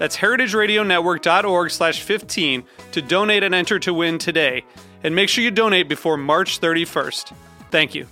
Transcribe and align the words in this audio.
That's 0.00 0.16
heritageradionetwork.org 0.16 1.70
slash 1.70 2.00
15 2.00 2.64
to 2.92 3.02
donate 3.02 3.42
and 3.42 3.54
enter 3.54 3.78
to 3.80 3.92
win 3.92 4.16
today. 4.16 4.64
And 5.04 5.14
make 5.14 5.28
sure 5.28 5.44
you 5.44 5.50
donate 5.50 5.90
before 5.90 6.16
March 6.16 6.58
31st. 6.58 7.34
Thank 7.70 7.94
you. 7.94 8.06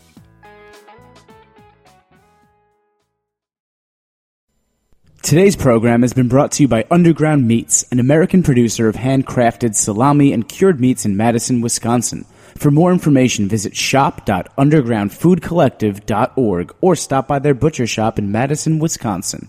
Today's 5.22 5.56
program 5.56 6.02
has 6.02 6.12
been 6.12 6.28
brought 6.28 6.52
to 6.52 6.62
you 6.62 6.68
by 6.68 6.84
Underground 6.90 7.48
Meats, 7.48 7.86
an 7.90 8.00
American 8.00 8.42
producer 8.42 8.90
of 8.90 8.96
handcrafted 8.96 9.74
salami 9.74 10.34
and 10.34 10.46
cured 10.46 10.78
meats 10.80 11.06
in 11.06 11.16
Madison, 11.16 11.62
Wisconsin. 11.62 12.26
For 12.56 12.70
more 12.70 12.92
information, 12.92 13.48
visit 13.48 13.74
shop.undergroundfoodcollective.org 13.74 16.74
or 16.82 16.96
stop 16.96 17.26
by 17.26 17.38
their 17.38 17.54
butcher 17.54 17.86
shop 17.86 18.18
in 18.18 18.30
Madison, 18.30 18.78
Wisconsin. 18.78 19.48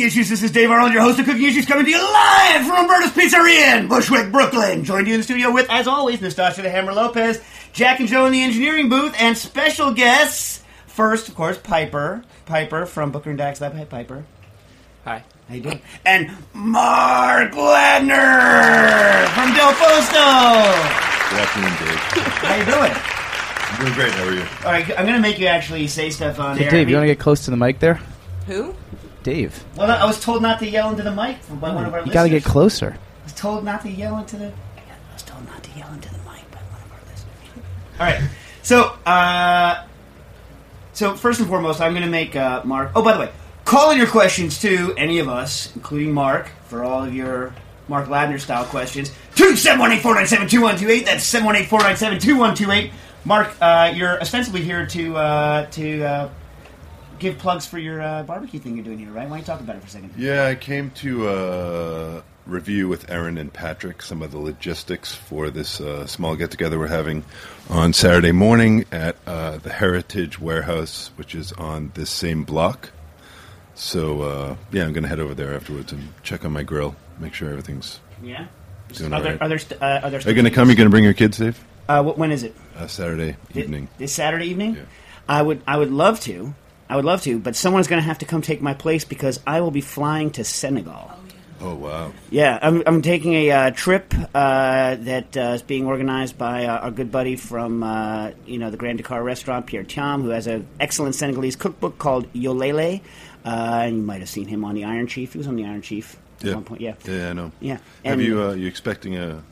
Cooking 0.00 0.06
Issues. 0.06 0.30
This 0.30 0.42
is 0.42 0.50
Dave 0.50 0.70
Arnold, 0.70 0.94
your 0.94 1.02
host 1.02 1.18
of 1.18 1.26
Cooking 1.26 1.44
Issues, 1.44 1.66
coming 1.66 1.84
to 1.84 1.90
you 1.90 1.98
live 2.00 2.64
from 2.66 2.88
Roberta's 2.88 3.10
Pizzeria 3.10 3.78
in 3.78 3.86
Bushwick, 3.86 4.32
Brooklyn. 4.32 4.82
Joined 4.82 5.06
you 5.06 5.12
in 5.12 5.20
the 5.20 5.24
studio 5.24 5.52
with, 5.52 5.66
as 5.68 5.86
always, 5.86 6.20
Nastassia 6.20 6.62
the 6.62 6.70
Hammer 6.70 6.94
Lopez, 6.94 7.42
Jack 7.74 8.00
and 8.00 8.08
Joe 8.08 8.24
in 8.24 8.32
the 8.32 8.40
engineering 8.42 8.88
booth, 8.88 9.14
and 9.20 9.36
special 9.36 9.92
guests. 9.92 10.62
First, 10.86 11.28
of 11.28 11.34
course, 11.34 11.58
Piper. 11.58 12.24
Piper 12.46 12.86
from 12.86 13.12
Booker 13.12 13.28
and 13.28 13.38
Dax 13.38 13.60
Lab. 13.60 13.74
Hey, 13.74 13.84
Piper. 13.84 14.24
Hi. 15.04 15.22
How 15.48 15.54
you 15.54 15.60
doing? 15.60 15.82
And 16.06 16.30
Mark 16.54 17.52
Ladner 17.52 19.26
from 19.34 19.52
Del 19.52 19.72
Posto. 19.74 20.24
Good 21.28 21.40
afternoon, 21.40 21.72
Dave. 21.72 21.98
How 22.40 22.56
you 22.56 22.64
doing? 22.64 22.92
I'm 23.68 23.84
doing 23.84 23.92
great. 23.92 24.12
How 24.12 24.24
are 24.24 24.32
you? 24.32 24.40
All 24.64 24.72
right, 24.72 24.98
I'm 24.98 25.04
going 25.04 25.16
to 25.16 25.20
make 25.20 25.38
you 25.38 25.46
actually 25.46 25.86
say 25.88 26.08
stuff 26.08 26.40
on 26.40 26.56
Hey, 26.56 26.64
air. 26.64 26.70
Dave, 26.70 26.88
you 26.88 26.96
want 26.96 27.04
to 27.04 27.08
get 27.14 27.18
close 27.18 27.44
to 27.44 27.50
the 27.50 27.58
mic 27.58 27.80
there? 27.80 28.00
Who? 28.46 28.74
Dave, 29.22 29.64
Well, 29.76 29.90
I 29.90 30.04
was 30.04 30.20
told 30.20 30.40
not 30.42 30.58
to 30.60 30.68
yell 30.68 30.90
into 30.90 31.02
the 31.02 31.10
mic 31.10 31.36
by 31.60 31.74
one 31.74 31.84
of 31.84 31.92
our 31.92 32.04
you 32.04 32.12
got 32.12 32.24
to 32.24 32.28
get 32.30 32.44
closer. 32.44 32.96
I 32.96 33.24
was 33.24 33.32
told 33.34 33.64
not 33.64 33.82
to 33.82 33.90
yell 33.90 34.16
into 34.18 34.36
the. 34.36 34.46
I 34.46 35.12
was 35.12 35.22
told 35.22 35.46
not 35.46 35.62
to 35.62 35.70
yell 35.78 35.92
into 35.92 36.08
the 36.08 36.18
mic 36.18 36.50
by 36.50 36.58
one 36.70 36.80
of 36.82 36.92
our 36.92 37.00
listeners. 37.10 37.64
All 37.98 38.06
right. 38.06 38.22
So, 38.62 38.84
uh, 39.06 39.84
so 40.92 41.16
first 41.16 41.40
and 41.40 41.48
foremost, 41.48 41.80
I'm 41.80 41.92
going 41.92 42.04
to 42.04 42.10
make 42.10 42.34
uh, 42.36 42.62
Mark. 42.64 42.92
Oh, 42.94 43.02
by 43.02 43.12
the 43.12 43.20
way, 43.20 43.32
call 43.64 43.90
in 43.90 43.98
your 43.98 44.06
questions 44.06 44.58
to 44.60 44.94
any 44.96 45.18
of 45.18 45.28
us, 45.28 45.74
including 45.76 46.12
Mark, 46.12 46.50
for 46.66 46.82
all 46.82 47.04
of 47.04 47.14
your 47.14 47.54
Mark 47.88 48.08
Ladner 48.08 48.40
style 48.40 48.64
questions. 48.64 49.12
To 49.36 49.56
seven 49.56 49.80
one 49.80 49.92
eight 49.92 50.02
four 50.02 50.14
nine 50.14 50.26
seven 50.26 50.48
two 50.48 50.62
one 50.62 50.76
two 50.78 50.88
eight. 50.88 51.04
That's 51.06 51.24
seven 51.24 51.44
one 51.46 51.56
eight 51.56 51.68
four 51.68 51.80
nine 51.80 51.96
seven 51.96 52.18
two 52.18 52.36
one 52.36 52.54
two 52.54 52.70
eight. 52.70 52.92
Mark, 53.24 53.54
uh, 53.60 53.92
you're 53.94 54.18
ostensibly 54.20 54.62
here 54.62 54.86
to 54.86 55.16
uh, 55.16 55.66
to 55.72 56.02
uh, 56.04 56.30
give 57.20 57.38
plugs 57.38 57.66
for 57.66 57.78
your 57.78 58.00
uh, 58.02 58.22
barbecue 58.24 58.58
thing 58.58 58.74
you're 58.74 58.84
doing 58.84 58.98
here, 58.98 59.10
right? 59.10 59.24
Why 59.28 59.36
don't 59.36 59.38
you 59.40 59.44
talk 59.44 59.60
about 59.60 59.76
it 59.76 59.80
for 59.82 59.86
a 59.86 59.90
second? 59.90 60.12
Yeah, 60.16 60.46
I 60.46 60.54
came 60.56 60.90
to 60.92 61.28
uh, 61.28 62.22
review 62.46 62.88
with 62.88 63.08
Aaron 63.10 63.38
and 63.38 63.52
Patrick 63.52 64.02
some 64.02 64.22
of 64.22 64.32
the 64.32 64.38
logistics 64.38 65.14
for 65.14 65.50
this 65.50 65.80
uh, 65.80 66.06
small 66.06 66.34
get 66.34 66.50
together 66.50 66.78
we're 66.78 66.88
having 66.88 67.24
on 67.68 67.92
Saturday 67.92 68.32
morning 68.32 68.86
at 68.90 69.16
uh, 69.26 69.58
the 69.58 69.70
Heritage 69.70 70.40
Warehouse, 70.40 71.10
which 71.16 71.34
is 71.34 71.52
on 71.52 71.92
this 71.94 72.10
same 72.10 72.42
block. 72.44 72.90
So, 73.74 74.22
uh, 74.22 74.56
yeah, 74.72 74.84
I'm 74.84 74.92
going 74.92 75.04
to 75.04 75.08
head 75.08 75.20
over 75.20 75.34
there 75.34 75.54
afterwards 75.54 75.92
and 75.92 76.08
check 76.22 76.44
on 76.44 76.52
my 76.52 76.62
grill, 76.62 76.96
make 77.18 77.34
sure 77.34 77.48
everything's 77.50 78.00
Yeah. 78.22 78.46
doing 78.92 79.12
Are 79.12 79.16
all 79.16 79.22
there, 79.22 79.32
right. 79.32 79.42
are 79.42 79.48
there, 79.48 79.58
st- 79.58 79.80
uh, 79.80 80.00
are 80.02 80.10
there 80.10 80.20
Are 80.20 80.28
you 80.28 80.34
going 80.34 80.44
to 80.44 80.50
come? 80.50 80.68
You 80.68 80.74
going 80.76 80.86
to 80.86 80.90
bring 80.90 81.04
your 81.04 81.14
kids, 81.14 81.38
Dave? 81.38 81.62
Uh, 81.88 82.02
wh- 82.02 82.18
when 82.18 82.32
is 82.32 82.42
it? 82.42 82.54
Uh, 82.76 82.86
Saturday 82.86 83.36
evening. 83.54 83.88
This 83.98 84.12
Saturday 84.12 84.46
evening? 84.46 84.74
Yeah. 84.76 84.82
I 85.28 85.42
would 85.42 85.62
I 85.66 85.76
would 85.76 85.92
love 85.92 86.18
to. 86.20 86.54
I 86.90 86.96
would 86.96 87.04
love 87.04 87.22
to, 87.22 87.38
but 87.38 87.54
someone's 87.54 87.86
going 87.86 88.02
to 88.02 88.06
have 88.06 88.18
to 88.18 88.26
come 88.26 88.42
take 88.42 88.60
my 88.60 88.74
place 88.74 89.04
because 89.04 89.38
I 89.46 89.60
will 89.60 89.70
be 89.70 89.80
flying 89.80 90.30
to 90.32 90.44
Senegal. 90.44 91.12
Oh, 91.62 91.74
wow. 91.74 92.12
Yeah, 92.30 92.58
I'm, 92.60 92.82
I'm 92.86 93.00
taking 93.02 93.34
a 93.34 93.50
uh, 93.50 93.70
trip 93.70 94.12
uh, 94.34 94.96
that 94.96 95.36
uh, 95.36 95.40
is 95.54 95.62
being 95.62 95.86
organized 95.86 96.36
by 96.36 96.64
uh, 96.64 96.78
our 96.78 96.90
good 96.90 97.12
buddy 97.12 97.36
from 97.36 97.82
uh, 97.82 98.30
you 98.46 98.58
know 98.58 98.70
the 98.70 98.76
Grand 98.76 98.98
Dakar 98.98 99.22
restaurant, 99.22 99.66
Pierre 99.66 99.84
Thiam, 99.84 100.22
who 100.22 100.30
has 100.30 100.46
an 100.46 100.66
excellent 100.80 101.14
Senegalese 101.14 101.56
cookbook 101.56 101.98
called 101.98 102.32
Yolele. 102.32 103.02
Uh, 103.44 103.48
and 103.84 103.96
you 103.98 104.02
might 104.02 104.20
have 104.20 104.28
seen 104.28 104.48
him 104.48 104.64
on 104.64 104.74
the 104.74 104.84
Iron 104.84 105.06
Chef. 105.06 105.32
He 105.32 105.38
was 105.38 105.46
on 105.46 105.56
the 105.56 105.64
Iron 105.64 105.82
Chef 105.82 106.16
at 106.40 106.46
Yeah. 106.46 106.54
one 106.54 106.64
point. 106.64 106.80
Yeah. 106.80 106.94
Yeah, 107.04 107.30
I 107.30 107.32
know. 107.34 107.52
Yeah. 107.60 107.74
Have 107.74 108.18
And- 108.18 108.22
you, 108.22 108.42
uh, 108.42 108.52
you 108.52 108.66
expecting 108.66 109.16
a 109.16 109.42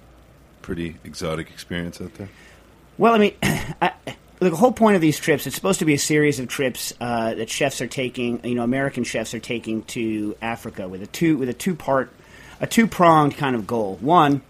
pretty 0.63 0.97
exotic 1.05 1.51
experience 1.51 2.01
out 2.01 2.15
there? 2.15 2.29
Well, 2.99 3.15
I 3.15 3.19
mean, 3.19 3.35
I, 3.43 3.93
the 4.41 4.55
whole 4.55 4.73
point 4.73 4.95
of 4.95 5.03
these 5.03 5.19
trips, 5.19 5.47
it's 5.47 5.57
supposed 5.57 5.81
to 5.81 5.85
be 5.85 5.95
a 5.95 5.99
series 5.99 6.39
of 6.39 6.49
trips 6.49 6.93
uh, 7.01 7.35
that 7.35 7.51
chefs 7.51 7.81
are 7.81 7.89
taking, 7.89 8.45
you 8.45 8.55
know, 8.55 8.63
American 8.63 9.05
chefs 9.05 9.35
are 9.35 9.41
taking 9.41 9.83
to 9.85 10.37
Africa 10.41 10.89
with 10.89 11.03
a 11.03 11.07
two 11.07 11.37
with 11.37 11.49
a 11.49 11.55
two 11.55 11.75
part, 11.75 12.11
a 12.61 12.67
two 12.67 12.87
pronged 12.87 13.37
kind 13.37 13.57
of 13.57 13.67
goal. 13.67 13.97
One, 14.01 14.43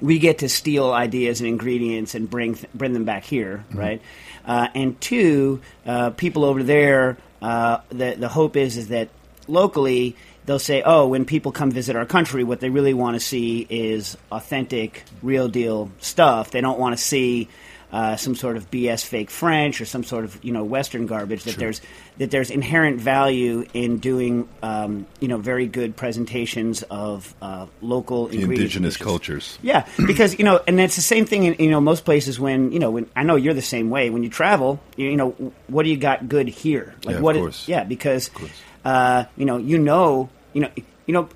we 0.00 0.18
get 0.18 0.38
to 0.38 0.48
steal 0.48 0.92
ideas 0.92 1.40
and 1.40 1.48
ingredients 1.48 2.14
and 2.14 2.28
bring 2.28 2.54
th- 2.56 2.72
bring 2.74 2.92
them 2.92 3.04
back 3.04 3.24
here, 3.24 3.64
right? 3.72 4.02
Uh, 4.44 4.68
and 4.74 5.00
two, 5.00 5.62
uh, 5.86 6.10
people 6.10 6.44
over 6.44 6.62
there, 6.62 7.16
uh, 7.40 7.78
the 7.88 8.16
the 8.18 8.28
hope 8.28 8.56
is 8.56 8.76
is 8.76 8.88
that 8.88 9.08
locally 9.48 10.14
they'll 10.44 10.58
say, 10.58 10.82
oh, 10.84 11.08
when 11.08 11.24
people 11.24 11.52
come 11.52 11.70
visit 11.70 11.96
our 11.96 12.06
country, 12.06 12.44
what 12.44 12.60
they 12.60 12.68
really 12.68 12.94
want 12.94 13.14
to 13.14 13.20
see 13.20 13.66
is 13.68 14.16
authentic, 14.30 15.04
real 15.22 15.48
deal 15.48 15.90
stuff. 16.00 16.50
They 16.50 16.60
don't 16.60 16.78
want 16.78 16.96
to 16.96 17.02
see. 17.02 17.48
Uh, 17.92 18.16
some 18.16 18.34
sort 18.34 18.56
of 18.56 18.68
BS 18.68 19.04
fake 19.06 19.30
French 19.30 19.80
or 19.80 19.84
some 19.84 20.02
sort 20.02 20.24
of 20.24 20.44
you 20.44 20.50
know 20.52 20.64
Western 20.64 21.06
garbage. 21.06 21.44
That 21.44 21.54
there's 21.56 21.80
that 22.18 22.32
there's 22.32 22.50
inherent 22.50 23.00
value 23.00 23.64
in 23.74 23.98
doing 23.98 24.48
um, 24.60 25.06
you 25.20 25.28
know 25.28 25.38
very 25.38 25.66
good 25.66 25.94
presentations 25.96 26.82
of 26.90 27.32
uh, 27.40 27.66
local 27.80 28.26
indigenous 28.26 28.96
cultures. 28.96 29.56
Yeah, 29.62 29.86
because 30.04 30.36
you 30.36 30.44
know, 30.44 30.60
and 30.66 30.80
it's 30.80 30.96
the 30.96 31.02
same 31.02 31.26
thing 31.26 31.44
in 31.44 31.54
you 31.64 31.70
know 31.70 31.80
most 31.80 32.04
places 32.04 32.40
when 32.40 32.72
you 32.72 32.80
know 32.80 32.90
when 32.90 33.08
I 33.14 33.22
know 33.22 33.36
you're 33.36 33.54
the 33.54 33.62
same 33.62 33.88
way 33.88 34.10
when 34.10 34.24
you 34.24 34.30
travel. 34.30 34.80
You, 34.96 35.10
you 35.10 35.16
know, 35.16 35.30
what 35.68 35.84
do 35.84 35.88
you 35.88 35.96
got 35.96 36.28
good 36.28 36.48
here? 36.48 36.94
Like 37.04 37.12
Yeah, 37.12 37.16
of 37.18 37.22
what? 37.22 37.36
course. 37.36 37.68
yeah, 37.68 37.84
because 37.84 38.30
course. 38.30 38.50
uh, 38.84 39.24
you 39.36 39.44
know, 39.44 39.58
you 39.58 39.78
know, 39.78 40.28
you 40.52 40.62
know, 40.62 40.70
you 41.06 41.14
know, 41.14 41.28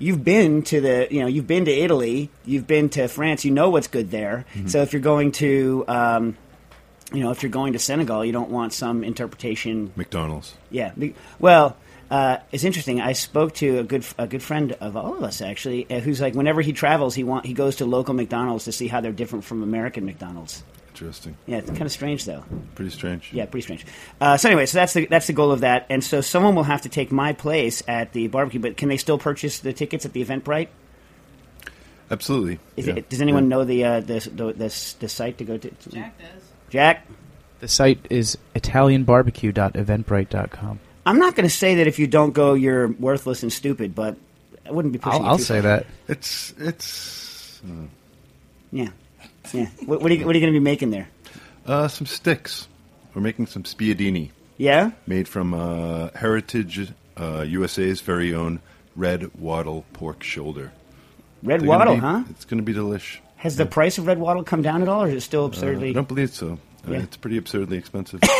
you've 0.00 0.24
been 0.24 0.62
to 0.62 0.80
the 0.80 1.06
you 1.08 1.20
know 1.20 1.28
you've 1.28 1.46
been 1.46 1.66
to 1.66 1.70
Italy, 1.70 2.30
you've 2.44 2.66
been 2.66 2.88
to 2.90 3.06
France, 3.06 3.44
you 3.44 3.52
know 3.52 3.70
what's 3.70 3.86
good 3.86 4.10
there. 4.10 4.46
So 4.66 4.82
if 4.82 4.92
you're 4.92 5.02
going 5.02 5.30
to 5.32 5.84
um, 5.86 6.36
you 7.12 7.22
know 7.22 7.30
if 7.30 7.44
you're 7.44 7.50
going 7.50 7.74
to 7.74 7.78
Senegal, 7.78 8.24
you 8.24 8.32
don't 8.32 8.50
want 8.50 8.72
some 8.72 9.04
interpretation 9.04 9.92
McDonald's. 9.94 10.56
yeah. 10.70 10.92
Well, 11.38 11.76
uh, 12.10 12.38
it's 12.50 12.64
interesting. 12.64 13.00
I 13.00 13.12
spoke 13.12 13.54
to 13.56 13.78
a 13.78 13.84
good 13.84 14.04
a 14.18 14.26
good 14.26 14.42
friend 14.42 14.72
of 14.80 14.96
all 14.96 15.14
of 15.14 15.22
us 15.22 15.40
actually, 15.40 15.88
uh, 15.88 16.00
who's 16.00 16.20
like 16.20 16.34
whenever 16.34 16.60
he 16.60 16.72
travels, 16.72 17.14
he 17.14 17.22
want 17.22 17.46
he 17.46 17.52
goes 17.52 17.76
to 17.76 17.84
local 17.84 18.14
McDonald's 18.14 18.64
to 18.64 18.72
see 18.72 18.88
how 18.88 19.00
they're 19.00 19.12
different 19.12 19.44
from 19.44 19.62
American 19.62 20.04
McDonald's. 20.04 20.64
Interesting. 21.00 21.34
Yeah, 21.46 21.58
it's 21.58 21.70
kind 21.70 21.82
of 21.82 21.92
strange 21.92 22.24
though. 22.26 22.44
Pretty 22.74 22.90
strange. 22.90 23.30
Yeah, 23.32 23.46
pretty 23.46 23.62
strange. 23.62 23.86
Uh, 24.20 24.36
so 24.36 24.50
anyway, 24.50 24.66
so 24.66 24.76
that's 24.78 24.92
the 24.92 25.06
that's 25.06 25.26
the 25.28 25.32
goal 25.32 25.50
of 25.50 25.60
that, 25.60 25.86
and 25.88 26.04
so 26.04 26.20
someone 26.20 26.54
will 26.54 26.64
have 26.64 26.82
to 26.82 26.90
take 26.90 27.10
my 27.10 27.32
place 27.32 27.82
at 27.88 28.12
the 28.12 28.28
barbecue. 28.28 28.60
But 28.60 28.76
can 28.76 28.90
they 28.90 28.98
still 28.98 29.16
purchase 29.16 29.60
the 29.60 29.72
tickets 29.72 30.04
at 30.04 30.12
the 30.12 30.22
Eventbrite? 30.22 30.68
Absolutely. 32.10 32.58
Is 32.76 32.86
Yeah. 32.86 32.96
it, 32.96 33.08
does 33.08 33.22
anyone 33.22 33.44
Yeah. 33.44 33.48
know 33.48 33.64
the 33.64 33.84
uh, 33.84 34.00
the, 34.00 34.18
the 34.34 34.52
the 34.52 34.94
the 35.00 35.08
site 35.08 35.38
to 35.38 35.44
go 35.44 35.56
to? 35.56 35.70
Jack 35.88 36.18
does. 36.18 36.42
Jack, 36.68 37.06
The 37.60 37.68
site 37.68 38.06
is 38.10 38.36
italianbarbecue.eventbrite.com. 38.54 40.80
I'm 41.06 41.18
not 41.18 41.34
going 41.34 41.48
to 41.48 41.54
say 41.54 41.76
that 41.76 41.86
if 41.86 41.98
you 41.98 42.06
don't 42.06 42.32
go, 42.32 42.52
you're 42.54 42.88
worthless 42.88 43.42
and 43.42 43.50
stupid, 43.52 43.94
but 43.94 44.16
I 44.66 44.70
wouldn't 44.72 44.92
be 44.92 44.98
pushing. 44.98 45.20
I'll, 45.22 45.26
it 45.26 45.30
I'll 45.30 45.38
say 45.38 45.62
far. 45.62 45.78
that. 45.78 45.86
It's 46.08 46.52
it's 46.58 47.62
Yeah, 48.70 48.88
yeah. 49.54 49.66
What, 49.86 50.00
what 50.02 50.10
are 50.10 50.14
you 50.14 50.26
what 50.26 50.34
are 50.34 50.38
you 50.38 50.44
going 50.44 50.52
to 50.52 50.58
be 50.60 50.62
making 50.64 50.90
there? 50.90 51.08
uh, 51.66 51.88
some 51.88 52.06
sticks. 52.06 52.66
We're 53.14 53.22
making 53.22 53.46
some 53.46 53.64
spiedini 53.64 54.30
Yeah. 54.56 54.92
made 55.06 55.26
from 55.28 55.52
uh, 55.54 56.10
Heritage 56.14 56.92
uh, 57.16 57.44
USA's 57.46 58.00
very 58.00 58.34
own 58.34 58.60
red 58.96 59.30
wattle 59.38 59.84
pork 59.92 60.22
shoulder. 60.22 60.72
Red 61.42 61.60
They're 61.60 61.68
wattle, 61.68 61.94
be- 61.94 62.00
huh? 62.00 62.22
It's 62.30 62.44
going 62.44 62.58
to 62.58 62.64
be 62.64 62.74
delish. 62.78 63.18
Has 63.36 63.56
the 63.56 63.66
price 63.66 63.98
of 63.98 64.06
red 64.06 64.18
wattle 64.18 64.44
come 64.44 64.62
down 64.62 64.82
at 64.82 64.88
all, 64.88 65.02
or 65.04 65.08
is 65.08 65.14
it 65.14 65.20
still 65.22 65.44
Uh, 65.44 65.48
absurdly? 65.48 65.90
I 65.90 65.92
don't 65.92 66.06
believe 66.08 66.30
so. 66.30 66.58
Uh, 66.86 66.92
Yeah. 66.92 66.98
It's 67.02 67.16
pretty 67.16 67.36
absurdly 67.38 67.76
expensive. 67.78 68.20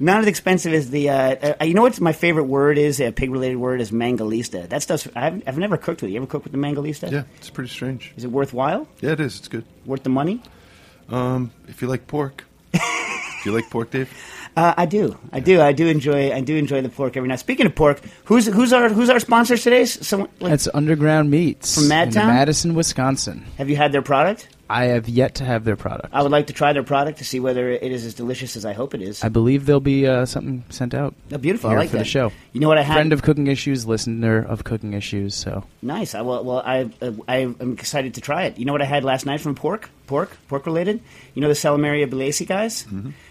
Not 0.00 0.20
as 0.20 0.26
expensive 0.26 0.72
as 0.72 0.90
the. 0.90 1.10
Uh, 1.10 1.54
uh, 1.60 1.64
you 1.64 1.74
know 1.74 1.82
what 1.82 2.00
my 2.00 2.12
favorite 2.12 2.44
word 2.44 2.78
is? 2.78 3.00
A 3.00 3.10
pig-related 3.10 3.56
word 3.56 3.80
is 3.80 3.90
mangalitsa. 3.90 4.68
That 4.68 4.82
stuff. 4.82 5.08
I've, 5.16 5.42
I've 5.46 5.58
never 5.58 5.76
cooked 5.76 6.02
with 6.02 6.10
it. 6.10 6.12
You 6.12 6.18
ever 6.18 6.26
cooked 6.26 6.44
with 6.44 6.52
the 6.52 6.58
mangalitsa? 6.58 7.10
yeah, 7.10 7.24
it's 7.36 7.50
pretty 7.50 7.70
strange. 7.70 8.12
Is 8.16 8.24
it 8.24 8.30
worthwhile? 8.30 8.86
Yeah, 9.00 9.12
it 9.12 9.20
is. 9.20 9.38
It's 9.38 9.48
good. 9.48 9.64
Worth 9.84 10.04
the 10.04 10.10
money? 10.10 10.40
Um, 11.08 11.50
if 11.66 11.82
you 11.82 11.88
like 11.88 12.06
pork, 12.06 12.44
if 12.72 13.46
you 13.46 13.52
like 13.52 13.68
pork, 13.70 13.90
Dave. 13.90 14.12
Uh, 14.56 14.74
I 14.76 14.86
do. 14.86 15.16
I 15.32 15.38
do. 15.38 15.60
I 15.60 15.70
do 15.70 15.86
enjoy. 15.86 16.32
I 16.34 16.40
do 16.40 16.56
enjoy 16.56 16.80
the 16.82 16.88
pork 16.88 17.16
every 17.16 17.28
now. 17.28 17.36
Speaking 17.36 17.64
of 17.66 17.76
pork, 17.76 18.00
who's 18.24 18.46
who's 18.46 18.72
our 18.72 18.88
who's 18.88 19.08
our 19.08 19.20
sponsor 19.20 19.56
today? 19.56 19.84
Someone. 19.84 20.28
Like, 20.40 20.52
It's 20.54 20.66
Underground 20.74 21.30
Meats 21.30 21.76
From 21.76 21.84
in 21.84 21.90
Madtown? 21.90 22.26
Madison, 22.26 22.74
Wisconsin. 22.74 23.44
have 23.56 23.70
you 23.70 23.76
had 23.76 23.92
their 23.92 24.02
product? 24.02 24.48
I 24.70 24.84
have 24.86 25.08
yet 25.08 25.36
to 25.36 25.44
have 25.44 25.64
their 25.64 25.76
product. 25.76 26.08
I 26.12 26.22
would 26.22 26.32
like 26.32 26.48
to 26.48 26.52
try 26.52 26.72
their 26.72 26.82
product 26.82 27.18
to 27.18 27.24
see 27.24 27.40
whether 27.40 27.70
it 27.70 27.82
is 27.90 28.04
as 28.04 28.14
delicious 28.14 28.56
as 28.56 28.64
I 28.64 28.72
hope 28.74 28.94
it 28.94 29.02
is. 29.02 29.24
I 29.24 29.28
believe 29.28 29.66
there'll 29.66 29.80
be 29.80 30.06
uh, 30.06 30.26
something 30.26 30.64
sent 30.70 30.94
out. 30.94 31.14
Oh, 31.32 31.38
beautiful. 31.38 31.70
I 31.70 31.76
like 31.76 31.90
for 31.90 31.96
that 31.96 32.04
the 32.04 32.04
show. 32.08 32.32
You 32.52 32.60
know 32.60 32.68
what 32.68 32.78
I 32.78 32.82
had? 32.82 32.94
Friend 32.94 33.12
of 33.12 33.22
Cooking 33.22 33.46
Issues, 33.46 33.86
listener 33.86 34.38
of 34.44 34.64
Cooking 34.64 34.92
Issues. 34.92 35.34
So 35.34 35.64
Nice. 35.80 36.14
I, 36.14 36.20
well, 36.22 36.44
well, 36.44 36.62
I 36.64 36.90
uh, 37.00 37.12
I 37.26 37.36
am 37.38 37.72
excited 37.72 38.14
to 38.14 38.20
try 38.20 38.44
it. 38.44 38.58
You 38.58 38.64
know 38.66 38.72
what 38.72 38.82
I 38.82 38.86
had 38.86 39.04
last 39.04 39.24
night 39.26 39.40
from 39.40 39.54
pork? 39.54 39.90
Pork, 40.06 40.34
pork 40.48 40.64
related. 40.64 41.02
You 41.34 41.42
know 41.42 41.48
the 41.48 41.54
Salumeria 41.54 42.08
Biellese 42.08 42.46
guys. 42.46 42.86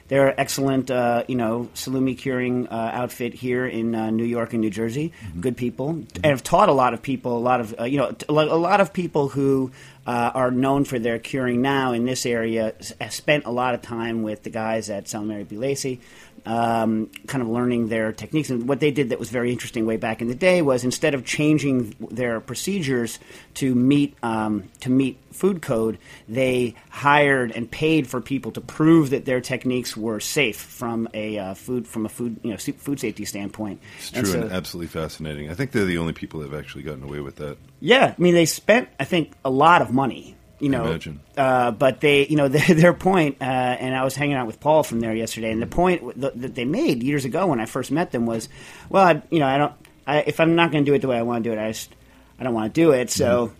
They're 0.09 0.39
excellent, 0.39 0.89
uh, 0.89 1.23
you 1.27 1.35
know, 1.35 1.69
salumi 1.75 2.17
curing 2.17 2.67
uh, 2.67 2.91
outfit 2.93 3.33
here 3.33 3.65
in 3.65 3.93
uh, 3.93 4.09
New 4.11 4.23
York 4.23 4.53
and 4.53 4.61
New 4.61 4.69
Jersey. 4.69 5.11
Good 5.41 5.57
people, 5.57 5.89
and 5.89 6.25
have 6.25 6.43
taught 6.43 6.69
a 6.69 6.73
lot 6.73 6.93
of 6.93 7.01
people. 7.01 7.35
A 7.37 7.39
lot 7.39 7.59
of 7.59 7.75
uh, 7.79 7.83
you 7.85 7.97
know, 7.97 8.11
t- 8.11 8.25
a 8.29 8.31
lo- 8.31 8.53
a 8.53 8.55
lot 8.55 8.79
of 8.79 8.93
people 8.93 9.27
who 9.27 9.71
uh, 10.07 10.31
are 10.33 10.49
known 10.51 10.85
for 10.85 10.97
their 10.97 11.19
curing 11.19 11.61
now 11.61 11.91
in 11.91 12.05
this 12.05 12.25
area 12.25 12.73
s- 12.79 12.93
spent 13.13 13.45
a 13.45 13.51
lot 13.51 13.75
of 13.75 13.81
time 13.81 14.23
with 14.23 14.43
the 14.43 14.49
guys 14.49 14.89
at 14.89 15.03
Salumeria 15.05 15.45
Biellese 15.45 15.99
um, 16.45 17.09
kind 17.27 17.41
of 17.41 17.49
learning 17.49 17.87
their 17.89 18.11
techniques. 18.11 18.49
And 18.49 18.67
what 18.67 18.79
they 18.79 18.91
did 18.91 19.09
that 19.09 19.19
was 19.19 19.29
very 19.29 19.51
interesting 19.51 19.85
way 19.85 19.97
back 19.97 20.21
in 20.21 20.27
the 20.27 20.35
day 20.35 20.61
was 20.61 20.83
instead 20.83 21.13
of 21.13 21.25
changing 21.25 21.95
their 22.11 22.39
procedures 22.39 23.19
to 23.55 23.73
meet 23.75 24.15
um, 24.23 24.69
to 24.81 24.89
meet 24.89 25.17
food 25.31 25.61
code, 25.61 25.97
they 26.29 26.75
hired 26.89 27.51
and 27.51 27.69
paid 27.69 28.07
for 28.07 28.21
people 28.21 28.51
to 28.51 28.61
prove 28.61 29.09
that 29.11 29.25
their 29.25 29.41
techniques 29.41 29.95
were 29.97 30.19
safe 30.19 30.57
from 30.57 31.07
a 31.13 31.37
uh, 31.37 31.53
food 31.53 31.87
from 31.87 32.05
a 32.05 32.09
food 32.09 32.39
you 32.43 32.51
know 32.51 32.57
food 32.57 32.99
safety 32.99 33.25
standpoint. 33.25 33.81
It's 33.97 34.11
And 34.13 34.23
true 34.25 34.33
so- 34.33 34.41
and 34.43 34.51
absolutely 34.51 34.87
fascinating. 34.87 35.49
I 35.49 35.53
think 35.53 35.71
they're 35.71 35.85
the 35.85 35.97
only 35.97 36.13
people 36.13 36.39
that 36.39 36.51
have 36.51 36.59
actually 36.59 36.83
gotten 36.83 37.03
away 37.03 37.19
with 37.19 37.35
that. 37.37 37.57
Yeah, 37.79 38.13
I 38.17 38.21
mean 38.21 38.33
they 38.33 38.45
spent 38.45 38.89
I 38.99 39.03
think 39.03 39.33
a 39.43 39.49
lot 39.49 39.81
of 39.81 39.91
money. 39.93 40.35
You 40.59 40.69
know. 40.69 40.97
Uh, 41.35 41.71
but 41.71 42.01
they, 42.01 42.25
you 42.27 42.35
know, 42.35 42.47
their, 42.47 42.75
their 42.75 42.93
point, 42.93 43.37
uh, 43.41 43.43
and 43.43 43.95
I 43.95 44.03
was 44.03 44.15
hanging 44.15 44.35
out 44.35 44.47
with 44.47 44.59
Paul 44.59 44.83
from 44.83 44.99
there 44.99 45.13
yesterday, 45.13 45.51
and 45.51 45.61
the 45.61 45.67
point 45.67 46.01
th- 46.19 46.33
that 46.35 46.55
they 46.55 46.65
made 46.65 47.03
years 47.03 47.25
ago 47.25 47.47
when 47.47 47.59
I 47.59 47.65
first 47.65 47.91
met 47.91 48.11
them 48.11 48.25
was, 48.25 48.49
well, 48.89 49.03
I, 49.05 49.21
you 49.29 49.39
know, 49.39 49.47
I 49.47 49.57
don't, 49.57 49.73
I, 50.07 50.19
if 50.21 50.39
I'm 50.39 50.55
not 50.55 50.71
going 50.71 50.83
to 50.83 50.89
do 50.89 50.95
it 50.95 50.99
the 50.99 51.07
way 51.07 51.17
I 51.17 51.21
want 51.21 51.43
to 51.43 51.49
do 51.49 51.53
it, 51.57 51.61
I 51.61 51.69
just, 51.71 51.93
I 52.39 52.43
don't 52.43 52.53
want 52.53 52.73
to 52.73 52.81
do 52.81 52.91
it. 52.91 53.09
So, 53.11 53.51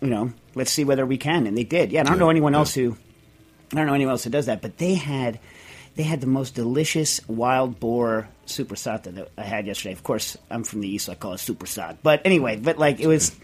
you 0.00 0.08
know, 0.08 0.32
let's 0.54 0.70
see 0.72 0.84
whether 0.84 1.06
we 1.06 1.18
can, 1.18 1.46
and 1.46 1.56
they 1.56 1.64
did. 1.64 1.92
Yeah, 1.92 2.00
I 2.00 2.02
don't 2.04 2.14
Yeah, 2.14 2.18
know 2.20 2.30
anyone 2.30 2.52
yeah. 2.54 2.58
else 2.60 2.74
who, 2.74 2.96
I 3.72 3.76
don't 3.76 3.86
know 3.86 3.94
anyone 3.94 4.10
else 4.12 4.24
who 4.24 4.30
does 4.30 4.46
that, 4.46 4.60
but 4.62 4.78
they 4.78 4.94
had, 4.94 5.38
they 5.94 6.02
had 6.02 6.20
the 6.20 6.26
most 6.26 6.54
delicious 6.54 7.20
wild 7.28 7.78
boar 7.78 8.28
soppressata 8.46 9.14
that 9.14 9.28
I 9.38 9.42
had 9.42 9.66
yesterday. 9.66 9.92
Of 9.92 10.02
course, 10.02 10.36
I'm 10.50 10.64
from 10.64 10.80
the 10.80 10.88
east, 10.88 11.06
so 11.06 11.12
I 11.12 11.14
call 11.14 11.34
it 11.34 11.38
supersat. 11.38 11.98
But 12.02 12.22
anyway, 12.24 12.56
but 12.56 12.78
like 12.78 12.98
it 12.98 13.06
was 13.06 13.36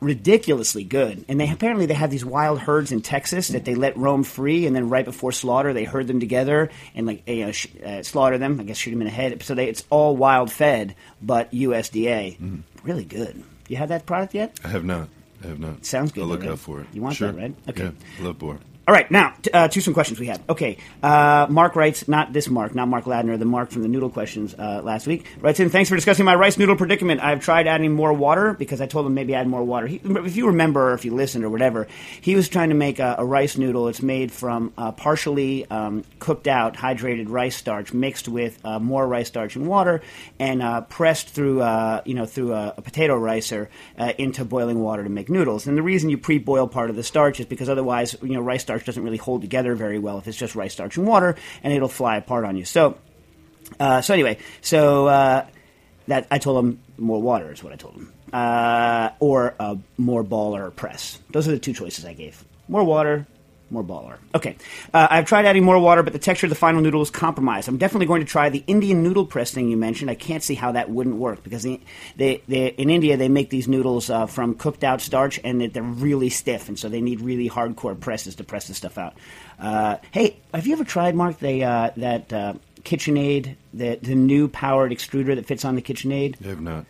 ridiculously 0.00 0.84
good. 0.84 1.24
And 1.28 1.38
they 1.38 1.50
apparently 1.50 1.86
they 1.86 1.94
have 1.94 2.10
these 2.10 2.24
wild 2.24 2.60
herds 2.60 2.92
in 2.92 3.02
Texas 3.02 3.48
that 3.48 3.64
they 3.64 3.74
let 3.74 3.96
roam 3.96 4.24
free, 4.24 4.66
and 4.66 4.74
then 4.74 4.88
right 4.88 5.04
before 5.04 5.32
slaughter, 5.32 5.72
they 5.72 5.84
herd 5.84 6.06
them 6.06 6.20
together 6.20 6.70
and 6.94 7.06
like 7.06 7.28
you 7.28 7.46
know, 7.46 7.52
sh- 7.52 7.68
uh, 7.84 8.02
slaughter 8.02 8.38
them. 8.38 8.60
I 8.60 8.64
guess 8.64 8.76
shoot 8.76 8.90
them 8.90 9.02
in 9.02 9.06
the 9.06 9.12
head. 9.12 9.42
So 9.42 9.54
they, 9.54 9.68
it's 9.68 9.84
all 9.90 10.16
wild 10.16 10.50
fed, 10.50 10.94
but 11.20 11.52
USDA. 11.52 12.38
Mm-hmm. 12.38 12.56
Really 12.82 13.04
good. 13.04 13.42
You 13.68 13.76
had 13.76 13.90
that 13.90 14.06
product 14.06 14.34
yet? 14.34 14.58
I 14.64 14.68
have 14.68 14.84
not. 14.84 15.08
I 15.44 15.48
have 15.48 15.60
not. 15.60 15.84
Sounds 15.84 16.12
good, 16.12 16.22
I'll 16.22 16.26
look 16.26 16.40
right? 16.40 16.50
out 16.50 16.58
for 16.58 16.80
it. 16.80 16.86
You 16.92 17.02
want 17.02 17.16
sure. 17.16 17.30
that, 17.32 17.40
right? 17.40 17.54
Okay. 17.68 17.84
Yeah, 17.84 17.90
I 18.18 18.22
love 18.22 18.38
boar. 18.38 18.58
All 18.90 18.96
right, 18.96 19.08
now 19.08 19.34
uh, 19.54 19.68
to 19.68 19.80
some 19.80 19.94
questions 19.94 20.18
we 20.18 20.26
have. 20.26 20.42
Okay, 20.48 20.76
uh, 21.00 21.46
Mark 21.48 21.76
writes, 21.76 22.08
not 22.08 22.32
this 22.32 22.48
Mark, 22.48 22.74
not 22.74 22.88
Mark 22.88 23.04
Ladner, 23.04 23.38
the 23.38 23.44
Mark 23.44 23.70
from 23.70 23.82
the 23.82 23.88
Noodle 23.88 24.10
Questions 24.10 24.52
uh, 24.58 24.80
last 24.82 25.06
week. 25.06 25.28
Writes 25.38 25.60
in, 25.60 25.70
thanks 25.70 25.88
for 25.88 25.94
discussing 25.94 26.24
my 26.24 26.34
rice 26.34 26.58
noodle 26.58 26.74
predicament. 26.74 27.20
I've 27.20 27.38
tried 27.38 27.68
adding 27.68 27.92
more 27.92 28.12
water 28.12 28.52
because 28.52 28.80
I 28.80 28.86
told 28.86 29.06
him 29.06 29.14
maybe 29.14 29.32
add 29.32 29.46
more 29.46 29.62
water. 29.62 29.86
He, 29.86 30.00
if 30.04 30.34
you 30.34 30.48
remember, 30.48 30.90
or 30.90 30.94
if 30.94 31.04
you 31.04 31.14
listened 31.14 31.44
or 31.44 31.50
whatever, 31.50 31.86
he 32.20 32.34
was 32.34 32.48
trying 32.48 32.70
to 32.70 32.74
make 32.74 32.98
a, 32.98 33.14
a 33.18 33.24
rice 33.24 33.56
noodle. 33.56 33.86
It's 33.86 34.02
made 34.02 34.32
from 34.32 34.72
uh, 34.76 34.90
partially 34.90 35.70
um, 35.70 36.02
cooked 36.18 36.48
out 36.48 36.74
hydrated 36.74 37.26
rice 37.28 37.54
starch 37.54 37.92
mixed 37.92 38.26
with 38.26 38.58
uh, 38.64 38.80
more 38.80 39.06
rice 39.06 39.28
starch 39.28 39.54
and 39.54 39.68
water, 39.68 40.02
and 40.40 40.64
uh, 40.64 40.80
pressed 40.80 41.28
through 41.28 41.58
you 42.04 42.14
know 42.14 42.26
through 42.26 42.54
a, 42.54 42.74
a 42.76 42.82
potato 42.82 43.16
ricer 43.16 43.68
into 44.18 44.44
boiling 44.44 44.80
water 44.80 45.04
to 45.04 45.10
make 45.10 45.30
noodles. 45.30 45.68
And 45.68 45.78
the 45.78 45.82
reason 45.82 46.10
you 46.10 46.18
pre-boil 46.18 46.66
part 46.66 46.90
of 46.90 46.96
the 46.96 47.04
starch 47.04 47.38
is 47.38 47.46
because 47.46 47.68
otherwise 47.68 48.16
you 48.20 48.30
know 48.30 48.40
rice 48.40 48.62
starch 48.62 48.79
doesn't 48.84 49.02
really 49.02 49.16
hold 49.16 49.40
together 49.42 49.74
very 49.74 49.98
well 49.98 50.18
if 50.18 50.28
it's 50.28 50.36
just 50.36 50.54
rice 50.54 50.72
starch 50.72 50.96
and 50.96 51.06
water, 51.06 51.36
and 51.62 51.72
it'll 51.72 51.88
fly 51.88 52.16
apart 52.16 52.44
on 52.44 52.56
you. 52.56 52.64
So. 52.64 52.96
Uh, 53.78 54.00
so 54.00 54.12
anyway, 54.14 54.36
so 54.62 55.06
uh, 55.06 55.46
that 56.08 56.26
I 56.28 56.38
told 56.38 56.64
him 56.64 56.80
more 56.98 57.22
water 57.22 57.52
is 57.52 57.62
what 57.62 57.72
I 57.72 57.76
told 57.76 57.94
him, 57.94 58.12
uh, 58.32 59.10
or 59.20 59.54
more 59.96 60.24
baller 60.24 60.74
press. 60.74 61.20
Those 61.30 61.46
are 61.46 61.52
the 61.52 61.58
two 61.60 61.72
choices 61.72 62.04
I 62.04 62.14
gave: 62.14 62.44
more 62.66 62.82
water, 62.82 63.28
more 63.70 63.84
baller. 63.84 64.18
Okay, 64.34 64.56
uh, 64.92 65.06
I've 65.10 65.26
tried 65.26 65.46
adding 65.46 65.64
more 65.64 65.78
water, 65.78 66.02
but 66.02 66.12
the 66.12 66.18
texture 66.18 66.46
of 66.46 66.50
the 66.50 66.56
final 66.56 66.80
noodle 66.80 67.02
is 67.02 67.10
compromised. 67.10 67.68
I'm 67.68 67.78
definitely 67.78 68.06
going 68.06 68.20
to 68.20 68.26
try 68.26 68.48
the 68.48 68.64
Indian 68.66 69.02
noodle 69.02 69.26
press 69.26 69.52
thing 69.52 69.68
you 69.68 69.76
mentioned. 69.76 70.10
I 70.10 70.14
can't 70.14 70.42
see 70.42 70.54
how 70.54 70.72
that 70.72 70.90
wouldn't 70.90 71.16
work 71.16 71.42
because 71.42 71.62
they, 71.62 71.80
they, 72.16 72.42
they 72.48 72.68
in 72.68 72.90
India 72.90 73.16
they 73.16 73.28
make 73.28 73.50
these 73.50 73.68
noodles 73.68 74.10
uh, 74.10 74.26
from 74.26 74.54
cooked 74.54 74.84
out 74.84 75.00
starch 75.00 75.40
and 75.44 75.60
they're 75.60 75.82
really 75.82 76.30
stiff, 76.30 76.68
and 76.68 76.78
so 76.78 76.88
they 76.88 77.00
need 77.00 77.20
really 77.20 77.48
hardcore 77.48 77.98
presses 77.98 78.34
to 78.36 78.44
press 78.44 78.66
the 78.68 78.74
stuff 78.74 78.98
out. 78.98 79.14
Uh, 79.58 79.96
hey, 80.10 80.36
have 80.54 80.66
you 80.66 80.72
ever 80.72 80.84
tried 80.84 81.14
Mark 81.14 81.38
the 81.38 81.64
uh, 81.64 81.90
that? 81.96 82.32
Uh, 82.32 82.54
KitchenAid, 82.82 83.56
the 83.74 83.96
the 83.96 84.14
new 84.14 84.48
powered 84.48 84.90
extruder 84.90 85.34
that 85.34 85.44
fits 85.46 85.64
on 85.64 85.74
the 85.74 85.82
KitchenAid. 85.82 86.42
I 86.42 86.48
have 86.48 86.60
not. 86.62 86.86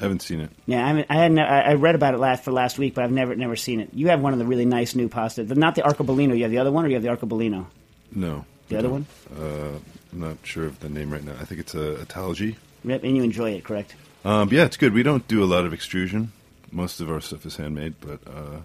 I 0.00 0.02
haven't 0.02 0.22
seen 0.22 0.40
it. 0.40 0.50
Yeah, 0.66 0.84
I 0.84 0.92
mean, 0.92 1.04
I 1.08 1.14
hadn't. 1.14 1.38
I 1.38 1.60
I 1.60 1.74
read 1.74 1.94
about 1.94 2.14
it 2.14 2.18
last 2.18 2.42
for 2.44 2.50
last 2.52 2.78
week, 2.78 2.94
but 2.94 3.04
I've 3.04 3.12
never 3.12 3.34
never 3.36 3.56
seen 3.56 3.80
it. 3.80 3.90
You 3.92 4.08
have 4.08 4.20
one 4.20 4.32
of 4.32 4.38
the 4.38 4.44
really 4.44 4.64
nice 4.64 4.94
new 4.94 5.08
pasta, 5.08 5.44
the, 5.44 5.54
not 5.54 5.74
the 5.74 5.82
Arcobaleno. 5.82 6.36
You 6.36 6.42
have 6.42 6.50
the 6.50 6.58
other 6.58 6.72
one, 6.72 6.84
or 6.84 6.88
you 6.88 6.94
have 6.94 7.02
the 7.02 7.10
Arcobaleno. 7.10 7.66
No. 8.12 8.44
The 8.68 8.76
I 8.76 8.78
other 8.80 8.88
don't. 8.88 9.06
Uh, 9.38 9.78
I'm 10.12 10.20
not 10.20 10.36
sure 10.42 10.66
of 10.66 10.80
the 10.80 10.88
name 10.88 11.12
right 11.12 11.22
now. 11.22 11.34
I 11.40 11.44
think 11.44 11.60
it's 11.60 11.74
a 11.74 11.96
Italgi. 11.96 12.56
Yep, 12.84 13.02
And 13.04 13.16
you 13.16 13.22
enjoy 13.22 13.52
it, 13.52 13.64
correct? 13.64 13.94
Um, 14.24 14.48
yeah, 14.52 14.64
it's 14.64 14.76
good. 14.76 14.92
We 14.92 15.02
don't 15.02 15.26
do 15.26 15.42
a 15.42 15.46
lot 15.46 15.64
of 15.64 15.72
extrusion. 15.72 16.32
Most 16.70 17.00
of 17.00 17.10
our 17.10 17.20
stuff 17.20 17.46
is 17.46 17.56
handmade, 17.56 17.94
but 18.00 18.20
uh, 18.26 18.60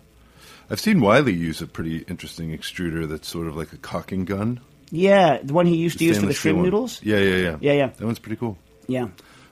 I've 0.70 0.80
seen 0.80 1.00
Wylie 1.00 1.34
use 1.34 1.62
a 1.62 1.68
pretty 1.68 2.00
interesting 2.00 2.58
extruder 2.58 3.08
that's 3.08 3.28
sort 3.28 3.48
of 3.48 3.56
like 3.56 3.72
a 3.74 3.78
caulking 3.78 4.26
gun. 4.26 4.60
Yeah, 4.92 5.40
the 5.44 5.54
one 5.54 5.66
he 5.66 5.76
used 5.76 6.00
to 6.00 6.06
use 6.06 6.20
for 6.20 6.26
the 6.26 6.34
shrimp 6.34 6.60
noodles. 6.60 7.02
Yeah, 7.04 7.18
yeah, 7.20 7.36
yeah. 7.36 7.58
Yeah, 7.60 7.74
yeah. 7.74 7.88
That 7.88 8.06
one's 8.06 8.20
pretty 8.20 8.38
cool. 8.38 8.58
Yeah, 8.88 9.10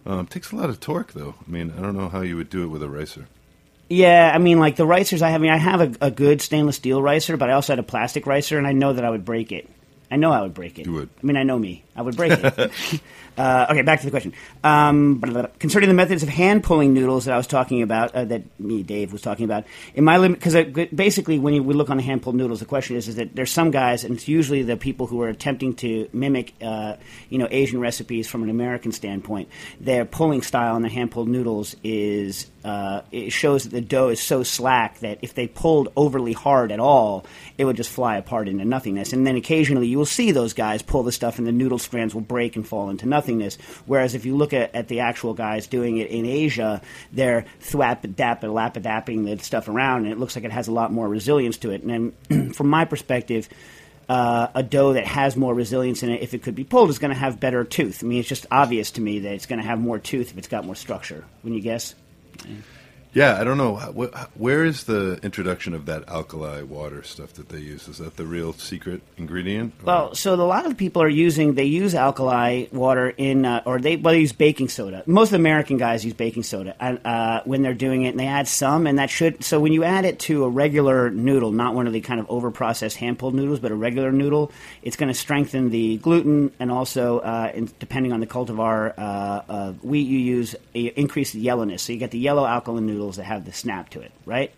Um, 0.08 0.26
takes 0.26 0.54
a 0.54 0.56
lot 0.56 0.70
of 0.70 0.80
torque, 0.80 1.12
though. 1.12 1.36
I 1.46 1.52
mean, 1.52 1.74
I 1.78 1.82
don't 1.82 1.96
know 1.96 2.08
how 2.08 2.22
you 2.22 2.38
would 2.38 2.50
do 2.50 2.64
it 2.64 2.68
with 2.68 2.82
a 2.82 2.88
ricer. 2.88 3.28
Yeah, 3.90 4.32
I 4.34 4.38
mean, 4.38 4.58
like 4.58 4.78
the 4.78 4.86
ricers 4.86 5.22
I 5.22 5.32
have. 5.32 5.42
I 5.42 5.44
mean, 5.44 5.52
I 5.52 5.58
have 5.58 5.82
a, 5.82 6.08
a 6.08 6.12
good 6.12 6.42
stainless 6.42 6.78
steel 6.78 7.02
ricer, 7.02 7.36
but 7.36 7.50
I 7.50 7.54
also 7.54 7.74
had 7.74 7.80
a 7.80 7.84
plastic 7.84 8.26
ricer, 8.26 8.58
and 8.58 8.66
I 8.66 8.72
know 8.72 8.94
that 8.94 9.04
I 9.04 9.10
would 9.10 9.26
break 9.26 9.52
it. 9.52 9.70
I 10.10 10.16
know 10.16 10.32
I 10.32 10.42
would 10.42 10.54
break 10.54 10.80
it. 10.80 10.86
You 10.86 10.94
would. 10.94 11.10
I 11.22 11.26
mean, 11.26 11.36
I 11.36 11.44
know 11.44 11.60
me. 11.60 11.84
I 11.94 12.02
would 12.02 12.16
break 12.16 12.32
it. 12.32 12.46
uh, 13.38 13.68
okay, 13.70 13.82
back 13.82 14.00
to 14.00 14.06
the 14.06 14.12
question. 14.12 14.34
Um, 14.64 15.16
blah, 15.16 15.32
blah, 15.32 15.42
blah. 15.42 15.52
concerning 15.60 15.90
the 15.90 15.96
methods 15.96 16.24
of 16.24 16.30
hand 16.30 16.64
pulling 16.64 16.94
noodles 16.94 17.26
that 17.26 17.34
I 17.34 17.38
was 17.38 17.48
talking 17.48 17.82
about, 17.82 18.16
uh, 18.16 18.24
that 18.26 18.60
me, 18.60 18.84
Dave, 18.84 19.12
was 19.12 19.22
talking 19.22 19.44
about, 19.44 19.66
in 19.96 20.06
my 20.06 20.18
limit, 20.18 20.40
because 20.40 20.56
basically 20.94 21.40
when 21.40 21.56
you, 21.56 21.64
we 21.64 21.74
look 21.74 21.90
on 21.90 21.98
the 21.98 22.04
hand 22.04 22.22
pulled 22.22 22.36
noodles, 22.36 22.60
the 22.62 22.66
question 22.66 22.96
is, 22.96 23.10
is 23.10 23.16
that 23.16 23.36
there's 23.36 23.52
some 23.52 23.72
guys, 23.72 24.06
and 24.06 24.14
it's 24.14 24.30
usually 24.30 24.64
the 24.64 24.78
people 24.78 25.08
who 25.08 25.22
are 25.22 25.28
attempting 25.28 25.74
to 25.76 26.08
mimic, 26.14 26.54
uh, 26.62 26.96
you 27.30 27.38
know, 27.38 27.48
Asian 27.52 27.82
recipes 27.82 28.28
from 28.28 28.44
an 28.44 28.50
American 28.50 28.94
standpoint. 28.94 29.50
Their 29.82 30.06
pulling 30.06 30.42
style 30.42 30.76
on 30.76 30.84
the 30.84 30.90
hand 30.90 31.12
pulled 31.12 31.28
noodles 31.28 31.76
is 31.84 32.48
uh, 32.68 33.02
it 33.14 33.30
shows 33.30 33.64
that 33.64 33.70
the 33.70 33.80
dough 33.80 34.10
is 34.10 34.20
so 34.20 34.44
slack 34.44 35.00
that 35.00 35.20
if 35.22 35.34
they 35.34 35.48
pulled 35.48 35.88
overly 35.96 36.34
hard 36.34 36.70
at 36.70 36.82
all, 36.82 37.26
it 37.58 37.64
would 37.64 37.78
just 37.78 37.90
fly 37.90 38.18
apart 38.18 38.50
into 38.50 38.66
nothingness. 38.66 39.14
And 39.14 39.26
then 39.26 39.38
occasionally 39.38 39.88
you 39.88 39.98
will 39.98 40.06
see 40.06 40.34
those 40.34 40.52
guys 40.52 40.82
pull 40.82 41.04
the 41.04 41.14
stuff 41.14 41.38
and 41.38 41.48
the 41.48 41.54
noodle 41.54 41.80
strands 41.80 42.14
will 42.14 42.20
break 42.20 42.58
and 42.58 42.68
fall 42.68 42.90
into 42.90 43.06
nothingness. 43.06 43.58
Whereas 43.86 44.16
if 44.16 44.26
you 44.26 44.36
look 44.36 44.52
at, 44.52 44.76
at 44.76 44.90
the 44.90 45.00
actual 45.00 45.34
guys 45.34 45.68
doing 45.68 45.96
it 45.96 46.10
in 46.10 46.26
Asia, 46.26 46.82
they're 47.14 47.46
thwap 47.62 48.16
dap 48.18 48.42
lapadapping 48.42 49.24
the 49.24 49.42
stuff 49.42 49.70
around 49.70 50.04
and 50.04 50.12
it 50.12 50.20
looks 50.20 50.36
like 50.36 50.44
it 50.44 50.52
has 50.52 50.68
a 50.68 50.74
lot 50.74 50.92
more 50.92 51.08
resilience 51.08 51.56
to 51.60 51.72
it. 51.72 51.84
And 51.84 52.14
then, 52.30 52.52
from 52.54 52.68
my 52.68 52.84
perspective, 52.84 53.48
uh, 54.10 54.48
a 54.54 54.62
dough 54.62 54.92
that 54.92 55.06
has 55.06 55.38
more 55.38 55.54
resilience 55.54 56.04
in 56.04 56.10
it, 56.10 56.22
if 56.22 56.34
it 56.34 56.44
could 56.44 56.56
be 56.56 56.66
pulled, 56.66 56.90
is 56.90 57.00
going 57.00 57.14
to 57.14 57.18
have 57.18 57.40
better 57.40 57.64
tooth. 57.64 58.04
I 58.04 58.08
mean, 58.08 58.20
it's 58.20 58.28
just 58.28 58.46
obvious 58.52 58.92
to 58.92 59.02
me 59.02 59.20
that 59.20 59.34
it's 59.34 59.46
going 59.46 59.62
to 59.62 59.66
have 59.66 59.80
more 59.80 60.00
tooth 60.00 60.32
if 60.32 60.38
it's 60.38 60.50
got 60.50 60.66
more 60.66 60.76
structure. 60.76 61.24
Wouldn't 61.44 61.56
you 61.56 61.64
guess? 61.64 61.96
Yeah. 62.46 62.77
Yeah, 63.18 63.42
I 63.42 63.44
don't 63.44 63.58
know. 63.58 63.78
Wh- 63.78 64.14
Where 64.40 64.64
is 64.64 64.84
the 64.84 65.18
introduction 65.24 65.74
of 65.74 65.88
that 65.88 66.08
alkali 66.08 66.62
water 66.62 67.02
stuff 67.02 67.34
that 67.34 67.50
they 67.50 67.58
use? 67.58 67.88
Is 67.88 67.98
that 67.98 68.16
the 68.16 68.26
real 68.26 68.54
secret 68.54 69.02
ingredient? 69.18 69.74
or- 69.82 69.86
Well, 69.86 70.16
so 70.16 70.36
a 70.36 70.46
lot 70.56 70.68
of 70.68 70.78
people 70.78 71.02
are 71.02 71.10
using 71.10 71.56
they 71.56 71.64
use 71.66 71.96
alkali 71.96 72.66
water 72.72 73.10
in 73.18 73.44
uh, 73.44 73.64
or 73.66 73.80
they 73.80 73.96
well 73.96 74.14
they 74.14 74.20
use 74.20 74.34
baking 74.34 74.70
soda. 74.70 75.02
Most 75.08 75.34
American 75.34 75.78
guys 75.78 76.06
use 76.06 76.14
baking 76.14 76.44
soda 76.44 76.76
uh, 76.80 77.42
when 77.46 77.64
they're 77.64 77.74
doing 77.88 78.04
it, 78.04 78.10
and 78.10 78.20
they 78.20 78.28
add 78.28 78.48
some, 78.48 78.86
and 78.86 79.00
that 79.00 79.10
should 79.10 79.44
so 79.44 79.60
when 79.60 79.74
you 79.74 79.84
add 79.84 80.06
it 80.06 80.20
to 80.30 80.44
a 80.44 80.50
regular 80.50 81.10
noodle, 81.10 81.52
not 81.52 81.74
one 81.74 81.88
of 81.88 81.94
the 81.94 82.02
kind 82.02 82.20
of 82.20 82.30
over 82.30 82.52
processed 82.52 82.98
hand 82.98 83.18
pulled 83.18 83.34
noodles, 83.34 83.60
but 83.60 83.72
a 83.72 83.76
regular 83.76 84.12
noodle, 84.12 84.52
it's 84.84 84.96
going 84.96 85.12
to 85.12 85.18
strengthen 85.18 85.72
the 85.72 85.98
gluten 85.98 86.52
and 86.60 86.70
also 86.70 87.18
uh, 87.20 87.52
in, 87.56 87.68
depending 87.80 88.14
on 88.14 88.20
the 88.20 88.28
cultivar 88.28 88.94
uh, 88.96 89.42
of 89.50 89.84
wheat 89.84 90.08
you 90.08 90.20
use, 90.20 90.56
increase 90.76 91.32
the 91.32 91.40
yellowness. 91.40 91.82
So 91.82 91.94
you 91.94 92.00
get 92.00 92.12
the 92.12 92.20
yellow 92.20 92.46
alkaline 92.46 92.86
noodles 93.08 93.18
that 93.18 93.24
have 93.24 93.46
the 93.46 93.54
snap 93.54 93.90
to 93.92 94.02
it, 94.02 94.12
right? 94.26 94.54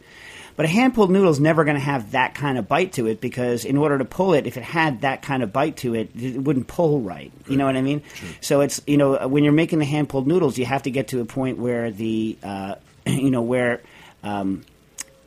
But 0.56 0.66
a 0.66 0.70
hand 0.70 0.94
pulled 0.94 1.12
noodle 1.12 1.30
is 1.30 1.40
never 1.40 1.64
going 1.64 1.78
to 1.78 1.82
have 1.82 2.12
that 2.12 2.36
kind 2.36 2.58
of 2.58 2.68
bite 2.68 2.94
to 2.94 3.08
it 3.08 3.22
because 3.22 3.64
in 3.64 3.78
order 3.78 3.98
to 3.98 4.06
pull 4.06 4.34
it, 4.34 4.46
if 4.46 4.58
it 4.58 4.64
had 4.64 5.02
that 5.02 5.22
kind 5.22 5.44
of 5.44 5.54
bite 5.54 5.78
to 5.78 5.96
it, 5.96 6.10
it 6.16 6.38
wouldn't 6.38 6.68
pull 6.68 7.00
right. 7.00 7.32
You 7.48 7.56
know 7.56 7.66
what 7.66 7.78
I 7.78 7.82
mean? 7.82 8.02
So 8.42 8.62
it's 8.62 8.82
you 8.86 8.98
know 8.98 9.28
when 9.28 9.44
you're 9.44 9.54
making 9.54 9.80
the 9.80 9.86
hand 9.86 10.10
pulled 10.10 10.28
noodles, 10.28 10.58
you 10.58 10.66
have 10.66 10.84
to 10.84 10.92
get 10.92 11.10
to 11.10 11.22
a 11.22 11.26
point 11.26 11.60
where 11.60 11.92
the 11.92 12.38
uh, 12.44 12.76
you 13.06 13.32
know 13.32 13.42
where. 13.42 13.82
Um, 14.24 14.66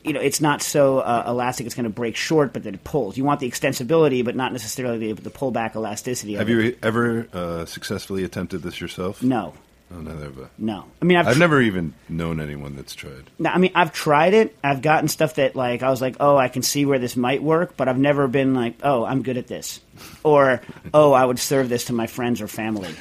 you 0.04 0.12
know, 0.12 0.20
it's 0.20 0.40
not 0.40 0.62
so 0.62 0.98
uh, 0.98 1.22
elastic; 1.28 1.64
it's 1.64 1.76
going 1.76 1.84
to 1.84 1.90
break 1.90 2.16
short, 2.16 2.52
but 2.52 2.64
that 2.64 2.74
it 2.74 2.82
pulls. 2.82 3.16
You 3.16 3.22
want 3.22 3.38
the 3.38 3.48
extensibility, 3.48 4.24
but 4.24 4.34
not 4.34 4.50
necessarily 4.50 5.12
the, 5.12 5.22
the 5.22 5.30
pullback 5.30 5.76
elasticity. 5.76 6.34
Have 6.34 6.48
you 6.48 6.76
ever 6.82 7.28
uh, 7.32 7.66
successfully 7.66 8.24
attempted 8.24 8.62
this 8.62 8.80
yourself? 8.80 9.22
No, 9.22 9.54
Oh, 9.94 10.00
I. 10.00 10.46
no. 10.58 10.84
I 11.00 11.04
mean, 11.04 11.18
I've, 11.18 11.28
I've 11.28 11.34
tr- 11.34 11.40
never 11.40 11.60
even 11.60 11.94
known 12.08 12.40
anyone 12.40 12.76
that's 12.76 12.94
tried. 12.94 13.30
No, 13.38 13.50
I 13.50 13.58
mean, 13.58 13.72
I've 13.74 13.92
tried 13.92 14.34
it. 14.34 14.56
I've 14.62 14.82
gotten 14.82 15.08
stuff 15.08 15.34
that, 15.34 15.54
like, 15.54 15.82
I 15.82 15.90
was 15.90 16.00
like, 16.00 16.16
oh, 16.20 16.36
I 16.36 16.48
can 16.48 16.62
see 16.62 16.84
where 16.86 16.98
this 16.98 17.16
might 17.16 17.42
work, 17.42 17.76
but 17.76 17.88
I've 17.88 17.98
never 17.98 18.28
been 18.28 18.54
like, 18.54 18.76
oh, 18.82 19.04
I'm 19.04 19.22
good 19.22 19.36
at 19.36 19.46
this, 19.46 19.80
or 20.22 20.60
oh, 20.94 21.12
I 21.12 21.24
would 21.24 21.38
serve 21.38 21.68
this 21.68 21.86
to 21.86 21.92
my 21.92 22.06
friends 22.06 22.40
or 22.40 22.48
family, 22.48 22.94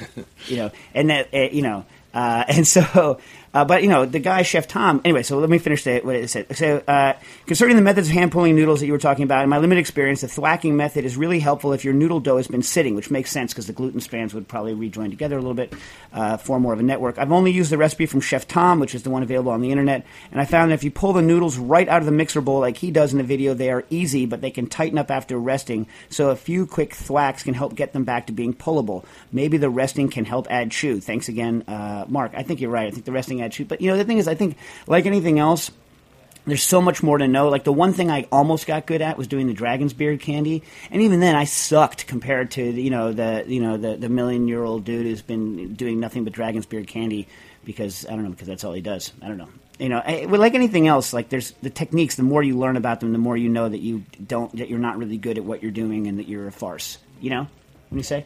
you 0.46 0.56
know, 0.56 0.70
and 0.94 1.10
that, 1.10 1.32
uh, 1.32 1.38
you 1.50 1.62
know, 1.62 1.84
uh, 2.14 2.44
and 2.48 2.66
so, 2.66 3.18
uh, 3.54 3.64
but 3.64 3.82
you 3.82 3.88
know, 3.88 4.06
the 4.06 4.18
guy 4.18 4.42
Chef 4.42 4.66
Tom. 4.66 5.00
Anyway, 5.04 5.22
so 5.22 5.38
let 5.38 5.50
me 5.50 5.58
finish 5.58 5.84
the, 5.84 6.00
what 6.00 6.16
it 6.16 6.28
said. 6.28 6.56
So, 6.56 6.82
uh, 6.88 7.14
concerning 7.46 7.76
the 7.76 7.82
methods 7.82 8.08
of 8.08 8.14
hand 8.14 8.32
pulling 8.32 8.56
noodles 8.56 8.80
that 8.80 8.86
you 8.86 8.92
were 8.92 8.98
talking 8.98 9.24
about, 9.24 9.42
in 9.44 9.50
my 9.50 9.58
limited 9.58 9.80
experience, 9.80 10.22
the 10.22 10.28
thwacking 10.28 10.76
method 10.76 11.04
is 11.04 11.16
really 11.16 11.38
helpful 11.38 11.72
if 11.72 11.84
your 11.84 11.94
noodle 11.94 12.20
dough 12.20 12.38
has 12.38 12.48
been 12.48 12.62
sitting, 12.62 12.94
which 12.94 13.10
makes 13.10 13.30
sense 13.30 13.52
because 13.52 13.66
the 13.66 13.72
gluten 13.72 14.00
strands 14.00 14.32
would 14.32 14.48
probably 14.48 14.74
rejoin 14.74 15.10
together 15.10 15.36
a 15.36 15.40
little 15.40 15.54
bit, 15.54 15.74
uh, 16.12 16.36
form 16.36 16.62
more 16.62 16.72
of 16.72 16.80
a 16.80 16.82
network. 16.82 17.18
I've 17.18 17.32
only 17.32 17.52
used 17.52 17.70
the 17.70 17.78
recipe 17.78 18.06
from 18.06 18.20
Chef 18.20 18.48
Tom, 18.48 18.80
which 18.80 18.94
is 18.94 19.02
the 19.02 19.10
one 19.10 19.22
available 19.22 19.52
on 19.52 19.60
the 19.60 19.70
internet, 19.70 20.06
and 20.30 20.40
I 20.40 20.44
found 20.44 20.70
that 20.70 20.76
if 20.76 20.84
you 20.84 20.90
pull 20.90 21.12
the 21.12 21.22
noodles 21.22 21.58
right 21.58 21.88
out 21.88 22.00
of 22.00 22.06
the 22.06 22.12
mixer 22.12 22.40
bowl 22.40 22.60
like 22.60 22.78
he 22.78 22.90
does 22.90 23.12
in 23.12 23.18
the 23.18 23.24
video, 23.24 23.52
they 23.52 23.70
are 23.70 23.84
easy, 23.90 24.24
but 24.24 24.40
they 24.40 24.50
can 24.50 24.66
tighten 24.66 24.98
up 24.98 25.10
after 25.10 25.38
resting. 25.38 25.86
So 26.08 26.30
a 26.30 26.36
few 26.36 26.66
quick 26.66 26.94
thwacks 26.94 27.42
can 27.42 27.54
help 27.54 27.74
get 27.74 27.92
them 27.92 28.04
back 28.04 28.26
to 28.28 28.32
being 28.32 28.54
pullable. 28.54 29.04
Maybe 29.30 29.58
the 29.58 29.70
resting 29.70 30.08
can 30.08 30.24
help 30.24 30.46
add 30.50 30.70
chew. 30.70 31.00
Thanks 31.00 31.28
again, 31.28 31.64
uh, 31.68 32.06
Mark. 32.08 32.32
I 32.34 32.42
think 32.42 32.60
you're 32.60 32.70
right. 32.70 32.86
I 32.86 32.90
think 32.90 33.04
the 33.04 33.12
resting 33.12 33.41
adds 33.42 33.56
chew. 33.56 33.64
But 33.64 33.80
you 33.80 33.90
know, 33.90 33.96
the 33.96 34.04
thing 34.04 34.18
is, 34.18 34.28
I 34.28 34.34
think 34.34 34.56
like 34.86 35.06
anything 35.06 35.38
else, 35.38 35.70
there's 36.46 36.62
so 36.62 36.80
much 36.80 37.02
more 37.02 37.18
to 37.18 37.28
know. 37.28 37.48
Like 37.48 37.64
the 37.64 37.72
one 37.72 37.92
thing 37.92 38.10
I 38.10 38.26
almost 38.32 38.66
got 38.66 38.86
good 38.86 39.02
at 39.02 39.16
was 39.16 39.26
doing 39.26 39.46
the 39.46 39.52
dragon's 39.52 39.92
beard 39.92 40.20
candy, 40.20 40.62
and 40.90 41.02
even 41.02 41.20
then 41.20 41.36
I 41.36 41.44
sucked 41.44 42.06
compared 42.06 42.52
to 42.52 42.62
you 42.62 42.90
know 42.90 43.12
the 43.12 43.44
you 43.46 43.60
know 43.60 43.76
the 43.76 43.96
the 43.96 44.08
million 44.08 44.48
year 44.48 44.62
old 44.62 44.84
dude 44.84 45.06
who's 45.06 45.22
been 45.22 45.74
doing 45.74 46.00
nothing 46.00 46.24
but 46.24 46.32
dragon's 46.32 46.66
beard 46.66 46.86
candy 46.86 47.28
because 47.64 48.06
I 48.06 48.10
don't 48.10 48.24
know 48.24 48.30
because 48.30 48.48
that's 48.48 48.64
all 48.64 48.72
he 48.72 48.80
does. 48.80 49.12
I 49.22 49.28
don't 49.28 49.38
know. 49.38 49.48
You 49.78 49.88
know, 49.88 50.02
I, 50.04 50.26
well, 50.26 50.40
like 50.40 50.54
anything 50.54 50.86
else, 50.86 51.12
like 51.12 51.28
there's 51.28 51.52
the 51.62 51.70
techniques. 51.70 52.16
The 52.16 52.22
more 52.22 52.42
you 52.42 52.58
learn 52.58 52.76
about 52.76 53.00
them, 53.00 53.12
the 53.12 53.18
more 53.18 53.36
you 53.36 53.48
know 53.48 53.68
that 53.68 53.80
you 53.80 54.04
don't 54.24 54.54
that 54.56 54.68
you're 54.68 54.78
not 54.78 54.98
really 54.98 55.16
good 55.16 55.38
at 55.38 55.44
what 55.44 55.62
you're 55.62 55.72
doing 55.72 56.06
and 56.06 56.18
that 56.18 56.28
you're 56.28 56.46
a 56.46 56.52
farce. 56.52 56.98
You 57.20 57.30
know, 57.30 57.46
you 57.98 58.02
say? 58.02 58.24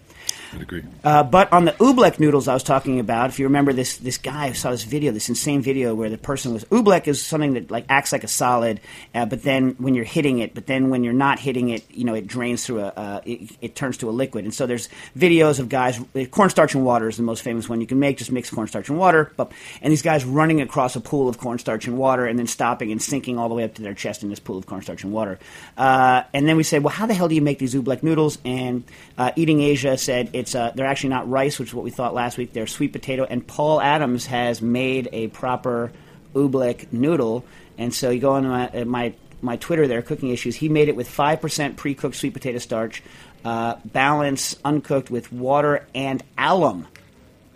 I'd 0.52 0.62
agree. 0.62 0.82
Uh, 1.02 1.22
but 1.22 1.52
on 1.52 1.64
the 1.64 1.72
oobleck 1.72 2.20
noodles 2.20 2.48
I 2.48 2.54
was 2.54 2.62
talking 2.62 3.00
about, 3.00 3.30
if 3.30 3.38
you 3.38 3.46
remember 3.46 3.72
this, 3.72 3.96
this 3.98 4.18
guy 4.18 4.52
saw 4.52 4.70
this 4.70 4.84
video, 4.84 5.12
this 5.12 5.28
insane 5.28 5.62
video 5.62 5.94
where 5.94 6.08
the 6.08 6.18
person 6.18 6.52
was 6.52 6.64
oobleck 6.66 7.08
is 7.08 7.24
something 7.24 7.54
that 7.54 7.70
like 7.70 7.84
acts 7.88 8.12
like 8.12 8.24
a 8.24 8.28
solid, 8.28 8.80
uh, 9.14 9.26
but 9.26 9.42
then 9.42 9.72
when 9.78 9.94
you're 9.94 10.04
hitting 10.04 10.38
it, 10.38 10.54
but 10.54 10.66
then 10.66 10.90
when 10.90 11.04
you're 11.04 11.12
not 11.12 11.38
hitting 11.38 11.68
it, 11.70 11.84
you 11.90 12.04
know, 12.04 12.14
it 12.14 12.26
drains 12.26 12.64
through 12.64 12.80
a, 12.80 12.86
uh, 12.88 13.20
it, 13.24 13.50
it 13.60 13.74
turns 13.74 13.98
to 13.98 14.08
a 14.08 14.12
liquid. 14.12 14.44
And 14.44 14.54
so 14.54 14.66
there's 14.66 14.88
videos 15.18 15.58
of 15.58 15.68
guys, 15.68 16.00
cornstarch 16.30 16.74
and 16.74 16.84
water 16.84 17.08
is 17.08 17.16
the 17.16 17.22
most 17.22 17.42
famous 17.42 17.68
one 17.68 17.80
you 17.80 17.86
can 17.86 17.98
make. 17.98 18.18
Just 18.18 18.32
mix 18.32 18.50
cornstarch 18.50 18.88
and 18.88 18.98
water, 18.98 19.32
but, 19.36 19.52
and 19.82 19.90
these 19.90 20.02
guys 20.02 20.24
running 20.24 20.60
across 20.60 20.96
a 20.96 21.00
pool 21.00 21.28
of 21.28 21.38
cornstarch 21.38 21.86
and 21.86 21.98
water, 21.98 22.26
and 22.26 22.38
then 22.38 22.46
stopping 22.46 22.92
and 22.92 23.02
sinking 23.02 23.38
all 23.38 23.48
the 23.48 23.54
way 23.54 23.64
up 23.64 23.74
to 23.74 23.82
their 23.82 23.94
chest 23.94 24.22
in 24.22 24.30
this 24.30 24.40
pool 24.40 24.58
of 24.58 24.66
cornstarch 24.66 25.02
and 25.04 25.12
water. 25.12 25.38
Uh, 25.76 26.22
and 26.32 26.48
then 26.48 26.56
we 26.56 26.62
say, 26.62 26.78
well, 26.78 26.92
how 26.92 27.06
the 27.06 27.14
hell 27.14 27.28
do 27.28 27.34
you 27.34 27.42
make 27.42 27.58
these 27.58 27.74
oobleck 27.74 28.02
noodles? 28.02 28.38
And 28.44 28.84
uh, 29.18 29.32
Eating 29.56 29.70
Asia 29.70 29.96
said 29.98 30.30
it's 30.32 30.54
uh, 30.54 30.72
they're 30.74 30.86
actually 30.86 31.10
not 31.10 31.28
rice, 31.28 31.58
which 31.58 31.70
is 31.70 31.74
what 31.74 31.84
we 31.84 31.90
thought 31.90 32.14
last 32.14 32.36
week. 32.38 32.52
They're 32.52 32.66
sweet 32.66 32.92
potato. 32.92 33.24
And 33.24 33.46
Paul 33.46 33.80
Adams 33.80 34.26
has 34.26 34.60
made 34.60 35.08
a 35.12 35.28
proper 35.28 35.92
oobleck 36.34 36.92
noodle. 36.92 37.44
And 37.78 37.94
so 37.94 38.10
you 38.10 38.20
go 38.20 38.32
on 38.32 38.46
my 38.46 38.68
uh, 38.68 38.84
my, 38.84 39.14
my 39.40 39.56
Twitter 39.56 39.86
there, 39.86 40.02
cooking 40.02 40.30
issues. 40.30 40.56
He 40.56 40.68
made 40.68 40.88
it 40.88 40.96
with 40.96 41.08
five 41.08 41.40
percent 41.40 41.76
pre-cooked 41.76 42.16
sweet 42.16 42.34
potato 42.34 42.58
starch, 42.58 43.02
uh, 43.44 43.76
balance 43.84 44.56
uncooked 44.64 45.10
with 45.10 45.32
water 45.32 45.86
and 45.94 46.22
alum. 46.36 46.86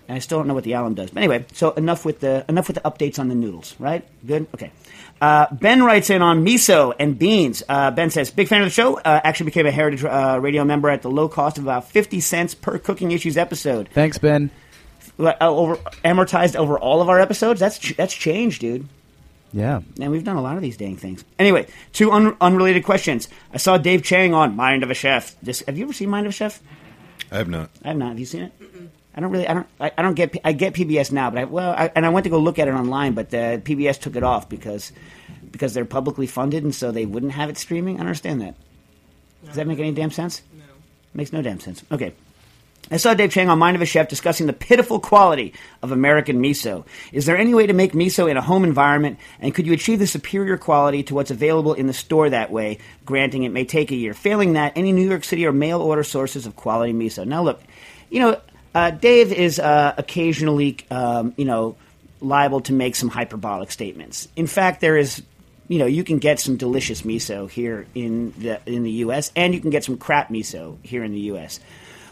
And 0.09 0.17
I 0.17 0.19
still 0.21 0.39
don't 0.39 0.49
know 0.49 0.55
what 0.55 0.65
the 0.65 0.73
alum 0.73 0.95
does. 0.95 1.11
But 1.11 1.23
anyway, 1.23 1.45
so 1.53 1.73
enough 1.73 2.05
with 2.05 2.21
the 2.21 2.45
enough 2.49 2.69
with 2.69 2.77
the 2.77 2.83
updates 2.83 3.19
on 3.19 3.29
the 3.29 3.35
noodles, 3.35 3.77
right? 3.79 4.05
Good. 4.27 4.47
Okay. 4.55 4.73
Uh, 5.21 5.47
ben 5.53 5.83
writes 5.83 6.09
in 6.11 6.23
on 6.23 6.45
miso 6.45 6.95
and 6.99 7.19
beans. 7.19 7.63
Uh, 7.69 7.91
ben 7.91 8.11
says, 8.11 8.31
"Big 8.31 8.49
fan 8.49 8.63
of 8.63 8.67
the 8.67 8.71
show. 8.71 8.97
Uh, 8.99 9.21
actually 9.23 9.47
became 9.47 9.67
a 9.67 9.71
Heritage 9.71 10.05
uh, 10.05 10.39
Radio 10.41 10.65
member 10.65 10.89
at 10.89 11.03
the 11.03 11.11
low 11.11 11.29
cost 11.29 11.59
of 11.59 11.65
about 11.65 11.89
fifty 11.89 12.21
cents 12.21 12.55
per 12.55 12.79
Cooking 12.79 13.13
Issues 13.13 13.37
episode. 13.37 13.89
Thanks, 13.93 14.17
Ben. 14.19 14.51
Uh, 15.19 15.35
over 15.41 15.77
amortized 16.05 16.57
over 16.57 16.79
all 16.79 17.03
of 17.03 17.09
our 17.11 17.21
episodes. 17.21 17.61
That's 17.61 17.79
ch- 17.79 17.97
that's 17.97 18.15
changed, 18.15 18.61
dude. 18.63 18.89
Yeah. 19.53 19.81
And 20.01 20.11
we've 20.13 20.25
done 20.25 20.37
a 20.37 20.43
lot 20.43 20.57
of 20.57 20.63
these 20.63 20.77
dang 20.77 20.97
things. 20.97 21.25
Anyway, 21.39 21.67
two 21.93 22.13
un- 22.13 22.37
unrelated 22.41 22.85
questions. 22.85 23.29
I 23.53 23.57
saw 23.59 23.77
Dave 23.77 24.03
Chang 24.03 24.33
on 24.33 24.55
Mind 24.57 24.83
of 24.83 24.91
a 24.91 24.95
Chef. 24.95 25.37
This, 25.43 25.61
have 25.67 25.77
you 25.77 25.85
ever 25.85 25.93
seen 25.93 26.09
Mind 26.09 26.27
of 26.27 26.31
a 26.31 26.33
Chef? 26.33 26.61
I 27.33 27.39
have 27.39 27.49
not. 27.49 27.69
I 27.85 27.89
have 27.89 27.97
not. 27.97 28.11
Have 28.11 28.19
you 28.21 28.27
seen 28.27 28.43
it? 28.45 28.53
I 29.15 29.21
don't 29.21 29.31
really. 29.31 29.49
I 29.49 29.55
don't. 29.55 29.67
I, 29.81 29.93
I 29.99 30.03
don't 30.03 30.15
get. 30.15 30.37
I 30.45 30.53
get 30.53 30.75
PBS 30.75 31.11
now, 31.11 31.31
but 31.31 31.41
I 31.41 31.45
well, 31.45 31.71
I, 31.77 31.91
and 31.95 32.07
I 32.07 32.11
went 32.11 32.25
to 32.25 32.31
go 32.31 32.39
look 32.39 32.59
at 32.59 32.69
it 32.69 32.75
online, 32.75 33.15
but 33.15 33.31
PBS 33.31 34.01
took 34.01 34.17
it 34.17 34.23
off 34.23 34.49
because 34.49 34.93
because 35.51 35.75
they're 35.75 35.85
publicly 35.85 36.27
funded, 36.27 36.63
and 36.63 36.75
so 36.75 36.93
they 36.93 37.07
wouldn't 37.07 37.33
have 37.33 37.51
it 37.51 37.59
streaming. 37.59 37.97
I 37.97 38.01
understand 38.01 38.41
that. 38.41 38.55
Does 39.45 39.57
that 39.57 39.67
make 39.67 39.79
any 39.79 39.93
damn 39.93 40.11
sense? 40.11 40.43
No. 40.57 40.65
Makes 41.15 41.33
no 41.33 41.43
damn 41.43 41.61
sense. 41.61 41.83
Okay. 41.91 42.15
I 42.93 42.97
saw 42.97 43.15
Dave 43.15 43.31
Chang 43.31 43.49
on 43.49 43.59
Mind 43.59 43.77
of 43.77 43.83
a 43.83 43.87
Chef 43.87 44.09
discussing 44.09 44.47
the 44.47 44.53
pitiful 44.53 44.99
quality 44.99 45.55
of 45.81 45.93
American 45.93 46.43
miso. 46.43 46.85
Is 47.13 47.25
there 47.25 47.37
any 47.37 47.55
way 47.55 47.67
to 47.67 47.73
make 47.73 47.93
miso 47.93 48.29
in 48.29 48.37
a 48.37 48.43
home 48.43 48.65
environment, 48.65 49.19
and 49.39 49.55
could 49.55 49.67
you 49.67 49.73
achieve 49.73 50.01
the 50.01 50.09
superior 50.09 50.57
quality 50.57 51.05
to 51.05 51.15
what's 51.15 51.31
available 51.31 51.75
in 51.75 51.87
the 51.87 51.93
store 51.93 52.31
that 52.31 52.51
way? 52.51 52.79
Granting 53.05 53.45
it 53.45 53.51
may 53.51 53.65
take 53.65 53.93
a 53.93 53.97
year. 53.97 54.13
Failing 54.13 54.55
that, 54.55 54.73
any 54.75 54.93
New 54.93 55.09
York 55.09 55.23
City 55.23 55.47
or 55.47 55.53
mail 55.53 55.81
order 55.81 56.03
sources 56.03 56.47
of 56.47 56.57
quality 56.57 56.93
miso. 56.93 57.25
Now, 57.25 57.45
look, 57.45 57.61
you 58.11 58.19
know, 58.19 58.41
Uh, 58.75 58.91
Dave 58.91 59.33
is 59.33 59.59
uh, 59.59 59.95
occasionally, 59.97 60.79
um, 60.91 61.35
you 61.37 61.45
know, 61.45 61.77
liable 62.21 62.61
to 62.63 62.73
make 62.73 62.95
some 62.95 63.09
hyperbolic 63.09 63.71
statements. 63.71 64.29
In 64.37 64.47
fact, 64.47 64.81
there 64.81 64.97
is, 64.97 65.23
you 65.69 65.79
know, 65.79 65.87
you 65.87 66.05
can 66.05 66.19
get 66.19 66.39
some 66.39 66.57
delicious 66.57 67.03
miso 67.03 67.51
here 67.51 67.87
in 67.95 68.33
the 68.39 68.61
in 68.67 68.83
the 68.83 68.91
U.S. 69.05 69.33
and 69.35 69.55
you 69.55 69.61
can 69.61 69.71
get 69.71 69.85
some 69.85 69.97
crap 69.97 70.29
miso 70.29 70.77
here 70.85 71.03
in 71.03 71.13
the 71.13 71.21
U.S. 71.21 71.59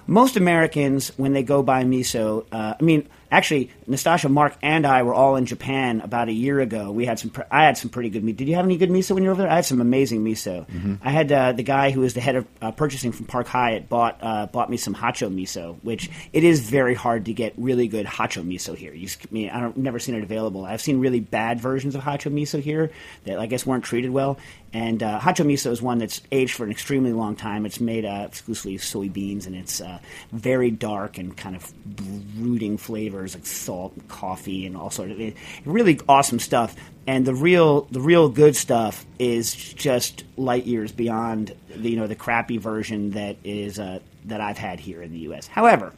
Most 0.06 0.36
Americans, 0.36 1.12
when 1.18 1.34
they 1.34 1.42
go 1.42 1.62
buy 1.62 1.84
miso, 1.84 2.46
uh, 2.50 2.74
I 2.80 2.82
mean, 2.82 3.08
actually, 3.30 3.70
Nastassia, 3.88 4.30
Mark, 4.30 4.56
and 4.62 4.86
I 4.86 5.02
were 5.02 5.14
all 5.14 5.36
in 5.36 5.46
Japan 5.46 6.00
about 6.00 6.28
a 6.28 6.32
year 6.32 6.60
ago. 6.60 6.90
We 6.90 7.04
had 7.06 7.18
some. 7.18 7.30
Pr- 7.30 7.42
I 7.50 7.64
had 7.64 7.76
some 7.76 7.90
pretty 7.90 8.10
good 8.10 8.22
miso. 8.22 8.36
Did 8.36 8.48
you 8.48 8.54
have 8.56 8.64
any 8.64 8.76
good 8.76 8.90
miso 8.90 9.12
when 9.12 9.22
you 9.22 9.28
were 9.28 9.32
over 9.32 9.42
there? 9.42 9.50
I 9.50 9.56
had 9.56 9.64
some 9.64 9.80
amazing 9.80 10.24
miso. 10.24 10.66
I 11.02 11.10
had 11.10 11.32
uh, 11.32 11.52
the 11.52 11.62
guy 11.62 11.90
who 11.90 12.00
was 12.00 12.14
the 12.14 12.20
head 12.20 12.36
of 12.36 12.46
uh, 12.60 12.70
purchasing 12.72 13.12
from 13.12 13.26
Park 13.26 13.46
Hyatt 13.46 13.88
bought 13.88 14.18
uh, 14.22 14.46
bought 14.46 14.70
me 14.70 14.76
some 14.76 14.94
hacho 14.94 15.32
miso, 15.34 15.76
which 15.82 16.10
it 16.32 16.44
is 16.44 16.68
very 16.68 16.94
hard 16.94 17.26
to 17.26 17.32
get 17.32 17.54
really 17.56 17.88
good 17.88 18.06
hacho 18.06 18.44
miso 18.46 18.76
here. 18.76 18.92
You, 18.92 19.08
I 19.08 19.34
mean, 19.34 19.50
I 19.50 19.60
don't 19.60 19.76
never 19.76 19.98
seen 19.98 20.14
it 20.14 20.22
available. 20.22 20.64
I've 20.64 20.82
seen 20.82 21.00
really 21.00 21.20
bad 21.20 21.60
versions 21.60 21.94
of 21.94 22.02
hacho 22.02 22.32
miso 22.32 22.60
here 22.60 22.90
that 23.24 23.38
I 23.38 23.46
guess 23.46 23.66
weren't 23.66 23.84
treated 23.84 24.10
well. 24.10 24.38
And 24.72 25.02
uh, 25.02 25.18
hacho 25.18 25.46
miso 25.46 25.70
is 25.70 25.80
one 25.80 25.98
that's 25.98 26.20
aged 26.30 26.54
for 26.54 26.64
an 26.64 26.70
extremely 26.70 27.12
long 27.12 27.36
time. 27.36 27.64
It's 27.64 27.80
made 27.80 28.04
uh, 28.04 28.26
exclusively 28.28 28.74
of 28.74 28.82
soybeans, 28.82 29.46
and 29.46 29.56
it's 29.56 29.80
uh, 29.80 29.98
very 30.30 30.70
dark 30.70 31.16
and 31.16 31.34
kind 31.34 31.56
of 31.56 31.72
brooding 31.84 32.76
flavors 33.18 33.34
like 33.34 33.46
salt, 33.46 33.94
and 33.94 34.08
coffee, 34.08 34.66
and 34.66 34.76
all 34.76 34.90
sort 34.90 35.10
of 35.10 35.20
really 35.64 36.00
awesome 36.08 36.38
stuff. 36.38 36.76
And 37.06 37.26
the 37.26 37.34
real, 37.34 37.82
the 37.90 38.00
real 38.00 38.28
good 38.28 38.54
stuff 38.54 39.04
is 39.18 39.54
just 39.54 40.24
light 40.36 40.66
years 40.66 40.92
beyond 40.92 41.54
the 41.74 41.90
you 41.90 41.96
know 41.96 42.06
the 42.06 42.14
crappy 42.14 42.58
version 42.58 43.12
that 43.12 43.36
is 43.44 43.78
uh, 43.78 43.98
that 44.26 44.40
I've 44.40 44.58
had 44.58 44.78
here 44.78 45.02
in 45.02 45.12
the 45.12 45.18
U.S. 45.20 45.46
However, 45.48 45.92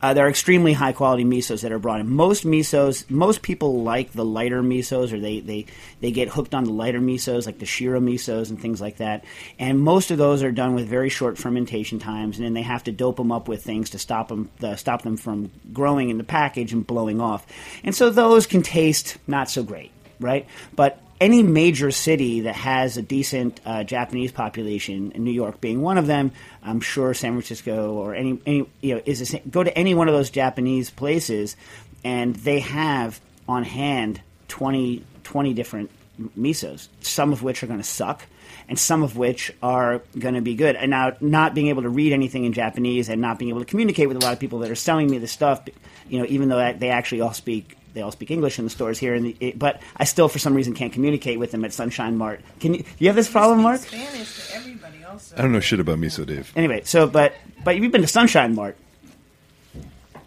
uh, 0.00 0.14
there 0.14 0.26
are 0.26 0.28
extremely 0.28 0.72
high 0.72 0.92
quality 0.92 1.24
misos 1.24 1.62
that 1.62 1.72
are 1.72 1.78
brought 1.78 2.00
in. 2.00 2.08
Most 2.08 2.44
misos, 2.44 3.08
most 3.10 3.42
people 3.42 3.82
like 3.82 4.12
the 4.12 4.24
lighter 4.24 4.62
misos, 4.62 5.12
or 5.12 5.20
they, 5.20 5.40
they, 5.40 5.66
they 6.00 6.10
get 6.10 6.28
hooked 6.28 6.54
on 6.54 6.64
the 6.64 6.72
lighter 6.72 7.00
misos, 7.00 7.46
like 7.46 7.58
the 7.58 7.66
shiro 7.66 8.00
misos 8.00 8.50
and 8.50 8.60
things 8.60 8.80
like 8.80 8.98
that. 8.98 9.24
And 9.58 9.80
most 9.80 10.10
of 10.10 10.18
those 10.18 10.42
are 10.42 10.52
done 10.52 10.74
with 10.74 10.88
very 10.88 11.08
short 11.08 11.38
fermentation 11.38 11.98
times, 11.98 12.38
and 12.38 12.46
then 12.46 12.54
they 12.54 12.62
have 12.62 12.84
to 12.84 12.92
dope 12.92 13.16
them 13.16 13.32
up 13.32 13.48
with 13.48 13.64
things 13.64 13.90
to 13.90 13.98
stop 13.98 14.28
them, 14.28 14.50
uh, 14.62 14.76
stop 14.76 15.02
them 15.02 15.16
from 15.16 15.50
growing 15.72 16.10
in 16.10 16.18
the 16.18 16.24
package 16.24 16.72
and 16.72 16.86
blowing 16.86 17.20
off. 17.20 17.46
And 17.82 17.94
so 17.94 18.10
those 18.10 18.46
can 18.46 18.62
taste 18.62 19.18
not 19.26 19.50
so 19.50 19.62
great, 19.62 19.90
right? 20.20 20.46
But 20.74 21.00
any 21.20 21.42
major 21.42 21.90
city 21.90 22.42
that 22.42 22.54
has 22.54 22.96
a 22.96 23.02
decent 23.02 23.60
uh, 23.64 23.84
Japanese 23.84 24.32
population, 24.32 25.12
New 25.16 25.32
York 25.32 25.60
being 25.60 25.82
one 25.82 25.98
of 25.98 26.06
them, 26.06 26.32
I'm 26.62 26.80
sure 26.80 27.14
San 27.14 27.32
Francisco 27.32 27.94
or 27.94 28.14
any, 28.14 28.40
any 28.46 28.68
you 28.80 28.94
know 28.94 29.02
is 29.04 29.34
a, 29.34 29.38
go 29.40 29.62
to 29.62 29.76
any 29.76 29.94
one 29.94 30.08
of 30.08 30.14
those 30.14 30.30
Japanese 30.30 30.90
places, 30.90 31.56
and 32.04 32.34
they 32.36 32.60
have 32.60 33.20
on 33.48 33.64
hand 33.64 34.20
20, 34.48 35.04
20 35.24 35.54
different 35.54 35.90
misos, 36.38 36.88
some 37.00 37.32
of 37.32 37.42
which 37.42 37.62
are 37.62 37.66
going 37.66 37.80
to 37.80 37.86
suck. 37.86 38.24
And 38.70 38.78
some 38.78 39.02
of 39.02 39.16
which 39.16 39.50
are 39.62 40.02
going 40.18 40.34
to 40.34 40.42
be 40.42 40.54
good. 40.54 40.76
And 40.76 40.90
now, 40.90 41.16
not 41.22 41.54
being 41.54 41.68
able 41.68 41.82
to 41.84 41.88
read 41.88 42.12
anything 42.12 42.44
in 42.44 42.52
Japanese 42.52 43.08
and 43.08 43.18
not 43.18 43.38
being 43.38 43.48
able 43.48 43.60
to 43.60 43.64
communicate 43.64 44.08
with 44.08 44.18
a 44.18 44.20
lot 44.20 44.34
of 44.34 44.38
people 44.38 44.58
that 44.58 44.70
are 44.70 44.74
selling 44.74 45.10
me 45.10 45.16
the 45.16 45.26
stuff, 45.26 45.62
you 46.06 46.18
know, 46.18 46.26
even 46.28 46.50
though 46.50 46.74
they 46.74 46.90
actually 46.90 47.22
all 47.22 47.32
speak 47.32 47.77
they 47.94 48.02
all 48.02 48.12
speak 48.12 48.30
English 48.30 48.58
in 48.58 48.64
the 48.64 48.70
stores 48.70 48.98
here, 48.98 49.14
in 49.14 49.22
the, 49.24 49.36
it, 49.40 49.58
but 49.58 49.80
I 49.96 50.04
still, 50.04 50.28
for 50.28 50.38
some 50.38 50.54
reason, 50.54 50.74
can't 50.74 50.92
communicate 50.92 51.38
with 51.38 51.50
them 51.50 51.64
at 51.64 51.72
Sunrise 51.72 52.12
Mart. 52.12 52.40
Can 52.60 52.74
you? 52.74 52.84
You 52.98 53.08
have 53.08 53.16
this 53.16 53.28
problem, 53.30 53.62
Mark? 53.62 53.80
Spanish 53.80 54.48
to 54.48 54.54
everybody 54.56 55.04
also. 55.04 55.36
I 55.36 55.42
don't 55.42 55.52
know 55.52 55.60
shit 55.60 55.80
about 55.80 55.98
miso, 55.98 56.26
Dave. 56.26 56.52
Anyway, 56.56 56.82
so 56.84 57.06
but 57.06 57.34
but 57.64 57.76
you've 57.76 57.90
been 57.92 58.02
to 58.02 58.08
Sunrise 58.08 58.50
Mart, 58.54 58.76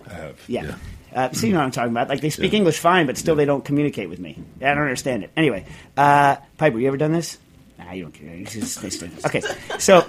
I 0.10 0.14
have. 0.14 0.40
yeah. 0.48 0.76
Uh, 1.14 1.30
so 1.34 1.46
you 1.46 1.52
know 1.52 1.60
what 1.60 1.66
I'm 1.66 1.72
talking 1.72 1.92
about. 1.92 2.08
Like 2.08 2.22
they 2.22 2.30
speak 2.30 2.54
Yeah. 2.54 2.58
English 2.60 2.80
fine, 2.80 3.06
but 3.06 3.18
still 3.18 3.36
they 3.36 3.44
don't 3.46 3.66
communicate 3.66 4.10
with 4.10 4.20
me. 4.20 4.38
I 4.62 4.66
don't 4.74 4.78
understand 4.80 5.24
it. 5.26 5.32
Anyway, 5.36 5.66
uh, 5.98 6.38
Piper, 6.58 6.80
you 6.80 6.88
ever 6.88 6.96
done 6.98 7.12
this? 7.12 7.38
Nah, 7.78 7.92
you 7.92 8.04
don't 8.04 8.14
care. 8.14 8.34
You 8.34 8.46
just- 8.46 8.82
okay, 9.26 9.42
so 9.78 10.06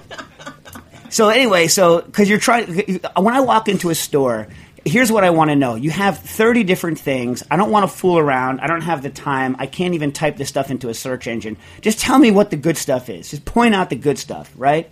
so 1.09 1.29
anyway, 1.29 1.67
so 1.67 2.03
because 2.03 2.29
you're 2.31 2.39
trying, 2.39 3.01
when 3.17 3.35
I 3.35 3.41
walk 3.41 3.69
into 3.69 3.91
a 3.91 3.95
store, 3.97 4.47
here's 4.85 5.13
what 5.13 5.25
I 5.25 5.31
want 5.31 5.51
to 5.51 5.57
know. 5.57 5.75
You 5.75 5.91
have 5.91 6.19
30 6.19 6.65
different 6.65 6.99
things. 6.99 7.43
I 7.51 7.57
don't 7.57 7.71
want 7.71 7.89
to 7.89 7.97
fool 7.97 8.19
around. 8.19 8.61
I 8.61 8.67
don't 8.67 8.83
have 8.83 9.03
the 9.03 9.11
time. 9.11 9.57
I 9.59 9.67
can't 9.67 9.95
even 9.95 10.13
type 10.13 10.37
this 10.37 10.49
stuff 10.49 10.71
into 10.71 10.89
a 10.89 10.95
search 10.95 11.27
engine. 11.27 11.57
Just 11.81 12.01
tell 12.01 12.19
me 12.19 12.31
what 12.31 12.51
the 12.51 12.57
good 12.57 12.77
stuff 12.77 13.09
is. 13.09 13.31
Just 13.31 13.45
point 13.45 13.75
out 13.75 13.91
the 13.91 13.97
good 13.97 14.19
stuff, 14.19 14.53
right? 14.57 14.91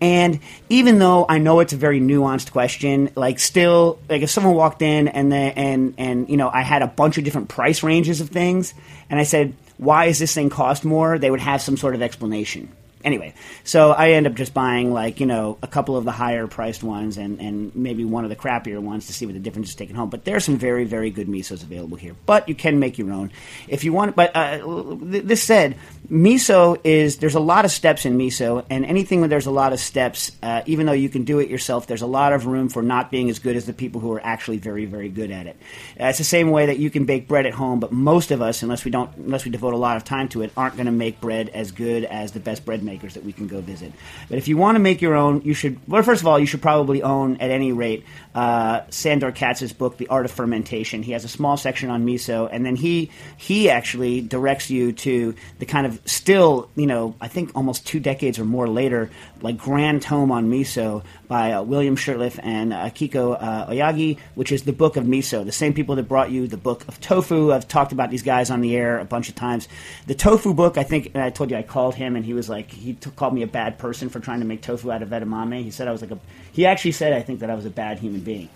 And 0.00 0.40
even 0.68 0.98
though 0.98 1.24
I 1.28 1.38
know 1.38 1.60
it's 1.60 1.72
a 1.72 1.76
very 1.76 2.00
nuanced 2.00 2.52
question, 2.52 3.10
like 3.14 3.38
still, 3.38 3.98
like 4.08 4.22
if 4.22 4.30
someone 4.30 4.54
walked 4.54 4.82
in 4.82 5.08
and 5.08 5.32
they, 5.32 5.52
and 5.52 5.94
and 5.96 6.28
you 6.28 6.36
know 6.36 6.50
I 6.50 6.62
had 6.62 6.82
a 6.82 6.86
bunch 6.86 7.16
of 7.16 7.24
different 7.24 7.48
price 7.48 7.82
ranges 7.82 8.20
of 8.20 8.28
things, 8.28 8.74
and 9.08 9.18
I 9.18 9.22
said, 9.22 9.54
"Why 9.78 10.06
is 10.06 10.18
this 10.18 10.34
thing 10.34 10.50
cost 10.50 10.84
more?" 10.84 11.18
They 11.18 11.30
would 11.30 11.40
have 11.40 11.62
some 11.62 11.78
sort 11.78 11.94
of 11.94 12.02
explanation. 12.02 12.68
Anyway, 13.06 13.34
so 13.62 13.92
I 13.92 14.10
end 14.10 14.26
up 14.26 14.34
just 14.34 14.52
buying 14.52 14.92
like 14.92 15.20
you 15.20 15.26
know 15.26 15.58
a 15.62 15.68
couple 15.68 15.96
of 15.96 16.04
the 16.04 16.10
higher 16.10 16.48
priced 16.48 16.82
ones 16.82 17.16
and, 17.18 17.40
and 17.40 17.74
maybe 17.76 18.04
one 18.04 18.24
of 18.24 18.30
the 18.30 18.36
crappier 18.36 18.80
ones 18.80 19.06
to 19.06 19.12
see 19.12 19.26
what 19.26 19.34
the 19.34 19.40
difference 19.40 19.68
is 19.68 19.76
taken 19.76 19.94
home. 19.94 20.10
But 20.10 20.24
there 20.24 20.34
are 20.34 20.40
some 20.40 20.58
very 20.58 20.84
very 20.84 21.10
good 21.10 21.28
misos 21.28 21.62
available 21.62 21.96
here. 21.96 22.16
But 22.26 22.48
you 22.48 22.56
can 22.56 22.80
make 22.80 22.98
your 22.98 23.12
own 23.12 23.30
if 23.68 23.84
you 23.84 23.92
want. 23.92 24.16
But 24.16 24.34
uh, 24.34 24.58
th- 24.58 25.22
this 25.22 25.40
said, 25.40 25.76
miso 26.10 26.80
is 26.82 27.18
there's 27.18 27.36
a 27.36 27.40
lot 27.40 27.64
of 27.64 27.70
steps 27.70 28.06
in 28.06 28.18
miso, 28.18 28.64
and 28.68 28.84
anything 28.84 29.20
where 29.20 29.28
there's 29.28 29.46
a 29.46 29.52
lot 29.52 29.72
of 29.72 29.78
steps, 29.78 30.32
uh, 30.42 30.62
even 30.66 30.86
though 30.86 30.92
you 30.92 31.08
can 31.08 31.22
do 31.22 31.38
it 31.38 31.48
yourself, 31.48 31.86
there's 31.86 32.02
a 32.02 32.06
lot 32.08 32.32
of 32.32 32.46
room 32.46 32.68
for 32.68 32.82
not 32.82 33.12
being 33.12 33.30
as 33.30 33.38
good 33.38 33.54
as 33.54 33.66
the 33.66 33.72
people 33.72 34.00
who 34.00 34.12
are 34.14 34.20
actually 34.26 34.58
very 34.58 34.84
very 34.84 35.10
good 35.10 35.30
at 35.30 35.46
it. 35.46 35.56
Uh, 36.00 36.06
it's 36.06 36.18
the 36.18 36.24
same 36.24 36.50
way 36.50 36.66
that 36.66 36.80
you 36.80 36.90
can 36.90 37.04
bake 37.04 37.28
bread 37.28 37.46
at 37.46 37.54
home, 37.54 37.78
but 37.78 37.92
most 37.92 38.32
of 38.32 38.42
us, 38.42 38.64
unless 38.64 38.84
we 38.84 38.90
don't, 38.90 39.14
unless 39.16 39.44
we 39.44 39.52
devote 39.52 39.74
a 39.74 39.76
lot 39.76 39.96
of 39.96 40.02
time 40.02 40.28
to 40.28 40.42
it, 40.42 40.50
aren't 40.56 40.74
going 40.74 40.86
to 40.86 40.92
make 40.92 41.20
bread 41.20 41.50
as 41.50 41.70
good 41.70 42.04
as 42.04 42.32
the 42.32 42.40
best 42.40 42.64
bread 42.64 42.82
makers 42.96 43.14
that 43.14 43.24
we 43.24 43.32
can 43.32 43.46
go 43.46 43.60
visit. 43.60 43.92
But 44.28 44.38
if 44.38 44.48
you 44.48 44.56
want 44.56 44.76
to 44.76 44.80
make 44.80 45.02
your 45.02 45.14
own, 45.14 45.42
you 45.42 45.54
should. 45.54 45.78
Well, 45.86 46.02
first 46.02 46.22
of 46.22 46.26
all, 46.26 46.38
you 46.38 46.46
should 46.46 46.62
probably 46.62 47.02
own 47.02 47.36
at 47.36 47.50
any 47.50 47.72
rate 47.72 48.04
uh, 48.34 48.82
Sandor 48.90 49.32
Katz's 49.32 49.72
book, 49.72 49.98
The 49.98 50.08
Art 50.08 50.24
of 50.24 50.30
Fermentation. 50.30 51.02
He 51.02 51.12
has 51.12 51.24
a 51.24 51.28
small 51.28 51.56
section 51.56 51.90
on 51.90 52.06
miso, 52.06 52.48
and 52.50 52.64
then 52.64 52.76
he 52.76 53.10
he 53.36 53.68
actually 53.70 54.20
directs 54.20 54.70
you 54.70 54.92
to 54.92 55.34
the 55.58 55.66
kind 55.66 55.86
of 55.86 56.00
still, 56.04 56.70
you 56.74 56.86
know, 56.86 57.14
I 57.20 57.28
think 57.28 57.54
almost 57.54 57.86
two 57.86 58.00
decades 58.00 58.38
or 58.38 58.44
more 58.44 58.68
later, 58.68 59.10
like 59.42 59.58
grand 59.58 60.02
tome 60.02 60.30
on 60.32 60.50
miso 60.50 61.02
by 61.28 61.52
uh, 61.52 61.62
William 61.62 61.96
Shurtleff 61.96 62.38
and 62.42 62.72
uh, 62.72 62.86
Kiko 62.90 63.36
uh, 63.40 63.66
Aoyagi, 63.66 64.18
which 64.34 64.52
is 64.52 64.62
the 64.62 64.72
book 64.72 64.96
of 64.96 65.04
miso. 65.04 65.44
The 65.44 65.52
same 65.52 65.74
people 65.74 65.96
that 65.96 66.04
brought 66.04 66.30
you 66.30 66.46
the 66.46 66.56
book 66.56 66.86
of 66.88 67.00
tofu. 67.00 67.52
I've 67.52 67.68
talked 67.68 67.92
about 67.92 68.10
these 68.10 68.22
guys 68.22 68.50
on 68.50 68.60
the 68.60 68.76
air 68.76 68.98
a 68.98 69.04
bunch 69.04 69.28
of 69.28 69.34
times. 69.34 69.68
The 70.06 70.14
tofu 70.14 70.54
book, 70.54 70.78
I 70.78 70.82
think, 70.82 71.10
and 71.14 71.22
I 71.22 71.30
told 71.30 71.50
you 71.50 71.56
I 71.56 71.62
called 71.62 71.94
him, 71.94 72.16
and 72.16 72.24
he 72.24 72.34
was 72.34 72.48
like, 72.48 72.70
he 72.76 72.94
t- 72.94 73.10
called 73.10 73.34
me 73.34 73.42
a 73.42 73.46
bad 73.46 73.78
person 73.78 74.08
for 74.08 74.20
trying 74.20 74.40
to 74.40 74.46
make 74.46 74.62
tofu 74.62 74.90
out 74.90 75.02
of 75.02 75.08
edamame. 75.08 75.62
He 75.62 75.70
said 75.70 75.88
I 75.88 75.92
was 75.92 76.02
like 76.02 76.10
a. 76.10 76.18
He 76.52 76.66
actually 76.66 76.92
said 76.92 77.12
I 77.12 77.22
think 77.22 77.40
that 77.40 77.50
I 77.50 77.54
was 77.54 77.66
a 77.66 77.70
bad 77.70 77.98
human 77.98 78.20
being. 78.20 78.48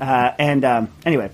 Uh, 0.00 0.32
and 0.38 0.64
um, 0.64 0.88
anyway, 1.04 1.30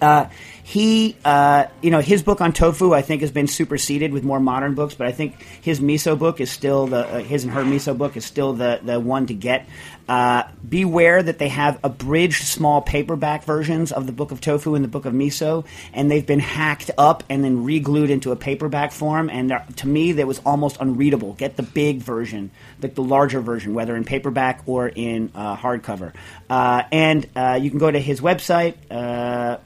uh, 0.00 0.26
he, 0.62 1.16
uh, 1.24 1.66
you 1.82 1.90
know, 1.90 2.00
his 2.00 2.22
book 2.22 2.40
on 2.40 2.52
tofu, 2.52 2.94
I 2.94 3.02
think, 3.02 3.22
has 3.22 3.30
been 3.30 3.46
superseded 3.46 4.12
with 4.12 4.24
more 4.24 4.40
modern 4.40 4.74
books. 4.74 4.94
But 4.94 5.06
I 5.06 5.12
think 5.12 5.40
his 5.60 5.80
miso 5.80 6.18
book 6.18 6.40
is 6.40 6.50
still 6.50 6.86
the 6.86 7.06
uh, 7.06 7.18
his 7.18 7.44
and 7.44 7.52
her 7.52 7.64
miso 7.64 7.96
book 7.96 8.16
is 8.16 8.24
still 8.24 8.52
the 8.52 8.80
the 8.82 8.98
one 8.98 9.26
to 9.26 9.34
get. 9.34 9.66
Uh, 10.10 10.42
beware 10.68 11.22
that 11.22 11.38
they 11.38 11.46
have 11.46 11.78
abridged 11.84 12.42
small 12.42 12.82
paperback 12.82 13.44
versions 13.44 13.92
of 13.92 14.06
the 14.06 14.12
book 14.12 14.32
of 14.32 14.40
tofu 14.40 14.74
and 14.74 14.82
the 14.82 14.88
book 14.88 15.04
of 15.04 15.12
miso, 15.12 15.64
and 15.92 16.10
they've 16.10 16.26
been 16.26 16.40
hacked 16.40 16.90
up 16.98 17.22
and 17.30 17.44
then 17.44 17.62
re-glued 17.62 18.10
into 18.10 18.32
a 18.32 18.36
paperback 18.36 18.90
form. 18.90 19.30
And 19.30 19.54
to 19.76 19.86
me, 19.86 20.10
that 20.10 20.26
was 20.26 20.40
almost 20.44 20.78
unreadable. 20.80 21.34
Get 21.34 21.56
the 21.56 21.62
big 21.62 21.98
version, 21.98 22.50
the, 22.80 22.88
the 22.88 23.02
larger 23.02 23.40
version, 23.40 23.74
whether 23.74 23.96
in 23.96 24.04
paperback 24.04 24.62
or 24.66 24.88
in 24.88 25.30
uh, 25.34 25.56
hardcover. 25.56 26.12
Uh, 26.48 26.82
and 26.90 27.28
uh, 27.36 27.58
you 27.60 27.70
can 27.70 27.78
go 27.78 27.90
to 27.90 27.98
his 27.98 28.20
website. 28.20 28.74
Uh, 28.90 29.58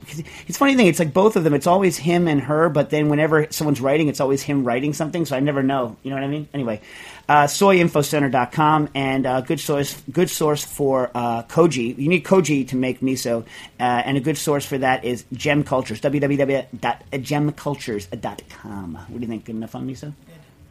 it's 0.47 0.59
funny 0.59 0.77
thing. 0.77 0.87
It's 0.87 0.99
like 0.99 1.13
both 1.13 1.37
of 1.37 1.45
them. 1.45 1.55
It's 1.55 1.67
always 1.67 1.97
him 1.97 2.29
and 2.29 2.41
her, 2.43 2.69
but 2.69 2.91
then 2.91 3.09
whenever 3.09 3.47
someone's 3.51 3.81
writing, 3.81 4.09
it's 4.09 4.21
always 4.21 4.43
him 4.43 4.65
writing 4.65 4.93
something. 4.93 5.25
So 5.25 5.37
I 5.37 5.41
never 5.41 5.63
know. 5.63 5.97
You 6.03 6.11
know 6.11 6.17
what 6.17 6.25
I 6.25 6.29
mean? 6.29 6.49
Anyway, 6.53 6.81
uh, 7.29 7.45
soyinfocenter.com 7.45 8.91
and 8.95 9.27
uh, 9.27 9.41
good 9.41 9.61
source 9.61 10.03
good 10.13 10.31
source 10.31 10.65
for 10.65 11.11
uh, 11.15 11.43
koji. 11.45 11.97
You 11.97 12.09
need 12.09 12.25
koji 12.25 12.67
to 12.69 12.77
make 12.77 13.01
miso, 13.01 13.45
uh, 13.81 13.81
and 13.81 14.17
a 14.17 14.21
good 14.21 14.39
source 14.39 14.65
for 14.67 14.79
that 14.79 15.05
is 15.05 15.25
Gem 15.33 15.65
Cultures. 15.65 16.01
www.gemcultures.com. 16.01 18.95
What 18.95 19.09
do 19.09 19.21
you 19.21 19.27
think? 19.27 19.45
Good 19.45 19.57
enough 19.57 19.75
on 19.75 19.89
miso? 19.89 20.13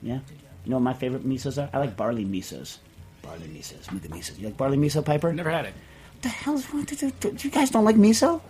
Yeah. 0.01 0.19
You 0.63 0.71
know 0.71 0.77
what 0.77 0.83
my 0.83 0.93
favorite 0.93 1.27
misos 1.27 1.61
are? 1.61 1.69
I 1.73 1.79
like 1.79 1.97
barley 1.97 2.25
misos. 2.25 2.77
Barley 3.21 3.47
misos. 3.47 3.91
Look 3.91 4.05
at 4.05 4.11
misos. 4.11 4.37
You 4.39 4.47
like 4.47 4.57
barley 4.57 4.77
miso, 4.77 5.03
Piper? 5.03 5.33
Never 5.33 5.51
had 5.51 5.65
it. 5.65 5.73
What 6.13 6.21
the 6.23 6.29
hell 6.29 6.55
is 6.55 6.65
what, 6.65 6.87
do, 6.87 6.95
do, 6.95 7.31
do 7.31 7.47
you 7.47 7.53
guys 7.53 7.69
don't 7.69 7.85
like 7.85 7.95
miso? 7.95 8.41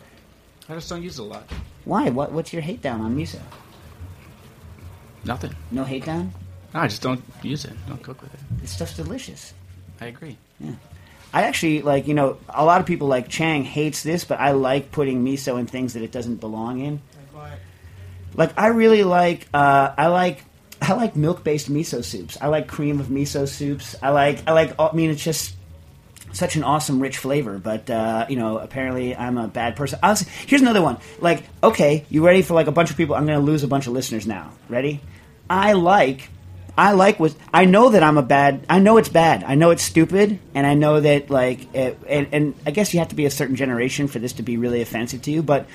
I 0.69 0.75
just 0.75 0.89
don't 0.89 1.03
use 1.03 1.19
it 1.19 1.21
a 1.21 1.25
lot. 1.25 1.43
Why? 1.85 2.09
What, 2.09 2.31
what's 2.31 2.53
your 2.53 2.61
hate 2.61 2.81
down 2.81 3.01
on 3.01 3.15
miso? 3.15 3.39
Nothing. 5.25 5.55
No 5.71 5.83
hate 5.83 6.05
down? 6.05 6.33
No, 6.73 6.81
I 6.81 6.87
just 6.87 7.01
don't 7.01 7.23
use 7.41 7.65
it. 7.65 7.73
Don't 7.87 8.01
cook 8.01 8.21
with 8.21 8.33
it. 8.33 8.39
It's 8.61 8.77
just 8.77 8.97
delicious. 8.97 9.53
I 10.01 10.07
agree. 10.07 10.37
Yeah. 10.59 10.73
I 11.33 11.43
actually 11.43 11.81
like 11.81 12.07
you 12.07 12.13
know 12.13 12.37
a 12.47 12.63
lot 12.63 12.79
of 12.79 12.87
people 12.87 13.07
like 13.07 13.27
Chang 13.27 13.63
hates 13.63 14.03
this, 14.03 14.23
but 14.23 14.39
I 14.39 14.51
like 14.51 14.91
putting 14.91 15.25
miso 15.25 15.59
in 15.59 15.65
things 15.65 15.93
that 15.93 16.03
it 16.03 16.11
doesn't 16.11 16.35
belong 16.35 16.79
in. 16.79 17.01
Like 18.35 18.57
I 18.57 18.67
really 18.67 19.03
like 19.03 19.47
uh, 19.53 19.93
I 19.97 20.07
like 20.07 20.43
I 20.83 20.93
like 20.93 21.15
milk 21.15 21.43
based 21.43 21.71
miso 21.71 22.03
soups. 22.03 22.37
I 22.41 22.47
like 22.47 22.67
cream 22.67 22.99
of 22.99 23.07
miso 23.07 23.47
soups. 23.47 23.95
I 24.01 24.09
like 24.09 24.43
I 24.47 24.51
like 24.51 24.79
I 24.79 24.91
mean 24.93 25.09
it's 25.09 25.23
just 25.23 25.55
such 26.33 26.55
an 26.55 26.63
awesome 26.63 26.99
rich 26.99 27.17
flavor. 27.17 27.57
But 27.57 27.89
uh, 27.89 28.25
you 28.29 28.35
know 28.35 28.57
apparently 28.57 29.15
I'm 29.15 29.37
a 29.37 29.47
bad 29.47 29.75
person. 29.75 29.99
Here's 30.45 30.61
another 30.61 30.81
one. 30.81 30.97
Like 31.19 31.43
okay, 31.63 32.05
you 32.09 32.25
ready 32.25 32.41
for 32.41 32.53
like 32.53 32.67
a 32.67 32.71
bunch 32.71 32.91
of 32.91 32.97
people? 32.97 33.15
I'm 33.15 33.27
to 33.27 33.39
lose 33.39 33.63
a 33.63 33.67
bunch 33.67 33.87
of 33.87 33.93
listeners 33.93 34.27
now. 34.27 34.51
Ready? 34.67 34.99
I 35.49 35.73
like 35.73 36.29
I 36.77 36.93
like 36.93 37.19
what 37.19 37.35
I 37.53 37.65
know 37.65 37.89
that 37.89 38.03
I'm 38.03 38.17
a 38.17 38.23
bad. 38.23 38.65
I 38.67 38.79
know 38.79 38.97
it's 38.97 39.09
bad. 39.09 39.43
I 39.43 39.55
know 39.55 39.69
it's 39.69 39.83
stupid, 39.83 40.39
and 40.55 40.65
I 40.65 40.73
know 40.73 40.99
that 40.99 41.29
like, 41.29 41.73
it, 41.75 41.99
and, 42.09 42.27
and 42.31 42.55
I 42.65 42.71
guess 42.71 42.93
you 42.93 42.99
have 42.99 43.09
to 43.09 43.15
be 43.15 43.25
a 43.25 43.31
certain 43.31 43.55
generation 43.55 44.07
for 44.07 44.17
this 44.19 44.33
to 44.33 44.43
be 44.43 44.57
really 44.57 44.81
offensive 44.81 45.21
to 45.23 45.31
you. 45.31 45.43
But 45.43 45.67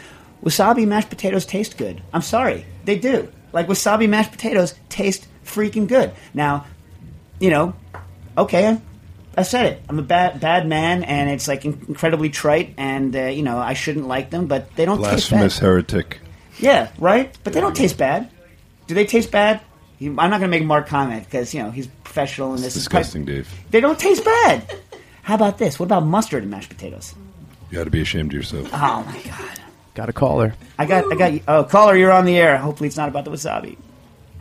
wasabi 0.43 0.87
mashed 0.89 1.09
potatoes 1.09 1.47
taste 1.47 1.77
good. 1.77 2.03
I'm 2.13 2.23
sorry, 2.23 2.67
they 2.85 2.99
do. 2.99 3.29
Like 3.53 3.67
wasabi 3.67 4.09
mashed 4.09 4.31
potatoes 4.33 4.75
taste 4.89 5.27
freaking 5.45 5.87
good. 5.89 6.13
Now, 6.35 6.67
you 7.41 7.51
know, 7.51 7.75
okay, 8.37 8.79
I 9.37 9.43
said 9.43 9.67
it. 9.67 9.83
I'm 9.89 9.99
a 9.99 10.03
bad 10.03 10.41
bad 10.41 10.67
man, 10.67 11.03
and 11.05 11.31
it's 11.31 11.49
like 11.49 11.65
incredibly 11.65 12.29
trite, 12.31 12.75
and 12.77 13.15
uh, 13.15 13.23
you 13.27 13.43
know 13.43 13.59
I 13.59 13.75
shouldn't 13.75 14.07
like 14.09 14.31
them, 14.31 14.47
but 14.47 14.75
they 14.77 14.85
don't 14.85 14.99
taste 14.99 15.31
bad. 15.31 15.39
Blasphemous 15.39 15.59
heretic. 15.59 16.21
Yeah, 16.59 16.91
right. 16.99 17.37
But 17.45 17.53
they 17.53 17.61
don't 17.61 17.77
taste 17.77 17.99
bad. 17.99 18.31
Do 18.87 18.95
they 18.95 19.05
taste 19.07 19.31
bad? 19.31 19.61
I'm 20.01 20.15
not 20.15 20.31
going 20.31 20.43
to 20.43 20.49
make 20.49 20.65
Mark 20.65 20.87
comment 20.87 21.25
because 21.25 21.55
you 21.55 21.63
know 21.63 21.71
he's 21.71 21.87
professional 22.05 22.55
in 22.55 22.63
this. 22.63 22.77
is 22.77 22.87
quite- 22.89 23.01
Disgusting, 23.01 23.25
Dave. 23.25 23.49
They 23.71 23.81
don't 23.81 23.99
taste 23.99 24.25
bad. 24.25 24.79
How 25.23 25.35
about 25.35 25.59
this? 25.59 25.79
What 25.79 25.87
about 25.87 26.07
mustard 26.07 26.43
and 26.43 26.51
mashed 26.51 26.69
potatoes? 26.71 27.15
You 27.71 27.81
ought 27.81 27.85
to 27.85 27.91
be 27.91 28.01
ashamed 28.01 28.31
of 28.33 28.35
yourself. 28.35 28.69
Oh 28.73 29.05
my 29.05 29.21
god! 29.25 29.61
Got 29.99 30.09
a 30.09 30.13
caller. 30.13 30.55
I 30.79 30.87
got, 30.87 31.13
I 31.13 31.17
got. 31.17 31.43
Oh, 31.49 31.65
caller, 31.65 31.97
you're 31.97 32.13
on 32.13 32.25
the 32.25 32.39
air. 32.39 32.57
Hopefully, 32.57 32.87
it's 32.87 32.97
not 32.97 33.09
about 33.09 33.25
the 33.25 33.33
wasabi. 33.33 33.77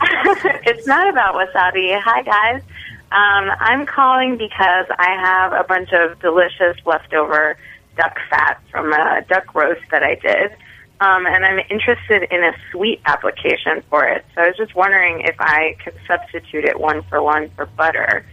it's 0.00 0.86
not 0.86 1.08
about 1.08 1.34
wasabi. 1.34 2.00
Hi, 2.00 2.22
guys. 2.22 2.62
Um, 3.10 3.50
I'm 3.58 3.84
calling 3.84 4.36
because 4.38 4.86
I 4.88 5.16
have 5.20 5.52
a 5.52 5.64
bunch 5.64 5.92
of 5.92 6.20
delicious 6.20 6.76
leftover 6.86 7.56
duck 7.96 8.16
fat 8.30 8.62
from 8.70 8.92
a 8.92 9.24
duck 9.28 9.52
roast 9.52 9.82
that 9.90 10.04
I 10.04 10.14
did. 10.14 10.52
Um, 11.00 11.26
and 11.26 11.44
I'm 11.44 11.58
interested 11.68 12.32
in 12.32 12.44
a 12.44 12.52
sweet 12.70 13.00
application 13.04 13.82
for 13.90 14.04
it. 14.04 14.24
So 14.36 14.42
I 14.42 14.46
was 14.46 14.56
just 14.56 14.76
wondering 14.76 15.22
if 15.22 15.34
I 15.40 15.74
could 15.82 15.96
substitute 16.06 16.66
it 16.66 16.78
one 16.78 17.02
for 17.02 17.20
one 17.20 17.50
for 17.56 17.66
butter 17.66 18.24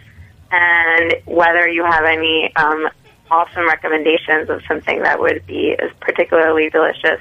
and 0.51 1.15
whether 1.25 1.67
you 1.67 1.85
have 1.85 2.05
any 2.05 2.55
um, 2.55 2.87
awesome 3.31 3.67
recommendations 3.67 4.49
of 4.49 4.61
something 4.67 5.01
that 5.03 5.19
would 5.19 5.45
be 5.47 5.73
as 5.79 5.91
particularly 5.99 6.69
delicious 6.69 7.19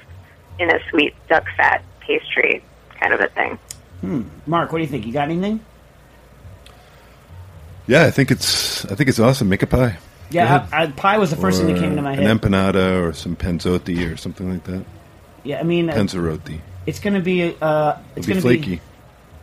in 0.58 0.70
a 0.70 0.78
sweet 0.90 1.14
duck 1.28 1.44
fat 1.56 1.82
pastry 2.00 2.62
kind 3.00 3.12
of 3.14 3.20
a 3.20 3.28
thing. 3.28 3.58
Mark, 4.46 4.70
what 4.70 4.78
do 4.78 4.82
you 4.84 4.90
think? 4.90 5.06
You 5.06 5.12
got 5.12 5.30
anything? 5.30 5.60
Yeah, 7.86 8.04
I 8.04 8.10
think 8.10 8.30
it's 8.30 8.84
I 8.86 8.94
think 8.94 9.08
it's 9.08 9.18
awesome. 9.18 9.48
Make 9.48 9.62
a 9.62 9.66
pie. 9.66 9.98
Yeah, 10.30 10.66
I, 10.72 10.84
I, 10.84 10.86
pie 10.88 11.18
was 11.18 11.30
the 11.30 11.36
first 11.36 11.58
thing 11.58 11.68
that 11.72 11.74
came 11.80 11.82
to 11.82 11.88
into 11.90 12.02
my 12.02 12.12
An 12.14 12.22
head. 12.22 12.40
empanada 12.40 13.02
or 13.02 13.12
some 13.12 13.36
penzotti 13.36 14.10
or 14.12 14.16
something 14.16 14.50
like 14.50 14.64
that. 14.64 14.84
yeah, 15.44 15.60
I 15.60 15.62
mean, 15.62 15.90
uh, 15.90 15.94
Panzerotti. 15.94 16.60
it's 16.86 16.98
going 16.98 17.14
to 17.14 17.20
be, 17.20 17.54
uh, 17.60 17.96
it's 18.16 18.26
It'll 18.26 18.42
going 18.42 18.56
be 18.56 18.58
to 18.58 18.64
flaky. 18.64 18.76
be 18.76 18.82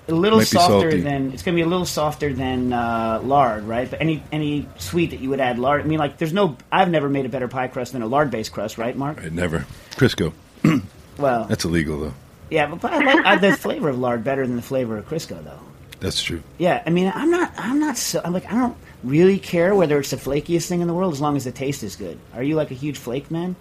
a 0.07 0.13
little 0.13 0.41
softer 0.41 0.99
than. 0.99 1.31
It's 1.33 1.43
going 1.43 1.55
to 1.55 1.59
be 1.59 1.65
a 1.65 1.67
little 1.69 1.85
softer 1.85 2.33
than 2.33 2.73
uh, 2.73 3.21
lard, 3.23 3.63
right? 3.63 3.89
But 3.89 4.01
any 4.01 4.23
any 4.31 4.67
sweet 4.77 5.11
that 5.11 5.19
you 5.19 5.29
would 5.29 5.39
add 5.39 5.59
lard. 5.59 5.81
I 5.81 5.83
mean, 5.85 5.99
like, 5.99 6.17
there's 6.17 6.33
no. 6.33 6.57
I've 6.71 6.89
never 6.89 7.07
made 7.09 7.25
a 7.25 7.29
better 7.29 7.47
pie 7.47 7.67
crust 7.67 7.93
than 7.93 8.01
a 8.01 8.07
lard 8.07 8.31
based 8.31 8.51
crust, 8.51 8.77
right, 8.77 8.95
Mark? 8.95 9.21
Never. 9.31 9.65
Crisco. 9.91 10.33
Well, 11.17 11.43
That's 11.43 11.65
illegal 11.65 11.99
though. 11.99 12.13
yeah, 12.49 12.73
but 12.73 12.91
I 12.91 12.99
like 12.99 13.25
I, 13.25 13.35
the 13.35 13.55
flavor 13.55 13.89
of 13.89 13.99
lard 13.99 14.23
better 14.23 14.47
than 14.47 14.55
the 14.55 14.61
flavor 14.63 14.97
of 14.97 15.07
Crisco, 15.07 15.43
though. 15.43 15.59
That's 15.99 16.23
true. 16.23 16.41
Yeah, 16.57 16.81
I 16.83 16.89
mean, 16.89 17.11
I'm 17.13 17.29
not, 17.29 17.51
I'm 17.57 17.79
not 17.79 17.95
so, 17.97 18.21
I'm 18.23 18.33
like, 18.33 18.51
I 18.51 18.55
don't 18.55 18.75
really 19.03 19.37
care 19.37 19.75
whether 19.75 19.99
it's 19.99 20.09
the 20.09 20.17
flakiest 20.17 20.67
thing 20.67 20.81
in 20.81 20.87
the 20.87 20.95
world 20.95 21.13
as 21.13 21.21
long 21.21 21.35
as 21.35 21.43
the 21.43 21.51
taste 21.51 21.83
is 21.83 21.95
good. 21.95 22.17
Are 22.33 22.41
you 22.41 22.55
like 22.55 22.71
a 22.71 22.73
huge 22.75 22.97
flake 22.97 23.29
man? 23.29 23.55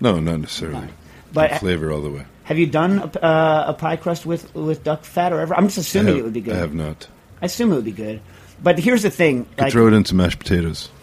No, 0.00 0.20
not 0.20 0.40
necessarily. 0.40 0.88
But- 1.32 1.52
flavor 1.60 1.90
all 1.90 2.02
the 2.02 2.10
way. 2.10 2.26
Have 2.46 2.58
you 2.58 2.66
done 2.66 2.98
a, 2.98 3.24
uh, 3.24 3.64
a 3.68 3.74
pie 3.74 3.96
crust 3.96 4.24
with 4.26 4.54
with 4.54 4.82
duck 4.82 5.04
fat 5.04 5.32
or 5.32 5.40
ever? 5.40 5.54
I'm 5.54 5.66
just 5.66 5.78
assuming 5.78 6.14
have, 6.14 6.18
it 6.18 6.24
would 6.24 6.32
be 6.32 6.40
good. 6.40 6.54
I 6.54 6.58
have 6.58 6.74
not. 6.74 7.08
I 7.42 7.46
assume 7.46 7.72
it 7.72 7.76
would 7.76 7.84
be 7.84 7.92
good. 7.92 8.20
But 8.62 8.78
here's 8.78 9.02
the 9.02 9.10
thing: 9.10 9.46
like, 9.58 9.72
throw 9.72 9.86
it 9.88 9.92
into 9.92 10.14
mashed 10.14 10.38
potatoes. 10.38 10.88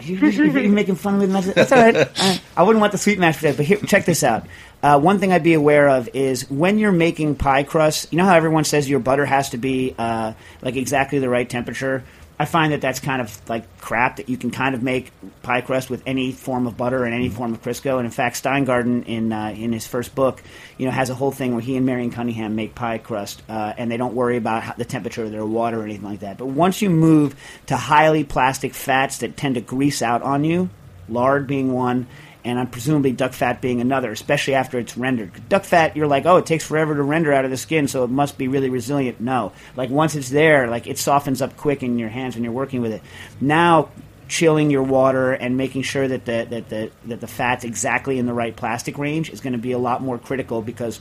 You- 0.00 0.16
you- 0.16 0.30
You're 0.50 0.70
making 0.70 0.94
fun 0.94 1.20
of 1.20 1.28
me. 1.28 1.52
That's 1.52 1.70
all 1.72 1.78
right. 1.82 2.08
I, 2.16 2.40
I 2.56 2.62
wouldn't 2.62 2.80
want 2.80 2.92
the 2.92 2.96
sweet 2.98 3.18
mashed 3.18 3.40
potatoes, 3.40 3.58
but 3.58 3.66
here, 3.66 3.76
check 3.78 4.06
this 4.06 4.22
out. 4.24 4.46
Uh, 4.82 4.98
one 4.98 5.18
thing 5.18 5.30
I'd 5.30 5.42
be 5.42 5.52
aware 5.52 5.90
of 5.90 6.08
is 6.14 6.48
when 6.50 6.78
you're 6.78 6.90
making 6.90 7.34
pie 7.34 7.64
crust. 7.64 8.10
You 8.10 8.16
know 8.16 8.24
how 8.24 8.34
everyone 8.34 8.64
says 8.64 8.88
your 8.88 9.00
butter 9.00 9.26
has 9.26 9.50
to 9.50 9.58
be 9.58 9.94
uh, 9.98 10.32
like 10.62 10.76
exactly 10.76 11.18
the 11.18 11.28
right 11.28 11.46
temperature. 11.50 12.02
I 12.40 12.46
find 12.46 12.72
that 12.72 12.80
that's 12.80 13.00
kind 13.00 13.20
of 13.20 13.50
like 13.50 13.80
crap. 13.82 14.16
That 14.16 14.30
you 14.30 14.38
can 14.38 14.50
kind 14.50 14.74
of 14.74 14.82
make 14.82 15.12
pie 15.42 15.60
crust 15.60 15.90
with 15.90 16.02
any 16.06 16.32
form 16.32 16.66
of 16.66 16.74
butter 16.74 17.04
and 17.04 17.14
any 17.14 17.28
form 17.28 17.52
of 17.52 17.60
Crisco. 17.60 17.98
And 17.98 18.06
in 18.06 18.10
fact, 18.10 18.42
Steingarten 18.42 19.04
in 19.04 19.30
uh, 19.30 19.54
in 19.54 19.74
his 19.74 19.86
first 19.86 20.14
book, 20.14 20.42
you 20.78 20.86
know, 20.86 20.90
has 20.90 21.10
a 21.10 21.14
whole 21.14 21.32
thing 21.32 21.52
where 21.52 21.60
he 21.60 21.76
and 21.76 21.84
Marion 21.84 22.10
Cunningham 22.10 22.56
make 22.56 22.74
pie 22.74 22.96
crust, 22.96 23.42
uh, 23.50 23.74
and 23.76 23.90
they 23.90 23.98
don't 23.98 24.14
worry 24.14 24.38
about 24.38 24.62
how, 24.62 24.72
the 24.72 24.86
temperature 24.86 25.24
of 25.24 25.32
their 25.32 25.44
water 25.44 25.80
or 25.80 25.84
anything 25.84 26.08
like 26.08 26.20
that. 26.20 26.38
But 26.38 26.46
once 26.46 26.80
you 26.80 26.88
move 26.88 27.36
to 27.66 27.76
highly 27.76 28.24
plastic 28.24 28.72
fats 28.72 29.18
that 29.18 29.36
tend 29.36 29.56
to 29.56 29.60
grease 29.60 30.00
out 30.00 30.22
on 30.22 30.42
you, 30.42 30.70
lard 31.10 31.46
being 31.46 31.74
one, 31.74 32.06
and 32.44 32.58
I'm 32.58 32.68
presumably 32.68 33.12
duck 33.12 33.32
fat 33.32 33.60
being 33.60 33.80
another, 33.80 34.10
especially 34.10 34.54
after 34.54 34.78
it's 34.78 34.96
rendered. 34.96 35.48
Duck 35.48 35.64
fat, 35.64 35.96
you're 35.96 36.06
like, 36.06 36.26
oh, 36.26 36.38
it 36.38 36.46
takes 36.46 36.64
forever 36.64 36.94
to 36.94 37.02
render 37.02 37.32
out 37.32 37.44
of 37.44 37.50
the 37.50 37.56
skin, 37.56 37.88
so 37.88 38.04
it 38.04 38.10
must 38.10 38.38
be 38.38 38.48
really 38.48 38.70
resilient. 38.70 39.20
No, 39.20 39.52
like 39.76 39.90
once 39.90 40.14
it's 40.14 40.30
there, 40.30 40.68
like 40.68 40.86
it 40.86 40.98
softens 40.98 41.42
up 41.42 41.56
quick 41.56 41.82
in 41.82 41.98
your 41.98 42.08
hands 42.08 42.34
when 42.34 42.44
you're 42.44 42.52
working 42.52 42.80
with 42.80 42.92
it. 42.92 43.02
Now, 43.40 43.90
chilling 44.28 44.70
your 44.70 44.84
water 44.84 45.32
and 45.32 45.56
making 45.56 45.82
sure 45.82 46.06
that 46.06 46.24
the 46.24 46.46
that 46.48 46.68
the 46.68 46.90
that 47.06 47.20
the 47.20 47.26
fat's 47.26 47.64
exactly 47.64 48.18
in 48.18 48.26
the 48.26 48.32
right 48.32 48.54
plastic 48.54 48.96
range 48.96 49.28
is 49.30 49.40
going 49.40 49.52
to 49.52 49.58
be 49.58 49.72
a 49.72 49.78
lot 49.78 50.02
more 50.02 50.18
critical 50.18 50.62
because 50.62 51.00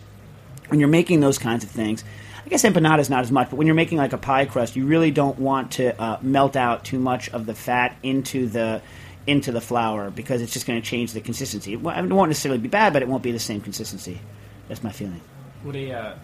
when 0.67 0.79
you're 0.79 0.89
making 0.89 1.19
those 1.19 1.37
kinds 1.37 1.63
of 1.63 1.69
things, 1.69 2.03
I 2.45 2.49
guess 2.49 2.63
empanada 2.63 2.99
is 2.99 3.09
not 3.09 3.21
as 3.21 3.31
much, 3.31 3.49
but 3.49 3.57
when 3.57 3.67
you're 3.67 3.75
making 3.75 3.97
like 3.97 4.13
a 4.13 4.17
pie 4.17 4.45
crust, 4.45 4.75
you 4.75 4.85
really 4.85 5.11
don't 5.11 5.37
want 5.37 5.73
to 5.73 5.99
uh, 6.01 6.17
melt 6.21 6.55
out 6.55 6.83
too 6.83 6.99
much 6.99 7.29
of 7.29 7.45
the 7.45 7.53
fat 7.53 7.95
into 8.01 8.47
the 8.47 8.81
into 9.29 9.51
the 9.51 9.61
flour 9.61 10.09
because 10.09 10.41
it's 10.41 10.51
just 10.51 10.65
going 10.65 10.81
to 10.81 10.85
change 10.87 11.13
the 11.13 11.21
consistency. 11.21 11.73
It 11.73 11.81
won't 11.81 12.29
necessarily 12.29 12.59
be 12.59 12.67
bad, 12.67 12.93
but 12.93 13.01
it 13.01 13.07
won't 13.07 13.23
be 13.23 13.31
the 13.31 13.39
same 13.39 13.61
consistency. 13.61 14.19
That's 14.67 14.83
my 14.83 14.91
feeling. 14.91 15.21
Would 15.63 15.75
a 15.75 15.91
uh, 15.93 16.15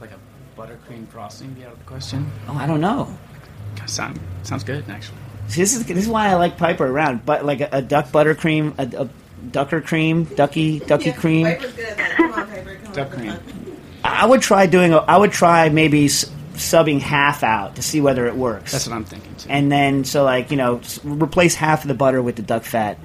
like 0.00 0.10
a 0.12 0.18
buttercream 0.60 1.08
frosting 1.08 1.52
be 1.54 1.64
out 1.64 1.72
of 1.72 1.78
the 1.78 1.84
question? 1.84 2.30
Oh, 2.48 2.54
I 2.54 2.66
don't 2.66 2.80
know. 2.80 3.16
Sound 3.86 4.18
sounds 4.42 4.64
good 4.64 4.84
actually. 4.88 5.18
See, 5.48 5.60
this 5.60 5.74
is 5.74 5.84
this 5.86 5.98
is 5.98 6.08
why 6.08 6.28
I 6.28 6.34
like 6.34 6.56
Piper 6.58 6.86
around, 6.86 7.24
but 7.24 7.44
like 7.44 7.60
a, 7.60 7.68
a 7.72 7.82
duck 7.82 8.06
buttercream, 8.08 8.74
a, 8.78 9.02
a 9.04 9.08
ducker 9.50 9.80
cream, 9.80 10.24
ducky 10.24 10.78
ducky 10.80 11.12
cream. 11.12 11.46
Piper's 11.46 11.72
good. 11.72 11.96
Come 11.96 12.32
on, 12.32 12.46
Piper. 12.48 12.74
Come 12.84 12.92
Duck 12.92 13.10
on, 13.12 13.18
cream. 13.18 13.76
I 14.04 14.26
would 14.26 14.42
try 14.42 14.66
doing. 14.66 14.92
A, 14.92 14.98
I 14.98 15.16
would 15.16 15.32
try 15.32 15.68
maybe 15.68 16.06
s- 16.06 16.30
subbing 16.60 17.00
half 17.00 17.42
out 17.42 17.76
to 17.76 17.82
see 17.82 18.00
whether 18.00 18.26
it 18.26 18.36
works. 18.36 18.72
That's 18.72 18.86
what 18.86 18.94
I'm 18.94 19.04
thinking 19.04 19.34
too. 19.36 19.48
and 19.50 19.70
then 19.70 20.04
so 20.04 20.24
like 20.24 20.50
you 20.50 20.56
know 20.56 20.80
replace 21.04 21.54
half 21.54 21.82
of 21.82 21.88
the 21.88 21.94
butter 21.94 22.22
with 22.22 22.36
the 22.36 22.42
duck 22.42 22.64
fat. 22.64 22.98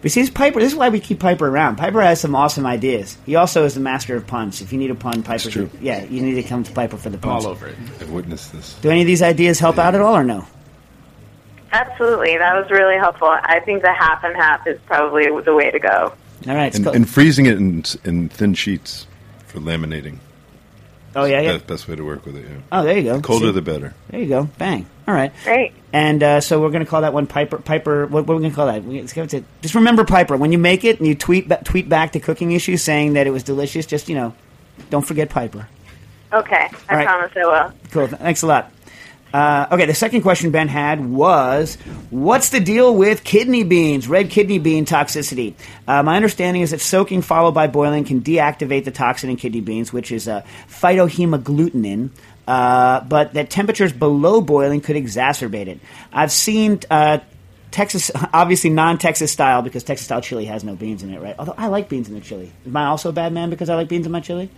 But 0.00 0.12
see, 0.12 0.20
this 0.20 0.30
Piper. 0.30 0.60
This 0.60 0.72
is 0.72 0.78
why 0.78 0.90
we 0.90 1.00
keep 1.00 1.18
Piper 1.18 1.48
around. 1.48 1.74
Piper 1.76 2.00
has 2.02 2.20
some 2.20 2.36
awesome 2.36 2.64
ideas. 2.66 3.18
He 3.26 3.34
also 3.34 3.64
is 3.64 3.74
the 3.74 3.80
master 3.80 4.14
of 4.14 4.28
puns. 4.28 4.60
If 4.62 4.72
you 4.72 4.78
need 4.78 4.92
a 4.92 4.94
pun, 4.94 5.24
Piper. 5.24 5.50
true. 5.50 5.68
Yeah, 5.80 6.04
you 6.04 6.20
need 6.22 6.34
to 6.34 6.44
come 6.44 6.62
to 6.62 6.72
Piper 6.72 6.96
for 6.96 7.10
the 7.10 7.16
I'm 7.16 7.20
puns. 7.22 7.44
all 7.44 7.50
over 7.50 7.66
it. 7.66 7.74
I've 8.00 8.10
witnessed 8.10 8.52
this. 8.52 8.74
Do 8.74 8.90
any 8.90 9.00
of 9.00 9.08
these 9.08 9.22
ideas 9.22 9.58
help 9.58 9.76
out 9.76 9.96
at 9.96 10.00
all, 10.00 10.14
or 10.16 10.22
no? 10.22 10.46
Absolutely, 11.72 12.38
that 12.38 12.54
was 12.54 12.70
really 12.70 12.96
helpful. 12.96 13.28
I 13.28 13.60
think 13.60 13.82
the 13.82 13.92
half 13.92 14.24
and 14.24 14.34
half 14.36 14.66
is 14.66 14.78
probably 14.86 15.26
the 15.42 15.54
way 15.54 15.70
to 15.70 15.78
go. 15.78 16.12
All 16.46 16.54
right. 16.54 16.72
And, 16.74 16.84
Scott- 16.84 16.94
and 16.94 17.08
freezing 17.08 17.46
it 17.46 17.56
in, 17.58 17.84
in 18.04 18.28
thin 18.28 18.54
sheets 18.54 19.06
for 19.46 19.58
laminating. 19.58 20.18
Oh 21.20 21.24
yeah, 21.24 21.40
yeah. 21.40 21.52
Best, 21.54 21.66
best 21.66 21.88
way 21.88 21.96
to 21.96 22.04
work 22.04 22.24
with 22.26 22.36
it. 22.36 22.44
Yeah. 22.48 22.56
Oh, 22.72 22.82
there 22.84 22.96
you 22.98 23.04
go. 23.04 23.20
Colder 23.20 23.46
See? 23.46 23.52
the 23.52 23.62
better. 23.62 23.94
There 24.10 24.20
you 24.20 24.28
go. 24.28 24.44
Bang. 24.58 24.86
All 25.06 25.14
right. 25.14 25.32
Great. 25.44 25.72
And 25.92 26.22
uh, 26.22 26.40
so 26.40 26.60
we're 26.60 26.70
going 26.70 26.84
to 26.84 26.90
call 26.90 27.00
that 27.02 27.12
one 27.14 27.26
Piper. 27.26 27.58
Piper. 27.58 28.06
What, 28.06 28.26
what 28.26 28.34
are 28.34 28.36
we 28.36 28.42
going 28.42 28.52
to 28.52 28.56
call 28.56 28.66
that? 28.66 28.84
We- 28.84 29.00
let's 29.00 29.12
go 29.12 29.24
to- 29.26 29.44
Just 29.62 29.74
remember 29.74 30.04
Piper. 30.04 30.36
When 30.36 30.52
you 30.52 30.58
make 30.58 30.84
it 30.84 30.98
and 30.98 31.06
you 31.06 31.14
tweet 31.14 31.50
tweet 31.64 31.88
back 31.88 32.12
to 32.12 32.20
Cooking 32.20 32.52
Issues 32.52 32.82
saying 32.82 33.14
that 33.14 33.26
it 33.26 33.30
was 33.30 33.42
delicious, 33.42 33.86
just 33.86 34.08
you 34.08 34.14
know, 34.14 34.34
don't 34.90 35.06
forget 35.06 35.30
Piper. 35.30 35.68
Okay, 36.30 36.56
I 36.56 36.70
All 36.90 36.96
right. 36.96 37.06
promise 37.06 37.32
I 37.36 37.46
will. 37.46 37.72
Cool. 37.90 38.06
Thanks 38.08 38.42
a 38.42 38.46
lot. 38.46 38.70
Uh, 39.32 39.66
okay, 39.72 39.84
the 39.84 39.94
second 39.94 40.22
question 40.22 40.50
Ben 40.50 40.68
had 40.68 41.04
was, 41.04 41.76
"What's 42.10 42.48
the 42.48 42.60
deal 42.60 42.94
with 42.94 43.24
kidney 43.24 43.62
beans? 43.62 44.08
Red 44.08 44.30
kidney 44.30 44.58
bean 44.58 44.86
toxicity." 44.86 45.54
Uh, 45.86 46.02
my 46.02 46.16
understanding 46.16 46.62
is 46.62 46.70
that 46.70 46.80
soaking 46.80 47.22
followed 47.22 47.52
by 47.52 47.66
boiling 47.66 48.04
can 48.04 48.22
deactivate 48.22 48.84
the 48.84 48.90
toxin 48.90 49.28
in 49.30 49.36
kidney 49.36 49.60
beans, 49.60 49.92
which 49.92 50.10
is 50.12 50.28
uh, 50.28 50.42
phytohemagglutinin. 50.68 52.10
Uh, 52.46 53.00
but 53.02 53.34
that 53.34 53.50
temperatures 53.50 53.92
below 53.92 54.40
boiling 54.40 54.80
could 54.80 54.96
exacerbate 54.96 55.66
it. 55.66 55.80
I've 56.10 56.32
seen 56.32 56.80
uh, 56.90 57.18
Texas, 57.70 58.10
obviously 58.32 58.70
non-Texas 58.70 59.30
style 59.30 59.60
because 59.60 59.82
Texas 59.82 60.06
style 60.06 60.22
chili 60.22 60.46
has 60.46 60.64
no 60.64 60.74
beans 60.74 61.02
in 61.02 61.12
it, 61.12 61.20
right? 61.20 61.36
Although 61.38 61.54
I 61.58 61.66
like 61.66 61.90
beans 61.90 62.08
in 62.08 62.14
the 62.14 62.22
chili. 62.22 62.50
Am 62.64 62.74
I 62.74 62.86
also 62.86 63.10
a 63.10 63.12
bad 63.12 63.34
man 63.34 63.50
because 63.50 63.68
I 63.68 63.74
like 63.74 63.88
beans 63.88 64.06
in 64.06 64.12
my 64.12 64.20
chili? 64.20 64.48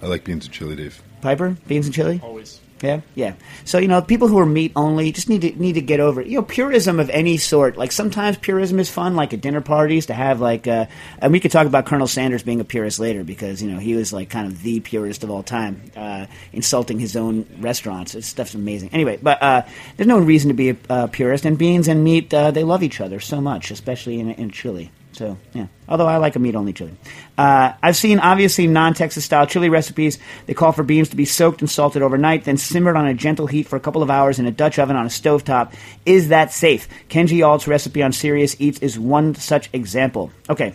I 0.00 0.06
like 0.06 0.24
beans 0.24 0.46
and 0.46 0.54
chili, 0.54 0.76
Dave. 0.76 1.02
Piper, 1.20 1.56
beans 1.66 1.84
and 1.84 1.94
chili. 1.94 2.20
Always. 2.22 2.60
Yeah, 2.82 3.00
yeah. 3.14 3.34
So 3.64 3.78
you 3.78 3.88
know, 3.88 4.02
people 4.02 4.28
who 4.28 4.38
are 4.38 4.46
meat 4.46 4.72
only 4.76 5.12
just 5.12 5.28
need 5.28 5.42
to 5.42 5.58
need 5.58 5.74
to 5.74 5.80
get 5.80 6.00
over 6.00 6.20
it. 6.20 6.26
You 6.26 6.38
know, 6.38 6.42
purism 6.42 7.00
of 7.00 7.08
any 7.10 7.36
sort. 7.36 7.76
Like 7.76 7.92
sometimes 7.92 8.36
purism 8.36 8.78
is 8.78 8.90
fun, 8.90 9.16
like 9.16 9.32
at 9.32 9.40
dinner 9.40 9.60
parties 9.60 10.06
to 10.06 10.14
have 10.14 10.40
like. 10.40 10.66
Uh, 10.66 10.86
and 11.18 11.32
we 11.32 11.40
could 11.40 11.50
talk 11.50 11.66
about 11.66 11.86
Colonel 11.86 12.06
Sanders 12.06 12.42
being 12.42 12.60
a 12.60 12.64
purist 12.64 12.98
later 12.98 13.24
because 13.24 13.62
you 13.62 13.70
know 13.70 13.78
he 13.78 13.94
was 13.94 14.12
like 14.12 14.28
kind 14.28 14.46
of 14.46 14.62
the 14.62 14.80
purist 14.80 15.24
of 15.24 15.30
all 15.30 15.42
time, 15.42 15.82
uh, 15.96 16.26
insulting 16.52 16.98
his 16.98 17.16
own 17.16 17.46
restaurants. 17.60 18.12
This 18.12 18.26
stuff's 18.26 18.54
amazing. 18.54 18.90
Anyway, 18.92 19.18
but 19.22 19.42
uh, 19.42 19.62
there's 19.96 20.08
no 20.08 20.18
reason 20.18 20.48
to 20.48 20.54
be 20.54 20.76
a 20.88 21.08
purist. 21.08 21.44
And 21.44 21.56
beans 21.56 21.88
and 21.88 22.02
meat, 22.04 22.34
uh, 22.34 22.50
they 22.50 22.64
love 22.64 22.82
each 22.82 23.00
other 23.00 23.20
so 23.20 23.40
much, 23.40 23.70
especially 23.70 24.20
in, 24.20 24.30
in 24.32 24.50
chili. 24.50 24.90
So 25.14 25.38
yeah. 25.52 25.68
Although 25.88 26.06
I 26.06 26.16
like 26.16 26.34
a 26.36 26.38
meat 26.38 26.54
only 26.54 26.72
chili. 26.72 26.92
Uh, 27.38 27.72
I've 27.82 27.96
seen 27.96 28.18
obviously 28.18 28.66
non 28.66 28.94
Texas 28.94 29.24
style 29.24 29.46
chili 29.46 29.68
recipes. 29.68 30.18
They 30.46 30.54
call 30.54 30.72
for 30.72 30.82
beans 30.82 31.10
to 31.10 31.16
be 31.16 31.24
soaked 31.24 31.60
and 31.60 31.70
salted 31.70 32.02
overnight, 32.02 32.44
then 32.44 32.56
simmered 32.56 32.96
on 32.96 33.06
a 33.06 33.14
gentle 33.14 33.46
heat 33.46 33.68
for 33.68 33.76
a 33.76 33.80
couple 33.80 34.02
of 34.02 34.10
hours 34.10 34.38
in 34.38 34.46
a 34.46 34.50
Dutch 34.50 34.78
oven 34.78 34.96
on 34.96 35.06
a 35.06 35.10
stovetop. 35.10 35.72
Is 36.04 36.28
that 36.28 36.52
safe? 36.52 36.88
Kenji 37.08 37.46
Alt's 37.46 37.68
recipe 37.68 38.02
on 38.02 38.12
Serious 38.12 38.56
Eats 38.58 38.80
is 38.80 38.98
one 38.98 39.34
such 39.34 39.70
example. 39.72 40.30
Okay. 40.50 40.74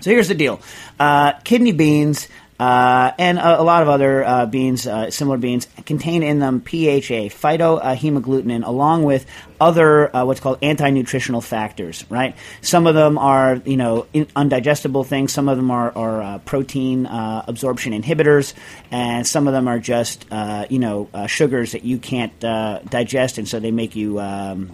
So 0.00 0.10
here's 0.10 0.28
the 0.28 0.34
deal. 0.34 0.60
Uh, 1.00 1.32
kidney 1.44 1.72
beans 1.72 2.28
uh, 2.58 3.12
and 3.18 3.38
a, 3.38 3.60
a 3.60 3.62
lot 3.62 3.82
of 3.82 3.88
other 3.88 4.24
uh, 4.24 4.46
beans, 4.46 4.86
uh, 4.86 5.10
similar 5.10 5.36
beans, 5.36 5.66
contain 5.84 6.22
in 6.22 6.38
them 6.38 6.60
PHA, 6.60 7.28
phytohemagglutinin, 7.32 8.66
along 8.66 9.04
with 9.04 9.26
other 9.60 10.14
uh, 10.14 10.24
what's 10.24 10.40
called 10.40 10.58
anti-nutritional 10.62 11.40
factors. 11.40 12.04
Right? 12.08 12.36
Some 12.62 12.86
of 12.86 12.94
them 12.94 13.18
are 13.18 13.56
you 13.64 13.76
know 13.76 14.06
in, 14.12 14.26
undigestible 14.26 15.06
things. 15.06 15.32
Some 15.32 15.48
of 15.48 15.56
them 15.56 15.70
are, 15.70 15.92
are 15.96 16.22
uh, 16.22 16.38
protein 16.38 17.06
uh, 17.06 17.44
absorption 17.46 17.92
inhibitors, 17.92 18.54
and 18.90 19.26
some 19.26 19.46
of 19.46 19.52
them 19.52 19.68
are 19.68 19.78
just 19.78 20.26
you 20.70 20.78
know 20.78 21.08
sugars 21.26 21.72
that 21.72 21.84
you 21.84 21.98
can't 21.98 22.38
digest, 22.40 23.38
and 23.38 23.48
so 23.48 23.60
they 23.60 23.70
make 23.70 23.96
you. 23.96 24.18
Um, 24.20 24.72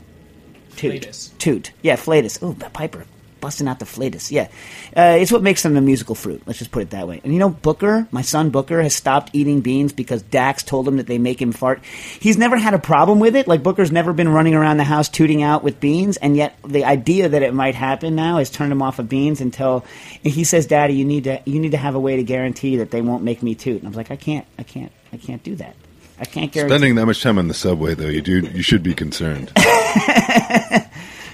Toot. 0.76 1.02
Flatus. 1.02 1.30
Toot. 1.36 1.70
Yeah, 1.82 1.96
flatus. 1.96 2.38
Oh, 2.40 2.54
Piper. 2.54 3.04
Busting 3.42 3.66
out 3.66 3.80
the 3.80 3.86
flatus. 3.86 4.30
Yeah. 4.30 4.48
Uh, 4.96 5.18
it's 5.18 5.32
what 5.32 5.42
makes 5.42 5.64
them 5.64 5.76
a 5.76 5.80
musical 5.80 6.14
fruit. 6.14 6.44
Let's 6.46 6.60
just 6.60 6.70
put 6.70 6.84
it 6.84 6.90
that 6.90 7.08
way. 7.08 7.20
And 7.24 7.32
you 7.32 7.40
know, 7.40 7.50
Booker, 7.50 8.06
my 8.12 8.22
son 8.22 8.50
Booker, 8.50 8.80
has 8.80 8.94
stopped 8.94 9.30
eating 9.32 9.62
beans 9.62 9.92
because 9.92 10.22
Dax 10.22 10.62
told 10.62 10.86
him 10.86 10.98
that 10.98 11.08
they 11.08 11.18
make 11.18 11.42
him 11.42 11.50
fart. 11.50 11.82
He's 12.20 12.38
never 12.38 12.56
had 12.56 12.72
a 12.72 12.78
problem 12.78 13.18
with 13.18 13.34
it. 13.34 13.48
Like, 13.48 13.64
Booker's 13.64 13.90
never 13.90 14.12
been 14.12 14.28
running 14.28 14.54
around 14.54 14.76
the 14.76 14.84
house 14.84 15.08
tooting 15.08 15.42
out 15.42 15.64
with 15.64 15.80
beans, 15.80 16.18
and 16.18 16.36
yet 16.36 16.56
the 16.64 16.84
idea 16.84 17.28
that 17.30 17.42
it 17.42 17.52
might 17.52 17.74
happen 17.74 18.14
now 18.14 18.38
has 18.38 18.48
turned 18.48 18.70
him 18.70 18.80
off 18.80 19.00
of 19.00 19.08
beans 19.08 19.40
until 19.40 19.84
he 20.22 20.44
says, 20.44 20.68
Daddy, 20.68 20.94
you 20.94 21.04
need 21.04 21.24
to, 21.24 21.42
you 21.44 21.58
need 21.58 21.72
to 21.72 21.78
have 21.78 21.96
a 21.96 22.00
way 22.00 22.14
to 22.14 22.22
guarantee 22.22 22.76
that 22.76 22.92
they 22.92 23.02
won't 23.02 23.24
make 23.24 23.42
me 23.42 23.56
toot. 23.56 23.78
And 23.78 23.86
I 23.86 23.88
was 23.88 23.96
like, 23.96 24.12
I 24.12 24.16
can't, 24.16 24.46
I 24.56 24.62
can't, 24.62 24.92
I 25.12 25.16
can't 25.16 25.42
do 25.42 25.56
that. 25.56 25.74
I 26.20 26.26
can't 26.26 26.52
guarantee. 26.52 26.76
Spending 26.76 26.94
that 26.94 27.06
much 27.06 27.22
time 27.24 27.38
on 27.38 27.48
the 27.48 27.54
subway, 27.54 27.94
though, 27.94 28.06
you 28.06 28.22
do 28.22 28.38
you 28.54 28.62
should 28.62 28.84
be 28.84 28.94
concerned. 28.94 29.50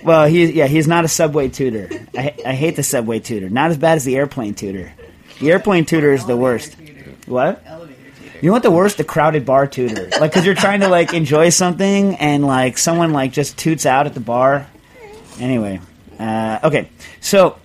Well, 0.08 0.24
he 0.24 0.50
yeah, 0.52 0.68
he's 0.68 0.88
not 0.88 1.04
a 1.04 1.08
subway 1.08 1.48
tutor. 1.48 1.90
I, 2.16 2.34
I 2.46 2.54
hate 2.54 2.76
the 2.76 2.82
subway 2.82 3.18
tutor. 3.18 3.50
Not 3.50 3.72
as 3.72 3.76
bad 3.76 3.96
as 3.96 4.04
the 4.06 4.16
airplane 4.16 4.54
tutor. 4.54 4.90
The 5.38 5.50
airplane 5.50 5.84
tutor 5.84 6.14
is 6.14 6.24
the 6.24 6.34
worst. 6.34 6.74
What? 7.26 7.62
Elevator 7.66 7.94
tutor. 8.18 8.38
You 8.40 8.46
know 8.46 8.54
what 8.54 8.62
the 8.62 8.70
worst? 8.70 8.96
The 8.96 9.04
crowded 9.04 9.44
bar 9.44 9.66
tutor. 9.66 10.08
Like, 10.18 10.30
because 10.30 10.46
you're 10.46 10.54
trying 10.54 10.80
to 10.80 10.88
like 10.88 11.12
enjoy 11.12 11.50
something, 11.50 12.16
and 12.16 12.42
like 12.42 12.78
someone 12.78 13.12
like 13.12 13.32
just 13.32 13.58
toots 13.58 13.84
out 13.84 14.06
at 14.06 14.14
the 14.14 14.20
bar. 14.20 14.66
Anyway, 15.38 15.78
uh, 16.18 16.60
okay, 16.64 16.88
so. 17.20 17.58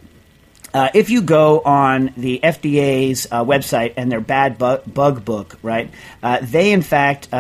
Uh, 0.75 0.89
if 0.95 1.11
you 1.11 1.21
go 1.21 1.61
on 1.61 2.11
the 2.17 2.39
FDA's 2.43 3.27
uh, 3.29 3.45
website 3.45 3.93
and 3.95 4.11
their 4.11 4.19
bad 4.19 4.57
bu- 4.57 4.81
bug 4.91 5.23
book, 5.23 5.59
right, 5.61 5.91
uh, 6.23 6.39
they 6.41 6.71
in 6.71 6.81
fact 6.81 7.31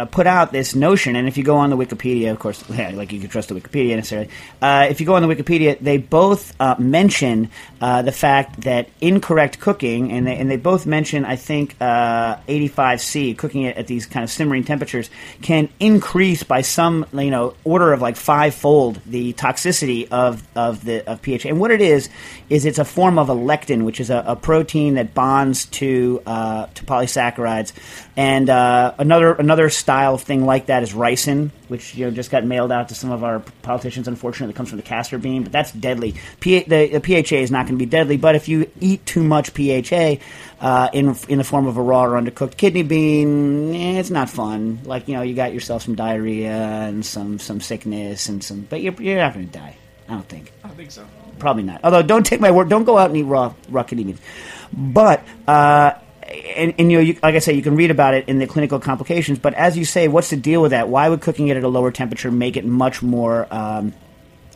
uh, 0.00 0.04
uh, 0.04 0.06
put 0.06 0.26
out 0.26 0.52
this 0.52 0.74
notion, 0.74 1.16
and 1.16 1.28
if 1.28 1.36
you 1.36 1.44
go 1.44 1.56
on 1.56 1.70
the 1.70 1.76
Wikipedia, 1.76 2.30
of 2.30 2.38
course, 2.38 2.62
yeah, 2.70 2.90
like 2.90 3.12
you 3.12 3.20
can 3.20 3.28
trust 3.28 3.48
the 3.48 3.54
Wikipedia 3.54 3.96
necessarily. 3.96 4.30
Uh, 4.60 4.86
if 4.88 5.00
you 5.00 5.06
go 5.06 5.14
on 5.14 5.26
the 5.26 5.28
Wikipedia, 5.28 5.78
they 5.78 5.98
both 5.98 6.54
uh, 6.60 6.74
mention 6.78 7.50
uh, 7.80 8.02
the 8.02 8.12
fact 8.12 8.62
that 8.62 8.88
incorrect 9.00 9.60
cooking, 9.60 10.12
and 10.12 10.26
they, 10.26 10.36
and 10.36 10.50
they 10.50 10.56
both 10.56 10.86
mention, 10.86 11.24
I 11.24 11.36
think, 11.36 11.76
uh, 11.80 12.36
85C, 12.48 13.36
cooking 13.36 13.62
it 13.62 13.76
at 13.76 13.86
these 13.86 14.06
kind 14.06 14.24
of 14.24 14.30
simmering 14.30 14.64
temperatures, 14.64 15.10
can 15.42 15.68
increase 15.78 16.42
by 16.42 16.62
some, 16.62 17.06
you 17.12 17.30
know, 17.30 17.54
order 17.64 17.92
of 17.92 18.00
like 18.00 18.16
fivefold 18.16 19.00
the 19.06 19.32
toxicity 19.34 20.08
of, 20.10 20.46
of 20.56 20.84
the 20.84 21.08
of 21.10 21.20
PHA. 21.22 21.48
And 21.48 21.60
what 21.60 21.70
it 21.70 21.80
is 21.80 22.08
is 22.48 22.64
it's 22.64 22.78
a 22.78 22.84
form 22.84 23.18
of 23.18 23.28
a 23.28 23.34
lectin, 23.34 23.84
which 23.84 24.00
is 24.00 24.10
a, 24.10 24.24
a 24.26 24.36
protein 24.36 24.94
that 24.94 25.14
bonds 25.14 25.66
to 25.66 26.22
uh, 26.26 26.66
to 26.74 26.84
polysaccharides. 26.84 27.72
And 28.16 28.50
uh, 28.50 28.94
another 28.98 29.34
another 29.34 29.70
style 29.90 30.14
of 30.14 30.22
thing 30.22 30.46
like 30.46 30.66
that 30.66 30.84
is 30.84 30.92
ricin, 30.92 31.50
which 31.66 31.96
you 31.96 32.04
know 32.04 32.12
just 32.12 32.30
got 32.30 32.44
mailed 32.44 32.70
out 32.70 32.90
to 32.90 32.94
some 32.94 33.10
of 33.10 33.24
our 33.24 33.40
politicians. 33.62 34.06
Unfortunately, 34.06 34.52
it 34.52 34.56
comes 34.56 34.68
from 34.68 34.76
the 34.76 34.84
castor 34.84 35.18
bean, 35.18 35.42
but 35.42 35.50
that's 35.50 35.72
deadly. 35.72 36.14
P- 36.38 36.62
the, 36.62 36.98
the 36.98 37.00
PHA 37.00 37.38
is 37.38 37.50
not 37.50 37.66
going 37.66 37.76
to 37.76 37.84
be 37.84 37.90
deadly, 37.90 38.16
but 38.16 38.36
if 38.36 38.48
you 38.48 38.70
eat 38.78 39.04
too 39.04 39.24
much 39.24 39.52
PHA 39.52 40.22
uh, 40.60 40.90
in 40.92 41.16
in 41.28 41.38
the 41.38 41.44
form 41.44 41.66
of 41.66 41.76
a 41.76 41.82
raw 41.82 42.04
or 42.04 42.10
undercooked 42.10 42.56
kidney 42.56 42.84
bean, 42.84 43.74
eh, 43.74 43.98
it's 43.98 44.10
not 44.10 44.30
fun. 44.30 44.78
Like 44.84 45.08
you 45.08 45.16
know, 45.16 45.22
you 45.22 45.34
got 45.34 45.52
yourself 45.52 45.82
some 45.82 45.96
diarrhea 45.96 46.52
and 46.52 47.04
some 47.04 47.40
some 47.40 47.60
sickness 47.60 48.28
and 48.28 48.44
some, 48.44 48.60
but 48.70 48.80
you're, 48.82 48.94
you're 49.02 49.18
not 49.18 49.34
going 49.34 49.48
to 49.48 49.52
die. 49.52 49.76
I 50.08 50.12
don't 50.12 50.28
think. 50.28 50.52
I 50.62 50.68
think 50.68 50.92
so. 50.92 51.04
Probably 51.40 51.64
not. 51.64 51.80
Although, 51.82 52.02
don't 52.02 52.24
take 52.24 52.38
my 52.38 52.52
word. 52.52 52.68
Don't 52.68 52.84
go 52.84 52.96
out 52.96 53.10
and 53.10 53.18
eat 53.18 53.24
raw 53.24 53.54
raw 53.68 53.82
kidney 53.82 54.04
beans. 54.04 54.20
But 54.72 55.24
uh, 55.48 55.94
and, 56.30 56.74
and 56.78 56.90
you 56.90 56.98
know, 56.98 57.02
you, 57.02 57.18
like 57.22 57.34
I 57.34 57.38
say, 57.38 57.54
you 57.54 57.62
can 57.62 57.76
read 57.76 57.90
about 57.90 58.14
it 58.14 58.28
in 58.28 58.38
the 58.38 58.46
clinical 58.46 58.78
complications. 58.78 59.38
But 59.38 59.54
as 59.54 59.76
you 59.76 59.84
say, 59.84 60.08
what's 60.08 60.30
the 60.30 60.36
deal 60.36 60.62
with 60.62 60.70
that? 60.70 60.88
Why 60.88 61.08
would 61.08 61.20
cooking 61.20 61.48
it 61.48 61.56
at 61.56 61.64
a 61.64 61.68
lower 61.68 61.90
temperature 61.90 62.30
make 62.30 62.56
it 62.56 62.64
much 62.64 63.02
more? 63.02 63.46
Um, 63.50 63.92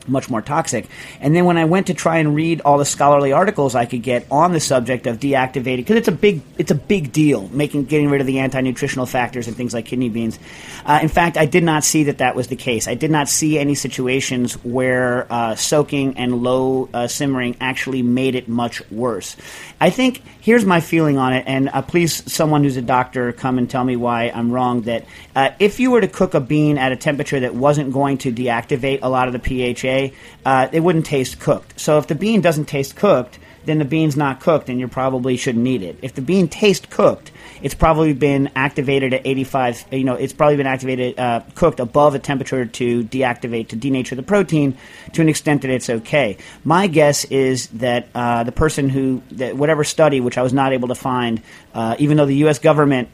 much 0.09 0.29
more 0.29 0.43
toxic. 0.43 0.87
And 1.21 1.35
then 1.35 1.45
when 1.45 1.57
I 1.57 1.65
went 1.65 1.87
to 1.89 1.95
try 1.95 2.19
and 2.19 2.35
read 2.35 2.61
all 2.61 2.79
the 2.79 2.85
scholarly 2.85 3.33
articles 3.33 3.75
I 3.75 3.87
could 3.87 4.03
get 4.03 4.27
on 4.31 4.53
the 4.53 4.61
subject 4.61 5.07
of 5.07 5.19
deactivating, 5.19 5.79
because 5.79 5.97
it's 5.97 6.09
a 6.09 6.13
big 6.13 6.43
it's 6.59 6.71
a 6.71 6.75
big 6.75 7.13
deal 7.13 7.49
making 7.49 7.87
getting 7.87 8.11
rid 8.11 8.21
of 8.21 8.27
the 8.27 8.41
anti 8.41 8.61
nutritional 8.61 9.07
factors 9.07 9.49
and 9.49 9.57
things 9.57 9.75
like 9.75 9.87
kidney 9.87 10.09
beans. 10.09 10.39
Uh, 10.85 11.01
in 11.03 11.09
fact, 11.09 11.37
I 11.37 11.47
did 11.47 11.65
not 11.65 11.85
see 11.85 12.05
that 12.05 12.19
that 12.19 12.37
was 12.37 12.49
the 12.49 12.57
case. 12.57 12.89
I 12.89 12.95
did 12.95 13.11
not 13.11 13.29
see 13.29 13.59
any 13.59 13.75
situations 13.75 14.55
where 14.65 15.27
uh, 15.31 15.55
soaking 15.55 16.19
and 16.19 16.43
low 16.43 16.89
uh, 16.93 17.07
simmering 17.07 17.57
actually 17.61 18.03
made 18.03 18.35
it 18.35 18.49
much 18.49 18.89
worse. 18.91 19.37
I 19.81 19.91
think 19.91 20.23
here's 20.45 20.67
my 20.67 20.79
feeling 20.79 21.17
on 21.17 21.33
it, 21.33 21.43
and 21.47 21.71
uh, 21.71 21.81
please, 21.81 22.31
someone 22.31 22.63
who's 22.63 22.77
a 22.77 22.83
doctor, 22.83 23.33
come 23.33 23.57
and 23.57 23.69
tell 23.69 23.83
me 23.83 23.97
why 23.97 24.31
I'm 24.35 24.53
wrong. 24.53 24.83
That 24.83 25.07
uh, 25.35 25.51
if 25.59 25.81
you 25.81 25.91
were 25.91 26.03
to 26.03 26.07
cook 26.07 26.35
a 26.35 26.41
bean 26.41 26.77
at 26.77 26.93
a 26.93 26.97
temperature 26.97 27.41
that 27.41 27.55
wasn't 27.55 27.95
going 27.95 28.19
to 28.19 28.33
deactivate 28.33 28.99
a 29.03 29.09
lot 29.09 29.27
of 29.27 29.33
the 29.33 29.75
PHA, 29.75 30.15
uh, 30.45 30.69
it 30.71 30.81
wouldn't 30.81 31.07
taste 31.07 31.41
cooked. 31.41 31.81
So 31.81 31.97
if 31.99 32.07
the 32.07 32.15
bean 32.15 32.43
doesn't 32.43 32.67
taste 32.67 32.95
cooked, 32.95 33.39
then 33.65 33.79
the 33.79 33.87
bean's 33.87 34.19
not 34.19 34.41
cooked, 34.41 34.69
and 34.69 34.79
you 34.79 34.87
probably 34.87 35.39
shouldn't 35.39 35.67
eat 35.67 35.83
it. 35.83 35.99
If 36.03 36.15
the 36.15 36.21
bean 36.21 36.49
tastes 36.49 36.87
cooked, 36.91 37.31
it's 37.65 37.75
probably 37.75 38.13
been 38.13 38.51
activated 38.55 39.15
at 39.15 39.27
85. 39.27 39.87
You 39.91 40.05
know, 40.05 40.17
it's 40.17 40.35
probably 40.35 40.59
been 40.59 40.67
activated, 40.67 41.19
uh, 41.19 41.41
cooked 41.55 41.81
above 41.81 42.15
a 42.15 42.19
temperature 42.19 42.67
to 42.67 43.05
deactivate, 43.05 43.69
to 43.69 43.77
denature 43.77 44.17
the 44.17 44.23
protein 44.23 44.77
to 45.15 45.23
an 45.23 45.31
extent 45.31 45.63
that 45.63 45.71
it's 45.71 45.89
okay. 45.89 46.37
My 46.63 46.89
guess 46.89 47.25
is 47.25 47.69
that 47.69 48.09
uh, 48.15 48.45
the 48.45 48.53
person 48.53 48.91
who, 48.91 49.23
that 49.33 49.57
whatever 49.57 49.83
study, 49.83 50.21
which 50.21 50.37
I 50.37 50.43
was 50.43 50.53
not 50.53 50.75
able 50.75 50.89
to 50.89 50.95
find, 50.95 51.41
uh, 51.73 51.97
even 51.99 52.19
though 52.19 52.27
the 52.27 52.37
U.S. 52.37 52.59
government 52.59 53.09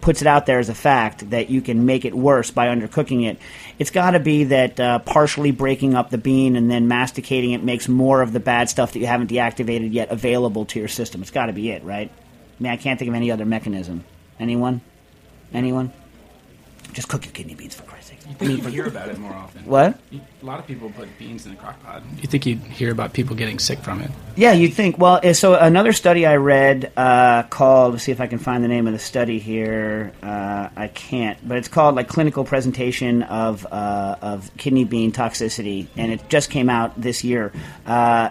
puts 0.00 0.20
it 0.20 0.26
out 0.26 0.46
there 0.46 0.58
as 0.58 0.68
a 0.68 0.74
fact 0.74 1.30
that 1.30 1.48
you 1.48 1.60
can 1.60 1.86
make 1.86 2.04
it 2.04 2.12
worse 2.12 2.50
by 2.50 2.66
undercooking 2.66 3.24
it. 3.24 3.38
It's 3.78 3.90
got 3.90 4.10
to 4.10 4.18
be 4.18 4.42
that 4.44 4.80
uh, 4.80 4.98
partially 4.98 5.52
breaking 5.52 5.94
up 5.94 6.10
the 6.10 6.18
bean 6.18 6.56
and 6.56 6.68
then 6.68 6.88
masticating 6.88 7.52
it 7.52 7.62
makes 7.62 7.86
more 7.86 8.20
of 8.20 8.32
the 8.32 8.40
bad 8.40 8.68
stuff 8.68 8.94
that 8.94 8.98
you 8.98 9.06
haven't 9.06 9.30
deactivated 9.30 9.92
yet 9.92 10.10
available 10.10 10.64
to 10.64 10.80
your 10.80 10.88
system. 10.88 11.22
It's 11.22 11.30
got 11.30 11.46
to 11.46 11.52
be 11.52 11.70
it, 11.70 11.84
right? 11.84 12.10
I 12.62 12.64
mean, 12.64 12.72
I 12.74 12.76
can't 12.76 12.96
think 12.96 13.08
of 13.08 13.16
any 13.16 13.28
other 13.28 13.44
mechanism. 13.44 14.04
Anyone? 14.38 14.82
Anyone? 15.52 15.92
Just 16.92 17.08
cook 17.08 17.24
your 17.24 17.32
kidney 17.32 17.56
beans 17.56 17.74
for 17.74 17.82
Christ's 17.82 18.10
sake. 18.10 18.21
You 18.28 18.34
think 18.34 18.62
you'd 18.62 18.72
hear 18.72 18.86
about 18.86 19.08
it 19.08 19.18
more 19.18 19.32
often. 19.32 19.64
What? 19.64 19.98
A 20.12 20.46
lot 20.46 20.58
of 20.58 20.66
people 20.66 20.90
put 20.90 21.08
beans 21.18 21.44
in 21.44 21.52
the 21.52 21.58
crock 21.58 21.82
pot. 21.82 22.02
You 22.20 22.28
think 22.28 22.46
you'd 22.46 22.60
hear 22.60 22.90
about 22.92 23.12
people 23.12 23.36
getting 23.36 23.58
sick 23.58 23.78
from 23.80 24.00
it? 24.00 24.10
Yeah, 24.34 24.52
you'd 24.52 24.74
think. 24.74 24.98
Well, 24.98 25.20
uh, 25.22 25.34
so 25.34 25.54
another 25.54 25.92
study 25.92 26.24
I 26.24 26.36
read 26.36 26.92
uh, 26.96 27.42
called, 27.44 27.92
let's 27.92 28.04
see 28.04 28.12
if 28.12 28.20
I 28.20 28.26
can 28.26 28.38
find 28.38 28.64
the 28.64 28.68
name 28.68 28.86
of 28.86 28.92
the 28.92 28.98
study 28.98 29.38
here. 29.38 30.12
Uh, 30.22 30.68
I 30.74 30.88
can't, 30.88 31.36
but 31.46 31.58
it's 31.58 31.68
called 31.68 31.96
like 31.96 32.08
clinical 32.08 32.44
presentation 32.44 33.22
of 33.24 33.66
uh, 33.70 34.16
of 34.22 34.50
kidney 34.56 34.84
bean 34.84 35.12
toxicity, 35.12 35.86
and 35.96 36.10
it 36.10 36.28
just 36.28 36.50
came 36.50 36.70
out 36.70 36.98
this 37.00 37.22
year. 37.24 37.52
Uh, 37.84 38.30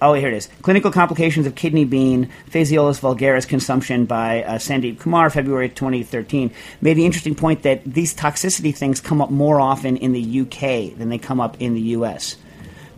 oh, 0.00 0.14
here 0.14 0.28
it 0.28 0.34
is: 0.34 0.48
clinical 0.62 0.90
complications 0.90 1.46
of 1.46 1.54
kidney 1.54 1.84
bean 1.84 2.30
Phaseolus 2.50 3.00
vulgaris 3.00 3.46
consumption 3.46 4.06
by 4.06 4.42
uh, 4.42 4.54
Sandeep 4.54 5.00
Kumar, 5.00 5.30
February 5.30 5.68
2013, 5.68 6.50
made 6.80 6.94
the 6.94 7.04
interesting 7.04 7.34
point 7.34 7.62
that 7.62 7.84
these 7.84 8.14
toxicity 8.14 8.74
things 8.74 9.00
come 9.00 9.15
up 9.20 9.30
more 9.30 9.60
often 9.60 9.96
in 9.96 10.12
the 10.12 10.40
UK 10.40 10.96
than 10.96 11.08
they 11.08 11.18
come 11.18 11.40
up 11.40 11.60
in 11.60 11.74
the 11.74 11.80
US. 11.80 12.36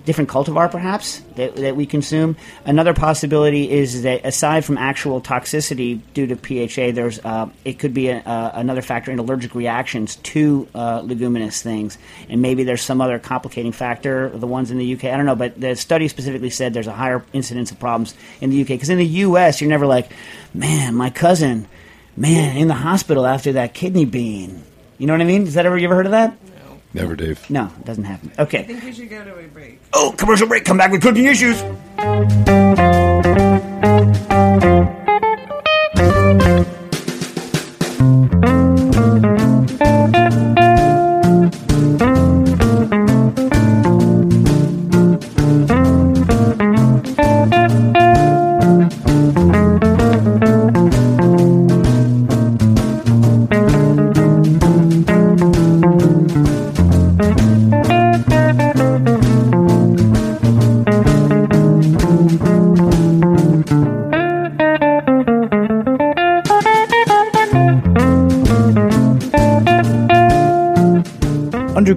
Different 0.04 0.31
cultivar, 0.31 0.70
perhaps, 0.70 1.20
that, 1.37 1.57
that 1.57 1.76
we 1.76 1.85
consume. 1.85 2.37
Another 2.64 2.94
possibility 2.94 3.70
is 3.70 4.04
that 4.04 4.24
aside 4.24 4.64
from 4.64 4.78
actual 4.78 5.20
toxicity 5.20 6.00
due 6.14 6.26
to 6.28 6.35
PHA, 6.35 6.92
there's 6.92 7.18
uh, 7.22 7.50
it 7.62 7.78
could 7.78 7.92
be 7.92 8.09
a, 8.09 8.22
another 8.54 8.81
factor 8.81 9.11
in 9.11 9.18
allergic 9.18 9.54
reactions 9.54 10.16
to 10.16 10.66
uh, 10.74 11.02
leguminous 11.04 11.61
things, 11.61 11.98
and 12.31 12.40
maybe 12.40 12.64
there's 12.64 12.81
some 12.81 13.02
other 13.02 13.18
complicating 13.18 13.72
factor. 13.72 14.31
The 14.31 14.46
ones 14.46 14.70
in 14.70 14.78
the 14.78 14.94
UK, 14.94 15.04
I 15.04 15.16
don't 15.18 15.26
know, 15.26 15.37
but 15.37 15.61
the 15.61 15.76
study 15.76 16.09
specifically 16.09 16.48
said 16.48 16.72
there's 16.72 16.87
a 16.87 16.92
higher 16.92 17.22
incidence 17.35 17.70
of 17.70 17.78
problems 17.78 18.14
in 18.40 18.48
the 18.48 18.62
UK 18.62 18.68
because 18.68 18.88
in 18.88 18.96
the 18.96 19.07
US, 19.07 19.61
you're 19.61 19.68
never 19.68 19.87
like, 19.87 20.11
man, 20.54 20.94
my 20.94 21.11
cousin, 21.11 21.68
man, 22.16 22.57
in 22.57 22.68
the 22.68 22.72
hospital 22.72 23.26
after 23.26 23.52
that 23.52 23.74
kidney 23.74 24.07
bean. 24.07 24.64
You 24.98 25.06
know 25.06 25.14
what 25.14 25.20
I 25.20 25.24
mean? 25.24 25.46
Is 25.46 25.54
that 25.54 25.64
ever 25.64 25.78
you 25.78 25.87
ever 25.87 25.94
heard 25.94 26.06
of 26.06 26.12
that? 26.12 26.37
No. 26.48 26.80
Never, 26.92 27.14
Dave. 27.16 27.48
No, 27.48 27.70
it 27.78 27.84
doesn't 27.84 28.04
happen. 28.04 28.32
Okay. 28.38 28.61
I 28.61 28.62
think 28.64 28.82
we 28.82 28.92
should 28.92 29.08
go 29.08 29.24
to 29.24 29.38
a 29.38 29.44
break. 29.44 29.80
Oh, 29.92 30.14
commercial 30.16 30.48
break. 30.48 30.64
Come 30.64 30.76
back 30.76 30.90
with 30.90 31.02
cooking 31.02 31.26
issues. 31.26 31.62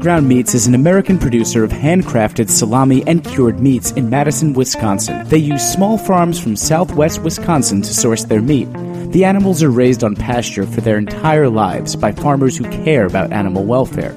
Underground 0.02 0.28
Meats 0.28 0.56
is 0.56 0.66
an 0.66 0.74
American 0.74 1.20
producer 1.20 1.64
of 1.64 1.70
handcrafted 1.70 2.50
salami 2.50 3.04
and 3.06 3.24
cured 3.24 3.60
meats 3.60 3.92
in 3.92 4.10
Madison, 4.10 4.54
Wisconsin. 4.54 5.28
They 5.28 5.38
use 5.38 5.62
small 5.62 6.00
farms 6.00 6.40
from 6.40 6.56
southwest 6.56 7.22
Wisconsin 7.22 7.84
to 7.84 7.94
source 7.94 8.24
their 8.24 8.42
meat. 8.42 8.68
The 9.12 9.26
animals 9.26 9.62
are 9.62 9.70
raised 9.70 10.04
on 10.04 10.16
pasture 10.16 10.66
for 10.66 10.82
their 10.82 10.98
entire 10.98 11.50
lives 11.50 11.96
by 11.96 12.14
farmers 12.14 12.58
who 12.58 12.68
care 12.84 13.06
about 13.06 13.32
animal 13.32 13.64
welfare. 13.64 14.14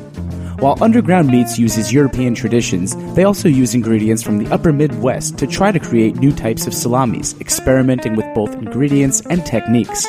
While 0.59 0.83
Underground 0.83 1.29
Meats 1.29 1.59
uses 1.59 1.93
European 1.93 2.35
traditions, 2.35 2.97
they 3.15 3.25
also 3.25 3.51
use 3.51 3.75
ingredients 3.75 4.23
from 4.23 4.39
the 4.39 4.51
upper 4.51 4.73
Midwest 4.73 5.37
to 5.37 5.47
try 5.47 5.71
to 5.71 5.79
create 5.79 6.17
new 6.17 6.33
types 6.33 6.67
of 6.67 6.73
salamis, 6.73 7.39
experimenting 7.43 8.17
with 8.17 8.25
both 8.35 8.55
ingredients 8.55 9.21
and 9.29 9.45
techniques. 9.45 10.07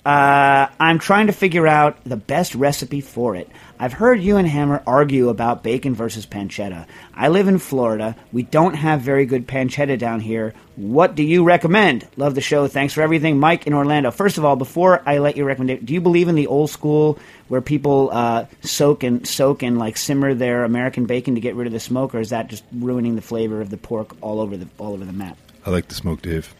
Uh, 0.07 0.69
I'm 0.79 0.99
trying 0.99 1.27
to 1.27 1.33
figure 1.33 1.67
out 1.67 2.01
the 2.05 2.15
best 2.15 2.55
recipe 2.55 3.01
for 3.01 3.35
it. 3.35 3.49
I've 3.77 3.91
heard 3.91 4.21
you 4.21 4.37
and 4.37 4.47
Hammer 4.47 4.81
argue 4.87 5.27
about 5.27 5.63
bacon 5.63 5.95
versus 5.95 6.25
pancetta. 6.25 6.85
I 7.13 7.27
live 7.27 7.49
in 7.49 7.57
Florida. 7.57 8.15
We 8.31 8.43
don't 8.43 8.75
have 8.75 9.01
very 9.01 9.25
good 9.25 9.49
pancetta 9.49 9.99
down 9.99 10.21
here. 10.21 10.53
What 10.77 11.15
do 11.15 11.23
you 11.23 11.43
recommend? 11.43 12.07
Love 12.15 12.35
the 12.35 12.41
show. 12.41 12.69
Thanks 12.69 12.93
for 12.93 13.01
everything. 13.01 13.37
Mike 13.37 13.67
in 13.67 13.73
Orlando. 13.73 14.11
First 14.11 14.37
of 14.37 14.45
all, 14.45 14.55
before 14.55 15.03
I 15.05 15.17
let 15.17 15.35
you 15.35 15.43
recommend 15.43 15.71
it, 15.71 15.85
do 15.85 15.93
you 15.93 15.99
believe 15.99 16.29
in 16.29 16.35
the 16.35 16.47
old 16.47 16.69
school 16.69 17.19
where 17.49 17.59
people 17.59 18.09
uh, 18.13 18.45
soak 18.61 19.03
and 19.03 19.27
soak 19.27 19.61
and 19.61 19.77
like 19.77 19.97
simmer 19.97 20.33
their 20.33 20.63
American 20.63 21.05
bacon 21.05 21.35
to 21.35 21.41
get 21.41 21.55
rid 21.55 21.67
of 21.67 21.73
the 21.73 21.81
smoke, 21.81 22.15
or 22.15 22.21
is 22.21 22.29
that 22.29 22.47
just 22.47 22.63
ruining 22.71 23.17
the 23.17 23.21
flavor 23.21 23.59
of 23.59 23.69
the 23.69 23.77
pork 23.77 24.15
all 24.21 24.39
over 24.39 24.55
the 24.55 24.69
all 24.77 24.93
over 24.93 25.03
the 25.03 25.11
map? 25.11 25.37
I 25.65 25.69
like 25.69 25.89
the 25.89 25.95
smoke, 25.95 26.21
Dave. 26.21 26.55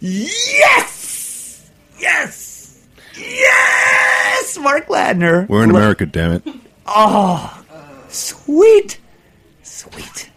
Yes! 0.00 1.70
Yes! 1.98 2.53
Yes! 3.16 4.58
Mark 4.58 4.86
Ladner. 4.88 5.48
We're 5.48 5.64
in 5.64 5.70
America, 5.70 6.06
damn 6.06 6.32
it. 6.32 6.42
Oh, 6.86 7.64
sweet. 8.08 8.98
Sweet. 9.62 10.30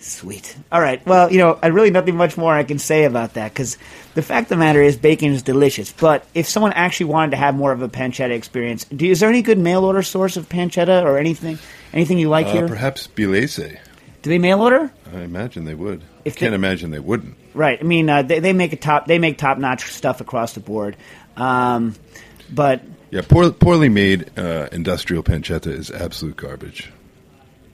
Sweet. 0.00 0.56
All 0.72 0.80
right. 0.80 1.04
Well, 1.06 1.30
you 1.30 1.38
know, 1.38 1.58
I 1.62 1.66
really 1.68 1.90
nothing 1.90 2.16
much 2.16 2.36
more 2.36 2.54
I 2.54 2.62
can 2.64 2.78
say 2.78 3.04
about 3.04 3.34
that 3.34 3.52
because 3.52 3.76
the 4.14 4.22
fact 4.22 4.44
of 4.46 4.48
the 4.50 4.56
matter 4.56 4.82
is 4.82 4.96
bacon 4.96 5.32
is 5.32 5.42
delicious. 5.42 5.92
But 5.92 6.24
if 6.34 6.48
someone 6.48 6.72
actually 6.72 7.06
wanted 7.06 7.32
to 7.32 7.36
have 7.36 7.54
more 7.54 7.72
of 7.72 7.82
a 7.82 7.88
pancetta 7.88 8.30
experience, 8.30 8.84
do, 8.84 9.06
is 9.06 9.20
there 9.20 9.28
any 9.28 9.42
good 9.42 9.58
mail 9.58 9.84
order 9.84 10.02
source 10.02 10.36
of 10.36 10.48
pancetta 10.48 11.02
or 11.04 11.18
anything? 11.18 11.58
Anything 11.92 12.18
you 12.18 12.28
like 12.30 12.46
Uh, 12.46 12.52
here? 12.52 12.68
perhaps 12.68 13.06
Biellese. 13.08 13.78
Do 14.22 14.30
they 14.30 14.38
mail 14.38 14.60
order? 14.62 14.90
I 15.14 15.20
imagine 15.20 15.64
they 15.64 15.74
would. 15.74 16.02
If 16.24 16.36
Can't 16.36 16.50
they- 16.52 16.54
imagine 16.56 16.90
they 16.90 16.98
wouldn't. 17.00 17.36
Right. 17.54 17.78
I 17.80 17.82
mean, 17.84 18.08
uh, 18.08 18.22
they, 18.22 18.40
they 18.40 18.52
make 18.52 18.72
a 18.72 18.76
top. 18.76 19.06
They 19.06 19.18
make 19.18 19.36
top 19.36 19.58
notch 19.58 19.90
stuff 19.92 20.20
across 20.20 20.52
the 20.52 20.60
board. 20.60 20.96
Um, 21.38 21.94
but 22.52 22.82
Yeah, 23.10 23.22
poor, 23.26 23.50
poorly 23.50 23.88
made 23.88 24.30
uh, 24.38 24.68
industrial 24.72 25.22
pancetta 25.22 25.68
is 25.68 25.90
absolute 25.90 26.36
garbage. 26.36 26.90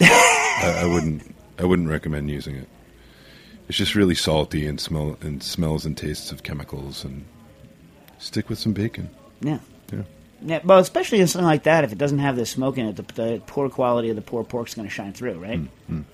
I, 0.00 0.80
I 0.82 0.86
wouldn't. 0.86 1.34
I 1.58 1.64
wouldn't 1.64 1.88
recommend 1.88 2.30
using 2.30 2.56
it. 2.56 2.68
It's 3.68 3.78
just 3.78 3.94
really 3.94 4.14
salty 4.14 4.66
and 4.66 4.80
smell 4.80 5.16
and 5.20 5.42
smells 5.42 5.86
and 5.86 5.96
tastes 5.96 6.32
of 6.32 6.42
chemicals. 6.42 7.04
And 7.04 7.24
stick 8.18 8.48
with 8.48 8.58
some 8.58 8.72
bacon. 8.72 9.10
yeah. 9.40 9.58
Yeah. 9.92 10.02
Yeah, 10.46 10.60
well, 10.62 10.78
especially 10.78 11.20
in 11.20 11.26
something 11.26 11.46
like 11.46 11.62
that, 11.62 11.84
if 11.84 11.92
it 11.92 11.96
doesn't 11.96 12.18
have 12.18 12.36
the 12.36 12.44
smoke 12.44 12.76
in 12.76 12.86
it, 12.86 12.96
the, 12.96 13.02
the 13.14 13.42
poor 13.46 13.70
quality 13.70 14.10
of 14.10 14.16
the 14.16 14.20
poor 14.22 14.44
pork 14.44 14.68
is 14.68 14.74
going 14.74 14.86
to 14.86 14.92
shine 14.92 15.14
through, 15.14 15.38
right? 15.38 15.58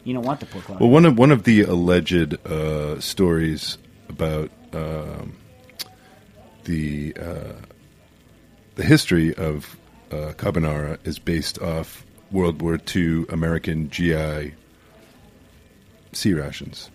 You 0.04 0.14
don't 0.14 0.22
want 0.24 0.38
the 0.38 0.46
poor 0.46 0.62
quality. 0.62 0.84
Well, 0.84 0.92
one 0.92 1.04
of 1.04 1.18
one 1.18 1.32
of 1.32 1.42
the 1.42 1.62
alleged 1.62 2.34
uh, 2.46 3.00
stories 3.00 3.76
about 4.08 4.50
um, 4.72 5.34
the 6.70 7.14
uh, 7.20 7.52
the 8.76 8.84
history 8.84 9.34
of 9.34 9.76
uh, 10.12 10.32
carbonara 10.36 10.98
is 11.04 11.18
based 11.18 11.58
off 11.60 12.06
World 12.30 12.62
War 12.62 12.78
II 12.94 13.26
American 13.28 13.90
GI 13.90 14.54
C 16.12 16.32
rations 16.32 16.90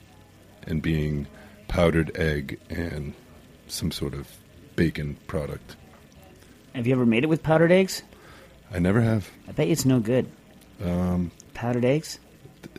and 0.63 0.81
being 0.81 1.27
powdered 1.67 2.15
egg 2.15 2.59
and 2.69 3.13
some 3.67 3.91
sort 3.91 4.13
of 4.13 4.27
bacon 4.75 5.17
product. 5.27 5.75
Have 6.73 6.87
you 6.87 6.93
ever 6.93 7.05
made 7.05 7.23
it 7.23 7.27
with 7.27 7.43
powdered 7.43 7.71
eggs? 7.71 8.01
I 8.71 8.79
never 8.79 9.01
have. 9.01 9.29
I 9.47 9.51
bet 9.51 9.67
you 9.67 9.73
it's 9.73 9.85
no 9.85 9.99
good. 9.99 10.29
Um, 10.83 11.31
Powdered 11.53 11.85
eggs? 11.85 12.19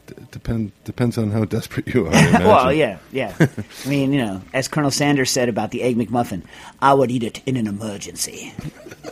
D- 0.06 0.14
depend 0.30 0.72
depends 0.84 1.18
on 1.18 1.30
how 1.30 1.44
desperate 1.44 1.86
you 1.94 2.06
are. 2.06 2.12
Well, 2.46 2.72
yeah, 2.72 2.98
yeah. 3.12 3.34
I 3.38 3.88
mean, 3.88 4.12
you 4.12 4.20
know, 4.20 4.42
as 4.52 4.68
Colonel 4.68 4.90
Sanders 4.90 5.30
said 5.30 5.48
about 5.48 5.70
the 5.70 5.82
Egg 5.82 5.96
McMuffin, 5.96 6.42
I 6.80 6.94
would 6.94 7.10
eat 7.10 7.22
it 7.22 7.42
in 7.46 7.56
an 7.56 7.66
emergency. 7.66 8.52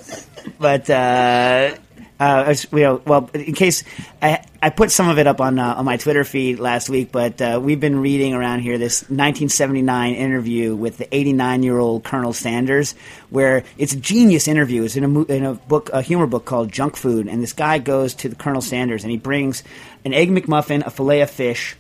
but, 0.59 0.89
uh, 0.89 1.75
uh, 2.21 2.55
you 2.73 2.81
know, 2.81 3.03
well, 3.07 3.29
in 3.35 3.55
case 3.55 3.83
I, 4.23 4.45
I 4.63 4.71
put 4.71 4.93
some 4.93 5.09
of 5.09 5.19
it 5.19 5.27
up 5.27 5.41
on 5.41 5.59
uh, 5.59 5.75
on 5.75 5.85
my 5.85 5.97
Twitter 5.97 6.23
feed 6.23 6.61
last 6.61 6.89
week, 6.89 7.11
but 7.11 7.43
uh, 7.43 7.61
we've 7.63 7.81
been 7.81 7.99
reading 7.99 8.35
around 8.35 8.61
here 8.61 8.79
this 8.79 9.03
1979 9.03 10.15
interview 10.15 10.77
with 10.77 10.97
the 10.97 11.13
89 11.15 11.63
year 11.65 11.79
old 11.79 12.05
Colonel 12.05 12.33
Sanders, 12.33 12.95
where 13.31 13.65
it's 13.79 13.95
a 13.95 13.97
genius 13.97 14.47
interview. 14.47 14.85
It's 14.85 14.97
in 14.97 15.05
a 15.05 15.23
in 15.25 15.45
a 15.45 15.55
book, 15.55 15.91
a 15.93 16.03
humor 16.03 16.27
book 16.27 16.45
called 16.45 16.71
Junk 16.71 16.97
Food, 16.97 17.27
and 17.27 17.43
this 17.43 17.53
guy 17.53 17.79
goes 17.79 18.15
to 18.15 18.29
the 18.29 18.37
Colonel 18.37 18.63
Sanders 18.63 19.03
and 19.03 19.11
he 19.11 19.19
brings 19.19 19.65
an 20.05 20.13
egg 20.13 20.31
McMuffin, 20.31 20.87
a 20.87 20.91
fillet 20.91 21.23
of 21.23 21.31
fish, 21.31 21.77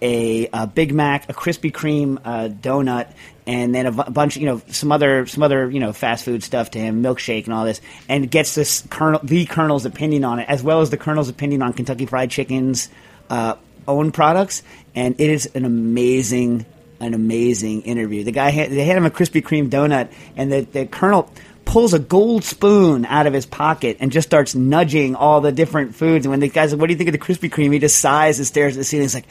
a, 0.00 0.48
a 0.52 0.66
Big 0.66 0.92
Mac, 0.92 1.28
a 1.28 1.34
Krispy 1.34 1.72
Kreme 1.72 2.18
uh, 2.24 2.48
donut, 2.48 3.12
and 3.46 3.74
then 3.74 3.86
a 3.86 3.92
bunch, 3.92 4.36
you 4.36 4.46
know, 4.46 4.60
some 4.68 4.90
other 4.90 5.26
some 5.26 5.42
other 5.42 5.70
you 5.70 5.80
know 5.80 5.92
fast 5.92 6.24
food 6.24 6.42
stuff 6.42 6.72
to 6.72 6.78
him, 6.78 7.02
milkshake 7.02 7.44
and 7.44 7.54
all 7.54 7.64
this, 7.64 7.80
and 8.08 8.30
gets 8.30 8.54
this 8.54 8.82
colonel, 8.90 9.20
the 9.22 9.46
colonel's 9.46 9.86
opinion 9.86 10.24
on 10.24 10.40
it, 10.40 10.48
as 10.48 10.62
well 10.62 10.80
as 10.80 10.90
the 10.90 10.96
colonel's 10.96 11.28
opinion 11.28 11.62
on 11.62 11.72
Kentucky 11.72 12.06
Fried 12.06 12.30
Chicken's 12.30 12.88
uh, 13.30 13.54
own 13.86 14.12
products, 14.12 14.62
and 14.94 15.20
it 15.20 15.30
is 15.30 15.46
an 15.54 15.64
amazing, 15.64 16.66
an 17.00 17.14
amazing 17.14 17.82
interview. 17.82 18.24
The 18.24 18.32
guy 18.32 18.50
they 18.50 18.84
had 18.84 18.96
him 18.96 19.06
a 19.06 19.10
Krispy 19.10 19.42
Kreme 19.42 19.70
donut, 19.70 20.12
and 20.36 20.50
the 20.50 20.60
the 20.62 20.86
colonel 20.86 21.30
pulls 21.66 21.92
a 21.92 21.98
gold 21.98 22.44
spoon 22.44 23.04
out 23.04 23.26
of 23.26 23.34
his 23.34 23.44
pocket 23.44 23.98
and 24.00 24.10
just 24.10 24.26
starts 24.26 24.54
nudging 24.54 25.14
all 25.14 25.42
the 25.42 25.52
different 25.52 25.94
foods. 25.94 26.24
And 26.24 26.30
when 26.30 26.40
the 26.40 26.48
guy's 26.48 26.72
like, 26.72 26.80
"What 26.80 26.86
do 26.86 26.94
you 26.94 26.96
think 26.96 27.08
of 27.08 27.12
the 27.12 27.18
Krispy 27.18 27.50
Kreme?" 27.50 27.74
He 27.74 27.78
just 27.78 28.00
sighs 28.00 28.38
and 28.38 28.46
stares 28.46 28.74
at 28.74 28.78
the 28.78 28.84
ceiling. 28.84 29.04
He's 29.04 29.14
like, 29.14 29.26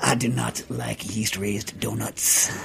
"I 0.00 0.14
do 0.14 0.28
not 0.28 0.62
like 0.68 1.16
yeast 1.16 1.36
raised 1.36 1.80
donuts. 1.80 2.56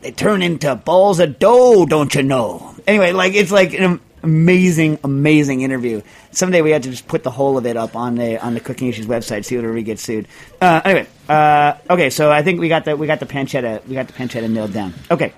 They 0.00 0.10
turn 0.10 0.42
into 0.42 0.74
balls 0.74 1.20
of 1.20 1.38
dough, 1.38 1.86
don't 1.86 2.12
you 2.12 2.24
know?" 2.24 2.74
Anyway, 2.88 3.12
like 3.12 3.34
it's 3.34 3.52
like 3.52 3.74
an 3.74 4.00
amazing, 4.22 4.98
amazing 5.04 5.60
interview. 5.60 6.02
Someday 6.32 6.62
we 6.62 6.70
had 6.70 6.82
to 6.82 6.90
just 6.90 7.06
put 7.06 7.22
the 7.22 7.30
whole 7.30 7.56
of 7.56 7.66
it 7.66 7.76
up 7.76 7.94
on 7.96 8.16
the 8.16 8.42
on 8.44 8.54
the 8.54 8.60
Cooking 8.60 8.88
Issues 8.88 9.06
website, 9.06 9.44
see 9.44 9.56
whether 9.56 9.72
we 9.72 9.82
get 9.82 9.98
sued. 9.98 10.26
Uh, 10.60 10.80
anyway, 10.84 11.06
uh, 11.28 11.74
okay, 11.88 12.10
so 12.10 12.30
I 12.30 12.42
think 12.42 12.60
we 12.60 12.68
got 12.68 12.84
the 12.84 12.96
we 12.96 13.06
got 13.06 13.20
the 13.20 13.26
pancetta 13.26 13.86
we 13.86 13.94
got 13.94 14.08
the 14.08 14.12
pancetta 14.12 14.50
nailed 14.50 14.72
down. 14.72 14.94
Okay. 15.10 15.32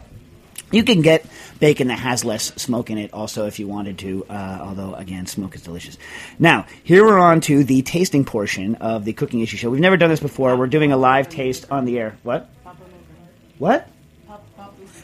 You 0.70 0.84
can 0.84 1.00
get 1.00 1.24
bacon 1.60 1.88
that 1.88 1.98
has 1.98 2.24
less 2.24 2.54
smoke 2.54 2.90
in 2.90 2.98
it 2.98 3.12
also 3.12 3.46
if 3.46 3.58
you 3.58 3.66
wanted 3.68 3.98
to, 3.98 4.24
uh, 4.28 4.58
although, 4.62 4.94
again, 4.94 5.26
smoke 5.26 5.54
is 5.54 5.62
delicious. 5.62 5.98
Now, 6.38 6.66
here 6.84 7.04
we're 7.04 7.18
on 7.18 7.40
to 7.42 7.64
the 7.64 7.82
tasting 7.82 8.24
portion 8.24 8.76
of 8.76 9.04
the 9.04 9.12
Cooking 9.12 9.40
Issue 9.40 9.56
Show. 9.56 9.70
We've 9.70 9.80
never 9.80 9.96
done 9.96 10.10
this 10.10 10.20
before. 10.20 10.56
We're 10.56 10.66
doing 10.66 10.92
a 10.92 10.96
live 10.96 11.28
taste 11.28 11.66
on 11.70 11.84
the 11.84 11.98
air. 11.98 12.16
What? 12.22 12.48
What? 13.58 13.88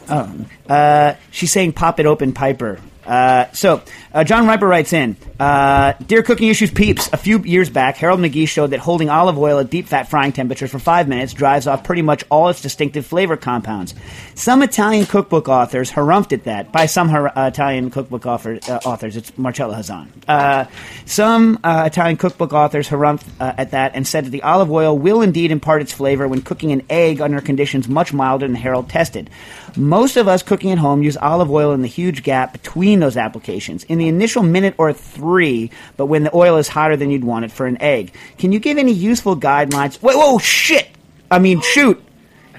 Oh, 0.09 0.47
uh, 0.69 1.15
she's 1.31 1.51
saying 1.51 1.73
"Pop 1.73 1.99
it 1.99 2.07
open, 2.07 2.33
Piper." 2.33 2.79
Uh, 3.07 3.51
so, 3.53 3.83
uh, 4.15 4.25
John 4.25 4.47
Riper 4.47 4.67
writes 4.67 4.93
in, 4.93 5.17
uh, 5.41 5.95
"Dear 6.07 6.23
Cooking 6.23 6.49
Issues 6.49 6.71
peeps, 6.71 7.11
a 7.12 7.17
few 7.17 7.41
years 7.41 7.69
back, 7.69 7.97
Harold 7.97 8.21
McGee 8.21 8.49
showed 8.49 8.71
that 8.71 8.79
holding 8.79 9.11
olive 9.11 9.37
oil 9.37 9.59
at 9.59 9.69
deep 9.69 9.89
fat 9.89 10.09
frying 10.09 10.31
temperatures 10.33 10.71
for 10.71 10.79
five 10.79 11.09
minutes 11.09 11.33
drives 11.33 11.67
off 11.67 11.83
pretty 11.83 12.03
much 12.03 12.25
all 12.31 12.49
its 12.49 12.62
distinctive 12.62 13.05
flavor 13.05 13.37
compounds. 13.37 13.95
Some 14.37 14.62
Italian 14.62 15.07
cookbook 15.07 15.49
authors 15.49 15.91
harumphed 15.91 16.33
at 16.33 16.45
that. 16.45 16.71
By 16.71 16.87
some 16.87 17.09
Har- 17.09 17.37
uh, 17.37 17.49
Italian 17.49 17.91
cookbook 17.91 18.25
author, 18.25 18.61
uh, 18.69 18.79
authors, 18.85 19.17
it's 19.17 19.37
Marcella 19.37 19.75
Hazan. 19.75 20.09
Uh, 20.29 20.67
some 21.07 21.59
uh, 21.65 21.83
Italian 21.87 22.17
cookbook 22.17 22.53
authors 22.53 22.89
harumphed 22.89 23.27
at 23.41 23.73
that 23.73 23.93
and 23.95 24.07
said 24.07 24.27
that 24.27 24.31
the 24.31 24.43
olive 24.43 24.71
oil 24.71 24.97
will 24.97 25.23
indeed 25.23 25.51
impart 25.51 25.83
its 25.83 25.93
flavor 25.93 26.29
when 26.29 26.41
cooking 26.41 26.71
an 26.71 26.83
egg 26.89 27.21
under 27.21 27.41
conditions 27.41 27.89
much 27.89 28.12
milder 28.12 28.47
than 28.47 28.55
Harold 28.55 28.89
tested. 28.89 29.29
Most 29.77 30.17
of 30.17 30.29
us 30.29 30.43
cooking 30.43 30.71
at 30.71 30.79
home 30.79 31.03
use 31.03 31.17
olive 31.17 31.51
oil 31.51 31.73
in 31.73 31.83
the 31.83 31.89
huge 31.89 32.23
gap 32.23 32.53
between 32.53 33.01
those 33.01 33.17
applications. 33.17 33.83
In 33.85 33.99
the 33.99 34.04
initial 34.09 34.43
minute 34.43 34.75
or 34.79 34.93
three, 34.93 35.71
but 35.97 36.07
when 36.07 36.25
the 36.25 36.35
oil 36.35 36.57
is 36.57 36.69
hotter 36.69 36.97
than 36.97 37.11
you'd 37.11 37.25
want 37.25 37.45
it 37.45 37.53
for 37.53 37.67
an 37.67 37.81
egg. 37.81 38.13
Can 38.39 38.53
you 38.53 38.59
give 38.59 38.79
any 38.79 38.93
useful 38.93 39.37
guidelines? 39.37 40.01
Wait, 40.03 40.17
whoa, 40.17 40.39
shit! 40.39 40.89
I 41.31 41.39
mean, 41.39 41.61
shoot! 41.61 42.03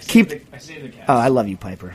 Keep. 0.02 0.34
Oh, 1.08 1.18
I 1.18 1.30
love 1.30 1.48
you, 1.48 1.58
Piper. 1.58 1.94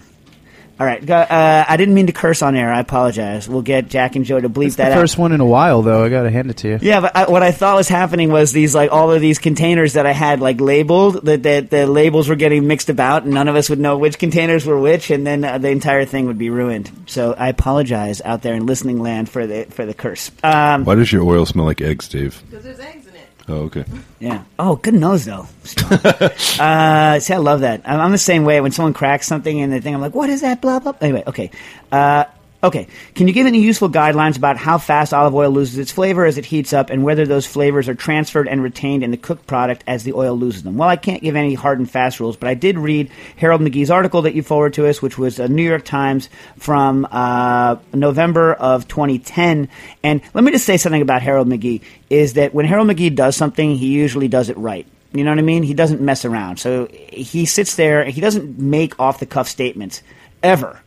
All 0.81 0.87
right, 0.87 1.11
uh, 1.11 1.67
I 1.69 1.77
didn't 1.77 1.93
mean 1.93 2.07
to 2.07 2.15
curse 2.15 2.41
on 2.41 2.57
air. 2.57 2.73
I 2.73 2.81
apologize. 2.81 3.47
We'll 3.47 3.61
get 3.61 3.89
Jack 3.89 4.17
and 4.17 4.25
Joe 4.25 4.41
to 4.41 4.49
bleep 4.49 4.69
It's 4.69 4.77
that 4.77 4.89
the 4.89 4.95
out. 4.95 5.01
first 5.01 5.19
one 5.19 5.33
in 5.33 5.41
a 5.41 5.45
while, 5.45 5.83
though. 5.83 6.03
I 6.03 6.09
got 6.09 6.23
to 6.23 6.31
hand 6.31 6.49
it 6.49 6.57
to 6.57 6.69
you. 6.69 6.79
Yeah, 6.81 7.01
but 7.03 7.15
I, 7.15 7.29
what 7.31 7.43
I 7.43 7.51
thought 7.53 7.77
was 7.77 7.87
happening 7.87 8.33
was 8.33 8.53
these 8.53 8.75
like 8.75 8.91
all 8.91 9.13
of 9.13 9.21
these 9.21 9.39
containers 9.39 9.93
that 9.93 10.07
I 10.07 10.13
had 10.13 10.41
like 10.41 10.59
labeled 10.59 11.27
that 11.27 11.43
the, 11.43 11.61
the 11.61 11.87
labels 11.87 12.31
were 12.31 12.35
getting 12.35 12.67
mixed 12.67 12.89
about, 12.89 13.25
and 13.25 13.35
none 13.35 13.47
of 13.47 13.57
us 13.57 13.69
would 13.69 13.79
know 13.79 13.99
which 13.99 14.19
containers 14.19 14.65
were 14.65 14.81
which, 14.81 15.11
and 15.11 15.27
then 15.27 15.45
uh, 15.45 15.59
the 15.59 15.69
entire 15.69 16.07
thing 16.07 16.25
would 16.29 16.39
be 16.39 16.49
ruined. 16.49 16.91
So 17.05 17.35
I 17.35 17.49
apologize 17.51 18.23
out 18.25 18.41
there 18.41 18.55
in 18.55 18.65
listening 18.65 19.01
land 19.01 19.29
for 19.29 19.47
the 19.47 19.65
for 19.65 19.85
the 19.85 19.93
curse. 19.93 20.31
Um, 20.43 20.87
Why 20.87 20.95
does 20.95 21.13
your 21.13 21.25
oil 21.25 21.45
smell 21.45 21.67
like 21.67 21.83
eggs, 21.83 22.09
Dave? 22.09 22.43
Because 22.49 22.65
there's 22.65 22.81
eggs 22.81 23.07
in 23.07 23.10
it. 23.10 23.10
Oh, 23.51 23.63
okay. 23.63 23.85
yeah. 24.21 24.45
Oh, 24.59 24.77
good 24.77 24.95
nose 24.95 25.25
though. 25.25 25.47
uh, 26.61 27.19
see, 27.19 27.35
I 27.35 27.39
love 27.39 27.61
that. 27.61 27.83
I'm, 27.85 28.01
I'm 28.01 28.13
the 28.13 28.19
same 28.19 28.45
way. 28.45 28.61
When 28.61 28.71
someone 28.71 28.95
cracks 28.95 29.27
something 29.27 29.59
in 29.59 29.71
the 29.71 29.81
thing, 29.81 29.95
I'm 29.95 30.01
like, 30.01 30.15
"What 30.15 30.31
is 30.31 30.43
that?" 30.43 30.61
Blah 30.61 30.79
blah. 30.79 30.95
Anyway, 31.01 31.25
okay. 31.27 31.51
Uh, 31.91 32.25
okay. 32.63 32.87
Can 33.15 33.29
you 33.29 33.35
give 33.35 33.47
any 33.47 33.61
useful 33.61 33.89
guidelines 33.89 34.37
about 34.37 34.57
how 34.57 34.79
fast 34.79 35.13
olive 35.15 35.35
oil 35.35 35.51
loses 35.51 35.79
its 35.79 35.93
flavor 35.93 36.25
as 36.25 36.39
it 36.39 36.45
heats 36.45 36.73
up, 36.73 36.91
and 36.91 37.05
whether 37.05 37.27
those 37.27 37.47
flavors 37.47 37.89
are 37.89 37.95
transferred 37.95 38.49
and 38.49 38.63
retained 38.63 39.03
in 39.03 39.11
the 39.11 39.17
cooked 39.17 39.47
product 39.47 39.85
as 39.87 40.05
the 40.05 40.13
oil 40.13 40.37
loses 40.37 40.63
them? 40.63 40.77
Well, 40.77 40.89
I 40.89 40.97
can't 40.97 41.23
give 41.23 41.37
any 41.37 41.55
hard 41.55 41.79
and 41.79 41.91
fast 41.91 42.21
rules, 42.21 42.37
but 42.37 42.49
I 42.49 42.55
did 42.55 42.79
read 42.79 43.11
Harold 43.37 43.61
McGee's 43.61 43.91
article 43.91 44.23
that 44.23 44.35
you 44.35 44.43
forwarded 44.43 44.75
to 44.77 44.89
us, 44.89 45.01
which 45.03 45.19
was 45.19 45.39
a 45.39 45.49
New 45.49 45.63
York 45.63 45.85
Times 45.85 46.29
from 46.59 47.07
uh, 47.11 47.77
November 47.93 48.55
of 48.55 48.89
2010. 48.89 49.69
And 50.03 50.21
let 50.35 50.45
me 50.45 50.53
just 50.53 50.67
say 50.67 50.77
something 50.77 51.03
about 51.03 51.23
Harold 51.23 51.49
McGee: 51.49 51.83
is 52.09 52.35
that 52.35 52.55
when 52.55 52.67
Harold 52.67 52.89
McGee 52.89 53.15
does 53.15 53.37
something, 53.37 53.77
he 53.77 53.89
usually 53.89 54.29
does 54.29 54.49
it 54.49 54.57
right. 54.57 54.87
You 55.13 55.25
know 55.25 55.31
what 55.31 55.39
I 55.39 55.43
mean? 55.43 55.63
He 55.63 55.75
doesn't 55.75 56.01
mess 56.01 56.25
around. 56.25 56.59
So 56.59 56.87
he 56.87 57.45
sits 57.47 57.75
there. 57.75 58.03
And 58.03 58.13
he 58.13 58.21
doesn't 58.21 58.59
make 58.59 58.99
off 59.01 59.19
the 59.19 59.27
cuff 59.27 59.49
statements 59.49 60.03
ever. 60.43 60.81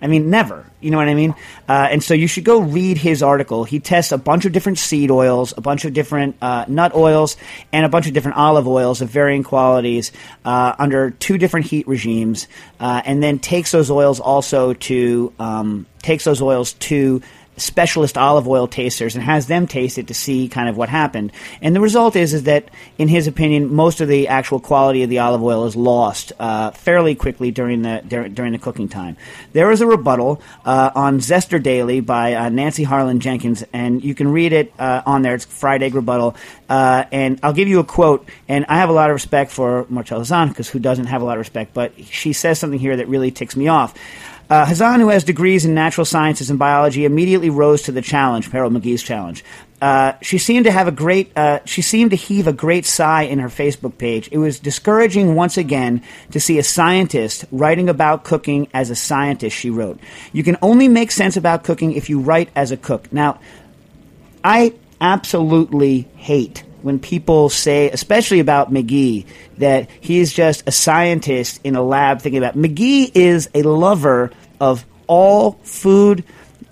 I 0.00 0.08
mean, 0.08 0.28
never. 0.28 0.70
You 0.80 0.90
know 0.90 0.98
what 0.98 1.08
I 1.08 1.14
mean? 1.14 1.34
Uh, 1.68 1.88
and 1.90 2.02
so 2.02 2.12
you 2.12 2.26
should 2.26 2.44
go 2.44 2.60
read 2.60 2.98
his 2.98 3.22
article. 3.22 3.64
He 3.64 3.80
tests 3.80 4.12
a 4.12 4.18
bunch 4.18 4.44
of 4.44 4.52
different 4.52 4.78
seed 4.78 5.10
oils, 5.10 5.54
a 5.56 5.60
bunch 5.60 5.84
of 5.84 5.94
different 5.94 6.36
uh, 6.42 6.66
nut 6.68 6.94
oils, 6.94 7.36
and 7.72 7.86
a 7.86 7.88
bunch 7.88 8.06
of 8.06 8.12
different 8.12 8.36
olive 8.36 8.68
oils 8.68 9.00
of 9.00 9.08
varying 9.08 9.42
qualities 9.42 10.12
uh, 10.44 10.74
under 10.78 11.10
two 11.10 11.38
different 11.38 11.66
heat 11.66 11.88
regimes, 11.88 12.46
uh, 12.78 13.00
and 13.04 13.22
then 13.22 13.38
takes 13.38 13.72
those 13.72 13.90
oils 13.90 14.20
also 14.20 14.74
to 14.74 15.32
um, 15.38 15.86
takes 16.02 16.24
those 16.24 16.42
oils 16.42 16.74
to 16.74 17.22
specialist 17.56 18.18
olive 18.18 18.46
oil 18.46 18.66
tasters 18.66 19.14
and 19.14 19.24
has 19.24 19.46
them 19.46 19.66
taste 19.66 19.98
it 19.98 20.08
to 20.08 20.14
see 20.14 20.48
kind 20.48 20.68
of 20.68 20.76
what 20.76 20.88
happened. 20.88 21.32
And 21.62 21.74
the 21.74 21.80
result 21.80 22.16
is 22.16 22.34
is 22.34 22.44
that, 22.44 22.68
in 22.98 23.08
his 23.08 23.26
opinion, 23.26 23.72
most 23.72 24.00
of 24.00 24.08
the 24.08 24.28
actual 24.28 24.60
quality 24.60 25.02
of 25.02 25.10
the 25.10 25.20
olive 25.20 25.42
oil 25.42 25.64
is 25.66 25.76
lost 25.76 26.32
uh, 26.38 26.70
fairly 26.72 27.14
quickly 27.14 27.50
during 27.50 27.82
the 27.82 28.02
dur- 28.06 28.28
during 28.28 28.52
the 28.52 28.58
cooking 28.58 28.88
time. 28.88 29.16
There 29.52 29.70
is 29.70 29.80
a 29.80 29.86
rebuttal 29.86 30.40
uh, 30.64 30.90
on 30.94 31.20
Zester 31.20 31.62
Daily 31.62 32.00
by 32.00 32.34
uh, 32.34 32.48
Nancy 32.48 32.84
Harmon 32.84 33.20
Jenkins, 33.20 33.64
and 33.72 34.04
you 34.04 34.14
can 34.14 34.28
read 34.28 34.52
it 34.52 34.72
uh, 34.78 35.02
on 35.06 35.22
there. 35.22 35.34
It's 35.34 35.44
Fried 35.44 35.82
Egg 35.82 35.94
Rebuttal, 35.94 36.36
uh, 36.68 37.04
and 37.10 37.40
I'll 37.42 37.52
give 37.52 37.68
you 37.68 37.80
a 37.80 37.84
quote. 37.84 38.28
And 38.48 38.66
I 38.68 38.76
have 38.76 38.90
a 38.90 38.92
lot 38.92 39.10
of 39.10 39.14
respect 39.14 39.50
for 39.50 39.86
Marcella 39.88 40.22
Hazan 40.22 40.48
because 40.48 40.68
who 40.68 40.78
doesn't 40.78 41.06
have 41.06 41.22
a 41.22 41.24
lot 41.24 41.34
of 41.34 41.40
respect? 41.40 41.74
But 41.74 41.92
she 42.04 42.32
says 42.32 42.58
something 42.58 42.78
here 42.78 42.96
that 42.96 43.08
really 43.08 43.30
ticks 43.30 43.56
me 43.56 43.68
off. 43.68 43.94
Uh, 44.48 44.64
Hazan, 44.64 45.00
who 45.00 45.08
has 45.08 45.24
degrees 45.24 45.64
in 45.64 45.74
natural 45.74 46.04
sciences 46.04 46.50
and 46.50 46.58
biology, 46.58 47.04
immediately 47.04 47.50
rose 47.50 47.82
to 47.82 47.92
the 47.92 48.02
challenge, 48.02 48.48
Harold 48.50 48.72
McGee's 48.72 49.02
challenge. 49.02 49.44
Uh, 49.82 50.12
she 50.22 50.38
seemed 50.38 50.64
to 50.64 50.70
have 50.70 50.88
a 50.88 50.92
great, 50.92 51.36
uh, 51.36 51.60
she 51.64 51.82
seemed 51.82 52.10
to 52.10 52.16
heave 52.16 52.46
a 52.46 52.52
great 52.52 52.86
sigh 52.86 53.22
in 53.22 53.40
her 53.40 53.48
Facebook 53.48 53.98
page. 53.98 54.28
It 54.30 54.38
was 54.38 54.58
discouraging 54.58 55.34
once 55.34 55.58
again 55.58 56.02
to 56.30 56.40
see 56.40 56.58
a 56.58 56.62
scientist 56.62 57.44
writing 57.50 57.88
about 57.88 58.24
cooking 58.24 58.68
as 58.72 58.88
a 58.88 58.96
scientist, 58.96 59.56
she 59.56 59.68
wrote. 59.68 59.98
You 60.32 60.44
can 60.44 60.56
only 60.62 60.88
make 60.88 61.10
sense 61.10 61.36
about 61.36 61.64
cooking 61.64 61.92
if 61.92 62.08
you 62.08 62.20
write 62.20 62.48
as 62.54 62.70
a 62.70 62.76
cook. 62.76 63.12
Now, 63.12 63.40
I 64.44 64.74
absolutely 65.00 66.08
hate 66.16 66.62
when 66.86 67.00
people 67.00 67.48
say, 67.48 67.90
especially 67.90 68.38
about 68.38 68.72
McGee, 68.72 69.26
that 69.58 69.90
he's 70.00 70.32
just 70.32 70.62
a 70.68 70.70
scientist 70.70 71.60
in 71.64 71.74
a 71.74 71.82
lab 71.82 72.20
thinking 72.20 72.38
about. 72.38 72.56
McGee 72.56 73.10
is 73.12 73.50
a 73.54 73.62
lover 73.62 74.30
of 74.60 74.86
all 75.08 75.58
food, 75.64 76.22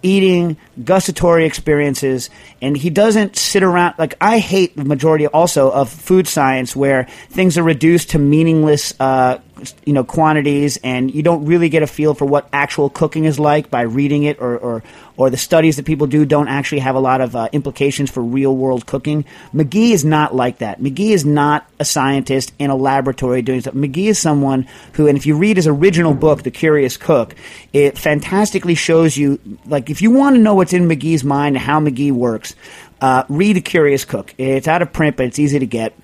eating, 0.03 0.57
gustatory 0.85 1.47
experiences, 1.47 2.31
and 2.63 2.77
he 2.77 2.91
doesn't 2.91 3.35
sit 3.35 3.65
around. 3.65 3.97
Like 3.99 4.15
I 4.21 4.39
hate 4.39 4.77
the 4.77 4.85
majority 4.85 5.27
also 5.27 5.69
of 5.73 5.91
food 5.91 6.29
science 6.29 6.77
where 6.77 7.09
things 7.31 7.59
are 7.59 7.65
reduced 7.65 8.11
to 8.11 8.21
meaningless. 8.21 8.95
Uh, 9.01 9.39
you 9.85 9.93
know 9.93 10.05
quantities 10.05 10.79
and 10.79 11.15
you 11.15 11.23
don't 11.23 11.45
really 11.47 11.69
get 11.69 11.83
a 11.83 11.87
feel 11.87 12.15
for 12.15 12.25
what 12.25 12.49
actual 12.53 12.91
cooking 12.91 13.25
is 13.25 13.39
like 13.39 13.71
by 13.71 13.83
reading 13.83 14.25
it 14.25 14.41
or 14.41 14.57
or, 14.59 14.83
or 15.17 15.31
the 15.31 15.37
studies 15.37 15.77
that 15.77 15.87
people 15.87 16.07
do 16.07 16.25
don't 16.25 16.49
actually 16.49 16.81
have 16.81 16.97
a 16.97 17.01
lot 17.01 17.21
of 17.21 17.37
uh, 17.37 17.49
implications 17.53 18.11
for 18.11 18.23
real 18.23 18.55
world 18.57 18.87
cooking. 18.87 19.25
Mcgee 19.55 19.91
is 19.91 20.05
not 20.05 20.35
like 20.35 20.59
that. 20.59 20.81
Mcgee 20.81 21.11
is 21.11 21.25
not 21.25 21.69
a 21.79 21.85
scientist 21.85 22.53
in 22.59 22.71
a 22.71 22.77
laboratory 22.77 23.43
doing 23.43 23.61
stuff. 23.61 23.75
Mcgee 23.75 24.07
is 24.07 24.19
someone 24.19 24.67
who 24.95 25.07
and 25.07 25.17
if 25.17 25.27
you 25.27 25.37
read 25.37 25.57
his 25.57 25.67
original 25.67 26.15
book 26.15 26.43
the 26.43 26.51
curious 26.51 26.97
cook 26.97 27.35
it 27.73 27.97
fantastically 27.97 28.75
shows 28.75 29.17
you 29.17 29.39
like 29.67 29.91
if 29.91 30.03
you 30.03 30.11
want 30.11 30.37
to 30.37 30.43
know 30.43 30.55
what's 30.55 30.73
in 30.73 30.89
mcgee's 30.89 31.25
mind 31.25 31.57
and 31.57 31.65
how 31.65 31.81
mcgee 31.81 32.13
works 32.13 32.55
uh, 33.01 33.25
read 33.29 33.55
the 33.55 33.61
curious 33.61 34.05
cook. 34.05 34.35
It's 34.39 34.67
out 34.69 34.83
of 34.83 34.93
print 34.93 35.17
but 35.17 35.27
it's 35.27 35.39
easy 35.39 35.59
to 35.59 35.67
get 35.67 35.95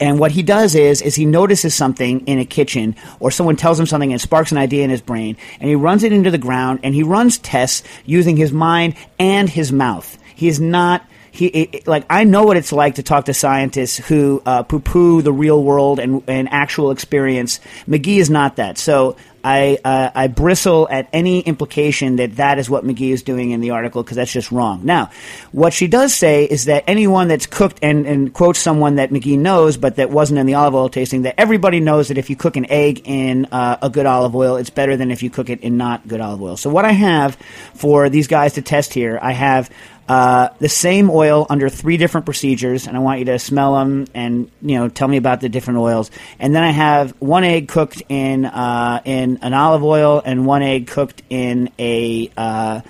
and 0.00 0.18
what 0.18 0.32
he 0.32 0.42
does 0.42 0.74
is, 0.74 1.02
is 1.02 1.14
he 1.14 1.26
notices 1.26 1.74
something 1.74 2.26
in 2.26 2.38
a 2.38 2.44
kitchen, 2.44 2.96
or 3.20 3.30
someone 3.30 3.56
tells 3.56 3.78
him 3.78 3.86
something 3.86 4.12
and 4.12 4.20
sparks 4.20 4.50
an 4.50 4.58
idea 4.58 4.82
in 4.82 4.90
his 4.90 5.02
brain, 5.02 5.36
and 5.60 5.68
he 5.68 5.76
runs 5.76 6.02
it 6.02 6.12
into 6.12 6.30
the 6.30 6.38
ground, 6.38 6.80
and 6.82 6.94
he 6.94 7.02
runs 7.02 7.38
tests 7.38 7.86
using 8.06 8.36
his 8.36 8.52
mind 8.52 8.94
and 9.18 9.48
his 9.48 9.70
mouth. 9.70 10.18
He 10.34 10.48
is 10.48 10.58
not 10.58 11.04
he 11.32 11.46
it, 11.46 11.86
like 11.86 12.04
I 12.10 12.24
know 12.24 12.44
what 12.44 12.56
it's 12.56 12.72
like 12.72 12.96
to 12.96 13.02
talk 13.02 13.26
to 13.26 13.34
scientists 13.34 13.98
who 13.98 14.42
uh, 14.44 14.62
poo-poo 14.64 15.22
the 15.22 15.32
real 15.32 15.62
world 15.62 16.00
and, 16.00 16.22
and 16.26 16.48
actual 16.50 16.90
experience. 16.90 17.60
McGee 17.86 18.18
is 18.18 18.30
not 18.30 18.56
that. 18.56 18.78
So 18.78 19.16
I 19.44 19.78
uh, 19.84 20.10
I 20.14 20.26
bristle 20.28 20.88
at 20.90 21.08
any 21.12 21.40
implication 21.40 22.16
that 22.16 22.36
that 22.36 22.58
is 22.58 22.68
what 22.68 22.84
McGee 22.84 23.10
is 23.10 23.22
doing 23.22 23.50
in 23.50 23.60
the 23.60 23.70
article 23.70 24.02
because 24.02 24.16
that's 24.16 24.32
just 24.32 24.52
wrong. 24.52 24.84
Now, 24.84 25.10
what 25.52 25.72
she 25.72 25.86
does 25.86 26.14
say 26.14 26.44
is 26.44 26.66
that 26.66 26.84
anyone 26.86 27.28
that's 27.28 27.46
cooked 27.46 27.78
and, 27.82 28.06
and 28.06 28.32
quotes 28.32 28.58
someone 28.58 28.96
that 28.96 29.10
McGee 29.10 29.38
knows 29.38 29.76
but 29.76 29.96
that 29.96 30.10
wasn't 30.10 30.38
in 30.38 30.46
the 30.46 30.54
olive 30.54 30.74
oil 30.74 30.88
tasting, 30.88 31.22
that 31.22 31.34
everybody 31.38 31.80
knows 31.80 32.08
that 32.08 32.18
if 32.18 32.30
you 32.30 32.36
cook 32.36 32.56
an 32.56 32.70
egg 32.70 33.02
in 33.04 33.46
uh, 33.46 33.78
a 33.82 33.90
good 33.90 34.06
olive 34.06 34.34
oil, 34.34 34.56
it's 34.56 34.70
better 34.70 34.96
than 34.96 35.10
if 35.10 35.22
you 35.22 35.30
cook 35.30 35.50
it 35.50 35.60
in 35.60 35.76
not 35.76 36.06
good 36.06 36.20
olive 36.20 36.42
oil. 36.42 36.56
So 36.56 36.70
what 36.70 36.84
I 36.84 36.92
have 36.92 37.36
for 37.74 38.08
these 38.08 38.26
guys 38.26 38.54
to 38.54 38.62
test 38.62 38.92
here, 38.92 39.18
I 39.20 39.32
have 39.32 39.70
uh, 40.10 40.52
the 40.58 40.68
same 40.68 41.08
oil 41.08 41.46
under 41.48 41.68
three 41.68 41.96
different 41.96 42.24
procedures, 42.24 42.88
and 42.88 42.96
I 42.96 43.00
want 43.00 43.20
you 43.20 43.26
to 43.26 43.38
smell 43.38 43.76
them 43.76 44.08
and 44.12 44.50
you 44.60 44.76
know 44.76 44.88
tell 44.88 45.06
me 45.06 45.16
about 45.16 45.40
the 45.40 45.48
different 45.48 45.78
oils. 45.78 46.10
And 46.40 46.52
then 46.52 46.64
I 46.64 46.72
have 46.72 47.12
one 47.20 47.44
egg 47.44 47.68
cooked 47.68 48.02
in 48.08 48.44
uh, 48.44 49.02
in 49.04 49.38
an 49.42 49.54
olive 49.54 49.84
oil, 49.84 50.20
and 50.24 50.44
one 50.44 50.62
egg 50.62 50.88
cooked 50.88 51.22
in 51.30 51.70
a. 51.78 52.28
Uh, 52.36 52.80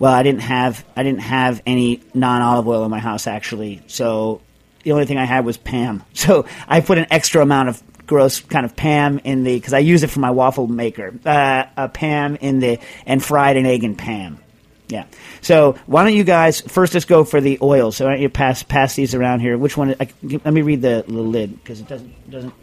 well, 0.00 0.12
I 0.12 0.24
didn't 0.24 0.40
have 0.40 0.84
I 0.96 1.04
didn't 1.04 1.20
have 1.20 1.62
any 1.64 2.02
non 2.12 2.42
olive 2.42 2.66
oil 2.66 2.84
in 2.84 2.90
my 2.90 2.98
house 2.98 3.28
actually, 3.28 3.80
so 3.86 4.40
the 4.82 4.90
only 4.90 5.06
thing 5.06 5.16
I 5.16 5.26
had 5.26 5.44
was 5.44 5.56
Pam. 5.56 6.02
So 6.14 6.44
I 6.66 6.80
put 6.80 6.98
an 6.98 7.06
extra 7.08 7.40
amount 7.40 7.68
of 7.68 7.80
gross 8.04 8.40
kind 8.40 8.66
of 8.66 8.74
Pam 8.74 9.20
in 9.20 9.44
the 9.44 9.54
because 9.54 9.74
I 9.74 9.78
use 9.78 10.02
it 10.02 10.10
for 10.10 10.18
my 10.18 10.32
waffle 10.32 10.66
maker. 10.66 11.14
Uh, 11.24 11.66
a 11.76 11.88
Pam 11.88 12.34
in 12.34 12.58
the 12.58 12.80
and 13.06 13.22
fried 13.22 13.56
an 13.56 13.64
egg 13.64 13.84
in 13.84 13.94
Pam. 13.94 14.40
Yeah. 14.88 15.06
So 15.40 15.76
why 15.86 16.04
don't 16.04 16.14
you 16.14 16.24
guys 16.24 16.60
first 16.60 16.92
just 16.92 17.08
go 17.08 17.24
for 17.24 17.40
the 17.40 17.58
oil? 17.62 17.90
So 17.90 18.04
why 18.04 18.12
don't 18.12 18.20
you 18.20 18.28
pass 18.28 18.62
pass 18.62 18.94
these 18.94 19.14
around 19.14 19.40
here? 19.40 19.56
Which 19.56 19.76
one? 19.76 19.94
I, 19.98 20.08
let 20.22 20.52
me 20.52 20.62
read 20.62 20.82
the, 20.82 21.04
the 21.06 21.14
lid 21.14 21.54
because 21.54 21.80
it 21.80 21.88
doesn't 21.88 22.30
doesn't. 22.30 22.54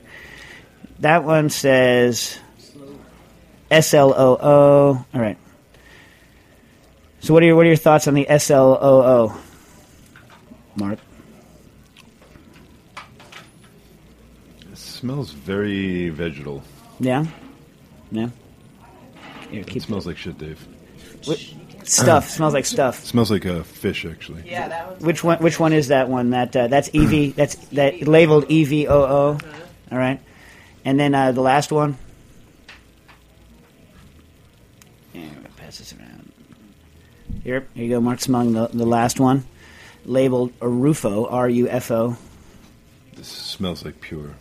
That 0.99 1.23
one 1.23 1.49
says 1.49 2.37
S 3.71 3.93
L 3.95 4.13
O 4.15 4.37
O. 4.39 5.05
All 5.13 5.21
right. 5.21 5.37
So 7.21 7.33
what 7.33 7.41
are 7.41 7.45
your 7.47 7.55
what 7.55 7.65
are 7.65 7.69
your 7.69 7.75
thoughts 7.75 8.07
on 8.07 8.13
the 8.13 8.29
S 8.29 8.51
L 8.51 8.77
O 8.79 9.01
O? 9.01 9.37
Mark. 10.75 10.99
It 14.71 14.77
smells 14.77 15.31
very 15.31 16.09
vegetal. 16.09 16.63
Yeah. 16.99 17.25
Yeah. 18.11 18.29
Here, 19.49 19.63
It 19.67 19.81
smells 19.81 20.05
like 20.07 20.17
shit, 20.17 20.37
Dave. 20.37 20.65
Wh- 21.27 21.53
stuff. 21.87 22.29
smells 22.29 22.53
like 22.53 22.65
stuff. 22.65 23.03
It 23.03 23.07
smells 23.07 23.31
like 23.31 23.45
a 23.45 23.63
fish, 23.63 24.05
actually. 24.05 24.43
Yeah, 24.45 24.67
that 24.67 24.89
was. 24.91 25.03
Which 25.03 25.23
one? 25.23 25.39
Which 25.39 25.59
one 25.59 25.73
is 25.73 25.87
that 25.89 26.09
one? 26.09 26.31
That 26.31 26.55
uh, 26.55 26.67
that's 26.67 26.89
EV. 26.93 27.35
That's 27.35 27.55
that 27.69 28.07
labeled 28.07 28.45
E 28.49 28.63
V 28.63 28.87
O 28.87 29.01
O. 29.01 29.37
All 29.91 29.97
right, 29.97 30.19
and 30.85 30.99
then 30.99 31.13
uh, 31.13 31.31
the 31.31 31.41
last 31.41 31.71
one. 31.71 31.97
Yeah, 35.13 35.21
I'm 35.23 35.35
gonna 35.35 35.49
pass 35.57 35.79
this 35.79 35.93
around. 35.93 36.31
Here, 37.43 37.65
here 37.73 37.83
you 37.85 37.89
go. 37.89 38.01
Mark 38.01 38.21
smelling 38.21 38.53
the, 38.53 38.67
the 38.67 38.85
last 38.85 39.19
one, 39.19 39.45
labeled 40.05 40.53
Rufo. 40.61 41.25
R 41.27 41.49
U 41.49 41.67
F 41.67 41.91
O. 41.91 42.15
This 43.15 43.27
smells 43.27 43.83
like 43.83 43.99
pure 44.01 44.35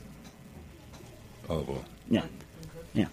olive 1.48 1.68
oil. 1.70 1.84
Yeah, 2.08 2.24
yeah. 2.94 3.06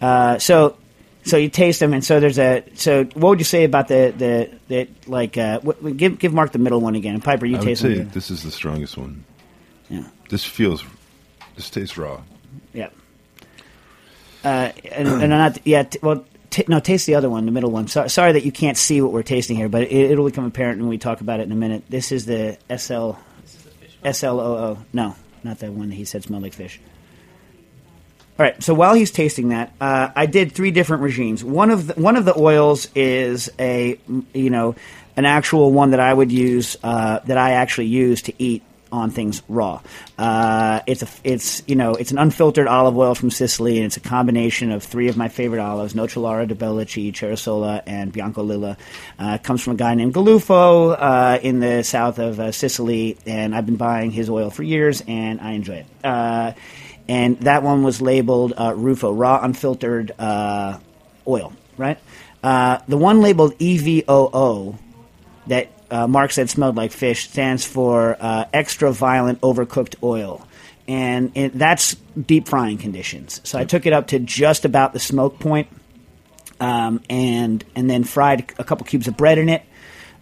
Uh, 0.00 0.38
so, 0.38 0.76
so 1.24 1.36
you 1.36 1.48
taste 1.48 1.80
them, 1.80 1.92
and 1.94 2.04
so 2.04 2.20
there's 2.20 2.38
a. 2.38 2.64
So, 2.74 3.04
what 3.14 3.30
would 3.30 3.38
you 3.38 3.44
say 3.44 3.64
about 3.64 3.88
the 3.88 4.12
the, 4.16 4.50
the 4.68 4.88
like? 5.06 5.38
Uh, 5.38 5.60
give 5.96 6.18
give 6.18 6.32
Mark 6.32 6.52
the 6.52 6.58
middle 6.58 6.80
one 6.80 6.94
again. 6.94 7.14
And 7.14 7.22
Piper, 7.22 7.46
you 7.46 7.56
I 7.56 7.58
would 7.60 7.64
taste 7.66 7.82
say 7.82 7.94
them. 7.94 8.10
this 8.10 8.30
is 8.30 8.42
the 8.42 8.50
strongest 8.50 8.96
one. 8.96 9.24
Yeah. 9.88 10.04
This 10.28 10.44
feels. 10.44 10.84
This 11.54 11.70
tastes 11.70 11.96
raw. 11.96 12.22
Yeah. 12.72 12.88
Uh, 14.44 14.72
and, 14.90 15.08
and 15.08 15.28
not 15.30 15.58
yeah. 15.64 15.84
T- 15.84 16.00
well, 16.02 16.24
t- 16.50 16.64
no. 16.66 16.80
Taste 16.80 17.06
the 17.06 17.14
other 17.14 17.30
one, 17.30 17.46
the 17.46 17.52
middle 17.52 17.70
one. 17.70 17.86
So, 17.86 18.08
sorry 18.08 18.32
that 18.32 18.44
you 18.44 18.50
can't 18.52 18.76
see 18.76 19.00
what 19.00 19.12
we're 19.12 19.22
tasting 19.22 19.56
here, 19.56 19.68
but 19.68 19.82
it, 19.82 19.92
it'll 19.92 20.24
become 20.24 20.44
apparent 20.44 20.80
when 20.80 20.88
we 20.88 20.98
talk 20.98 21.20
about 21.20 21.38
it 21.38 21.44
in 21.44 21.52
a 21.52 21.56
minute. 21.56 21.84
This 21.88 22.10
is 22.10 22.26
the 22.26 22.58
SL 22.74 23.12
S 24.04 24.24
L 24.24 24.40
O 24.40 24.56
O. 24.56 24.78
No, 24.92 25.14
not 25.44 25.58
that 25.60 25.72
one 25.72 25.90
that 25.90 25.94
he 25.94 26.04
said 26.04 26.24
smelled 26.24 26.42
like 26.42 26.54
fish. 26.54 26.80
All 28.38 28.46
right. 28.46 28.62
So 28.62 28.72
while 28.72 28.94
he's 28.94 29.10
tasting 29.10 29.50
that, 29.50 29.72
uh, 29.80 30.10
I 30.16 30.26
did 30.26 30.52
three 30.52 30.70
different 30.70 31.02
regimes. 31.02 31.44
One 31.44 31.70
of 31.70 31.88
the, 31.88 31.94
one 31.94 32.16
of 32.16 32.24
the 32.24 32.36
oils 32.36 32.88
is 32.94 33.50
a 33.58 33.98
you 34.32 34.50
know 34.50 34.74
an 35.16 35.26
actual 35.26 35.70
one 35.70 35.90
that 35.90 36.00
I 36.00 36.12
would 36.12 36.32
use 36.32 36.76
uh, 36.82 37.18
that 37.26 37.36
I 37.36 37.52
actually 37.52 37.88
use 37.88 38.22
to 38.22 38.32
eat 38.38 38.62
on 38.90 39.10
things 39.10 39.42
raw. 39.48 39.80
Uh, 40.18 40.80
it's 40.86 41.02
a 41.02 41.08
it's 41.24 41.62
you 41.66 41.74
know 41.74 41.94
it's 41.94 42.10
an 42.10 42.18
unfiltered 42.18 42.66
olive 42.66 42.96
oil 42.96 43.14
from 43.14 43.30
Sicily, 43.30 43.76
and 43.76 43.86
it's 43.86 43.96
a 43.96 44.00
combination 44.00 44.70
of 44.70 44.82
three 44.82 45.08
of 45.08 45.16
my 45.16 45.28
favorite 45.28 45.60
olives: 45.60 45.94
Nocellara, 45.94 46.46
del 46.46 46.56
Belice, 46.56 47.12
Cerasuola, 47.12 47.82
and 47.86 48.12
Biancolilla. 48.12 48.76
Uh, 49.18 49.38
comes 49.38 49.62
from 49.62 49.74
a 49.74 49.76
guy 49.76 49.94
named 49.94 50.14
Galufo 50.14 50.96
uh, 50.98 51.38
in 51.42 51.60
the 51.60 51.82
south 51.82 52.18
of 52.18 52.40
uh, 52.40 52.50
Sicily, 52.52 53.18
and 53.26 53.54
I've 53.54 53.66
been 53.66 53.76
buying 53.76 54.10
his 54.10 54.30
oil 54.30 54.50
for 54.50 54.62
years, 54.62 55.02
and 55.06 55.40
I 55.40 55.52
enjoy 55.52 55.84
it. 56.02 56.56
And 57.08 57.38
that 57.40 57.62
one 57.62 57.82
was 57.82 58.00
labeled 58.00 58.54
uh, 58.56 58.74
Rufo, 58.74 59.12
raw 59.12 59.40
unfiltered 59.42 60.12
uh, 60.18 60.78
oil, 61.26 61.52
right? 61.76 61.98
Uh, 62.42 62.78
the 62.88 62.96
one 62.96 63.20
labeled 63.20 63.58
EVOO 63.58 64.78
that 65.46 65.70
uh, 65.90 66.06
Mark 66.06 66.32
said 66.32 66.48
smelled 66.48 66.76
like 66.76 66.92
fish 66.92 67.28
stands 67.28 67.64
for 67.64 68.16
uh, 68.18 68.46
extra 68.52 68.92
violent 68.92 69.40
overcooked 69.42 69.96
oil. 70.02 70.46
And 70.88 71.32
it, 71.36 71.56
that's 71.56 71.94
deep 72.26 72.48
frying 72.48 72.78
conditions. 72.78 73.40
So 73.44 73.58
I 73.58 73.64
took 73.64 73.86
it 73.86 73.92
up 73.92 74.08
to 74.08 74.18
just 74.18 74.64
about 74.64 74.92
the 74.92 74.98
smoke 74.98 75.38
point, 75.38 75.68
um, 76.58 77.00
and 77.08 77.64
and 77.76 77.88
then 77.88 78.02
fried 78.02 78.52
a 78.58 78.64
couple 78.64 78.84
cubes 78.84 79.06
of 79.06 79.16
bread 79.16 79.38
in 79.38 79.48
it, 79.48 79.62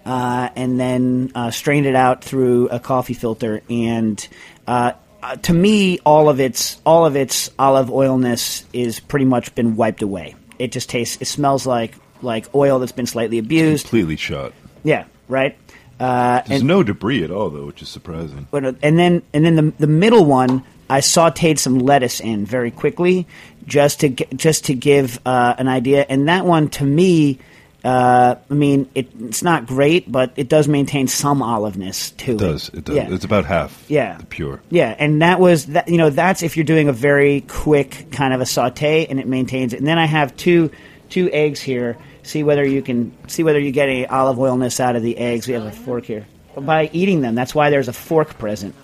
uh, 0.04 0.50
and 0.54 0.78
then 0.78 1.32
uh, 1.34 1.50
strained 1.50 1.86
it 1.86 1.94
out 1.94 2.22
through 2.22 2.68
a 2.68 2.78
coffee 2.78 3.14
filter. 3.14 3.62
And 3.70 4.26
uh, 4.66 4.92
uh, 5.22 5.36
to 5.36 5.52
me, 5.52 5.98
all 6.00 6.28
of 6.28 6.40
its 6.40 6.80
all 6.84 7.06
of 7.06 7.16
its 7.16 7.50
olive 7.58 7.90
oilness 7.90 8.64
is 8.72 9.00
pretty 9.00 9.24
much 9.24 9.54
been 9.54 9.76
wiped 9.76 10.02
away. 10.02 10.34
It 10.58 10.72
just 10.72 10.88
tastes. 10.88 11.20
It 11.20 11.26
smells 11.26 11.66
like 11.66 11.94
like 12.22 12.52
oil 12.54 12.78
that's 12.78 12.92
been 12.92 13.06
slightly 13.06 13.38
abused. 13.38 13.86
Completely 13.86 14.16
shot. 14.16 14.52
Yeah, 14.84 15.04
right. 15.28 15.56
Uh, 15.98 16.40
There's 16.46 16.60
and, 16.60 16.68
no 16.68 16.82
debris 16.82 17.22
at 17.24 17.30
all, 17.30 17.50
though, 17.50 17.66
which 17.66 17.82
is 17.82 17.88
surprising. 17.88 18.48
but, 18.50 18.64
uh, 18.64 18.72
and 18.82 18.98
then 18.98 19.22
and 19.34 19.44
then 19.44 19.56
the 19.56 19.72
the 19.78 19.86
middle 19.86 20.24
one, 20.24 20.64
I 20.88 21.00
sautéed 21.00 21.58
some 21.58 21.78
lettuce 21.78 22.20
in 22.20 22.46
very 22.46 22.70
quickly, 22.70 23.26
just 23.66 24.00
to 24.00 24.08
just 24.08 24.64
to 24.66 24.74
give 24.74 25.20
uh, 25.26 25.54
an 25.58 25.68
idea. 25.68 26.06
And 26.08 26.28
that 26.28 26.46
one, 26.46 26.68
to 26.70 26.84
me, 26.84 27.38
uh, 27.84 28.36
I 28.50 28.54
mean, 28.54 28.90
it, 28.94 29.08
it's 29.20 29.42
not 29.42 29.66
great, 29.66 30.10
but 30.10 30.32
it 30.36 30.48
does 30.48 30.68
maintain 30.68 31.08
some 31.08 31.40
oliveness 31.40 32.16
to 32.18 32.32
It 32.32 32.38
does. 32.38 32.68
It 32.70 32.84
does. 32.84 32.96
Yeah. 32.96 33.12
It's 33.12 33.24
about 33.24 33.46
half. 33.46 33.84
Yeah. 33.88 34.18
The 34.18 34.26
pure. 34.26 34.60
Yeah, 34.70 34.94
and 34.98 35.22
that 35.22 35.40
was 35.40 35.66
that. 35.66 35.88
You 35.88 35.96
know, 35.96 36.10
that's 36.10 36.42
if 36.42 36.56
you're 36.56 36.64
doing 36.64 36.88
a 36.88 36.92
very 36.92 37.42
quick 37.42 38.06
kind 38.12 38.34
of 38.34 38.40
a 38.40 38.46
saute, 38.46 39.06
and 39.06 39.18
it 39.18 39.26
maintains 39.26 39.72
it. 39.72 39.78
And 39.78 39.86
then 39.86 39.98
I 39.98 40.06
have 40.06 40.36
two 40.36 40.70
two 41.08 41.30
eggs 41.32 41.60
here. 41.60 41.96
See 42.22 42.42
whether 42.42 42.66
you 42.66 42.82
can 42.82 43.16
see 43.28 43.42
whether 43.42 43.58
you 43.58 43.72
get 43.72 43.88
any 43.88 44.06
olive 44.06 44.38
oilness 44.38 44.78
out 44.78 44.96
of 44.96 45.02
the 45.02 45.16
eggs. 45.16 45.46
We 45.48 45.54
have 45.54 45.64
a 45.64 45.72
fork 45.72 46.04
here 46.04 46.26
by 46.56 46.90
eating 46.92 47.22
them. 47.22 47.34
That's 47.34 47.54
why 47.54 47.70
there's 47.70 47.88
a 47.88 47.92
fork 47.92 48.38
present. 48.38 48.74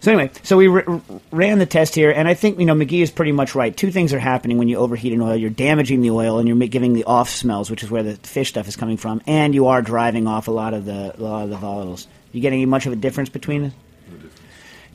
So 0.00 0.12
anyway, 0.12 0.30
so 0.42 0.56
we 0.56 0.68
r- 0.68 1.00
ran 1.32 1.58
the 1.58 1.66
test 1.66 1.94
here, 1.94 2.10
and 2.10 2.28
I 2.28 2.34
think 2.34 2.58
you 2.58 2.66
know 2.66 2.74
McGee 2.74 3.02
is 3.02 3.10
pretty 3.10 3.32
much 3.32 3.54
right. 3.54 3.76
Two 3.76 3.90
things 3.90 4.12
are 4.12 4.18
happening 4.18 4.58
when 4.58 4.68
you 4.68 4.76
overheat 4.76 5.12
an 5.12 5.20
oil: 5.20 5.36
you're 5.36 5.50
damaging 5.50 6.00
the 6.00 6.10
oil, 6.10 6.38
and 6.38 6.46
you're 6.46 6.68
giving 6.68 6.92
the 6.92 7.04
off 7.04 7.30
smells, 7.30 7.70
which 7.70 7.82
is 7.82 7.90
where 7.90 8.02
the 8.02 8.16
fish 8.16 8.50
stuff 8.50 8.68
is 8.68 8.76
coming 8.76 8.96
from, 8.96 9.22
and 9.26 9.54
you 9.54 9.66
are 9.68 9.82
driving 9.82 10.26
off 10.26 10.48
a 10.48 10.52
lot 10.52 10.74
of 10.74 10.84
the 10.84 11.14
a 11.18 11.22
lot 11.22 11.44
of 11.44 11.50
the 11.50 11.56
volatiles. 11.56 12.06
You 12.32 12.40
getting 12.40 12.68
much 12.68 12.86
of 12.86 12.92
a 12.92 12.96
difference 12.96 13.30
between 13.30 13.64
it? 13.64 13.72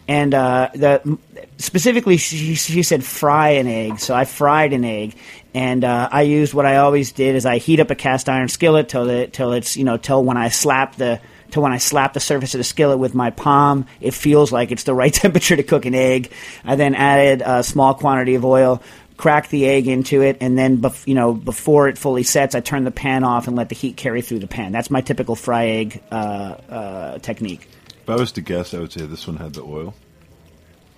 And 0.08 0.34
uh, 0.34 0.70
the 0.74 1.18
specifically, 1.58 2.18
she, 2.18 2.56
she 2.56 2.84
said 2.84 3.04
fry 3.04 3.52
an 3.52 3.68
egg. 3.68 4.00
So 4.00 4.14
I 4.14 4.26
fried 4.26 4.74
an 4.74 4.84
egg, 4.84 5.16
and 5.54 5.84
uh, 5.84 6.10
I 6.12 6.24
used 6.24 6.54
what 6.54 6.66
I 6.66 6.78
always 6.78 7.12
did: 7.12 7.36
is 7.36 7.46
I 7.46 7.58
heat 7.58 7.80
up 7.80 7.92
a 7.92 7.96
cast 7.96 8.28
iron 8.28 8.50
skillet 8.50 8.90
till 8.90 9.10
it 9.10 9.34
till 9.34 9.54
it's 9.54 9.78
you 9.78 9.84
know 9.84 9.98
till 9.98 10.24
when 10.24 10.38
I 10.38 10.50
slap 10.50 10.96
the 10.96 11.22
till 11.52 11.64
when 11.64 11.72
I 11.72 11.78
slap 11.78 12.14
the 12.14 12.20
surface 12.20 12.54
of 12.56 12.60
the 12.60 12.64
skillet 12.64 12.98
with 12.98 13.14
my 13.14 13.30
palm, 13.30 13.86
it 14.00 14.14
feels 14.14 14.52
like 14.52 14.72
it's 14.72 14.84
the 14.84 14.94
right 14.94 15.14
temperature 15.24 15.56
to 15.56 15.64
cook 15.64 15.86
an 15.86 15.96
egg. 15.96 16.32
I 16.64 16.76
then 16.76 16.96
added 16.96 17.44
a 17.46 17.64
small 17.64 17.94
quantity 17.94 18.36
of 18.36 18.46
oil. 18.46 18.82
Crack 19.18 19.50
the 19.50 19.68
egg 19.68 19.88
into 19.88 20.24
it, 20.24 20.38
and 20.42 20.58
then 20.58 20.80
bef- 20.80 21.06
you 21.06 21.14
know 21.14 21.34
before 21.34 21.88
it 21.88 22.00
fully 22.00 22.24
sets, 22.24 22.56
I 22.56 22.60
turn 22.60 22.86
the 22.86 22.92
pan 22.92 23.24
off 23.24 23.48
and 23.48 23.56
let 23.56 23.70
the 23.70 23.76
heat 23.76 23.96
carry 23.96 24.24
through 24.24 24.40
the 24.40 24.48
pan. 24.48 24.72
That's 24.72 24.90
my 24.90 25.02
typical 25.02 25.36
fry 25.36 25.68
egg 25.68 26.02
uh, 26.12 26.16
uh, 26.16 27.18
technique. 27.20 27.68
If 28.02 28.10
I 28.10 28.16
was 28.16 28.32
to 28.32 28.42
guess, 28.42 28.74
I 28.74 28.80
would 28.80 28.92
say 28.92 29.06
this 29.06 29.28
one 29.28 29.38
had 29.38 29.54
the 29.54 29.62
oil. 29.62 29.94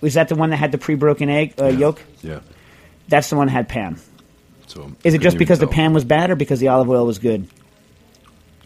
Was 0.00 0.14
that 0.14 0.28
the 0.28 0.36
one 0.36 0.50
that 0.50 0.56
had 0.56 0.72
the 0.72 0.78
pre-broken 0.78 1.28
egg 1.28 1.54
uh, 1.60 1.66
yolk? 1.66 2.00
Yeah. 2.22 2.40
That's 3.08 3.28
the 3.28 3.36
one 3.36 3.48
that 3.48 3.52
had 3.52 3.68
pan. 3.68 3.98
So 4.68 4.90
Is 5.04 5.12
it 5.12 5.20
just 5.20 5.36
because 5.36 5.58
the 5.58 5.66
pan 5.66 5.92
was 5.92 6.04
bad 6.04 6.30
or 6.30 6.36
because 6.36 6.60
the 6.60 6.68
olive 6.68 6.88
oil 6.88 7.04
was 7.04 7.18
good? 7.18 7.46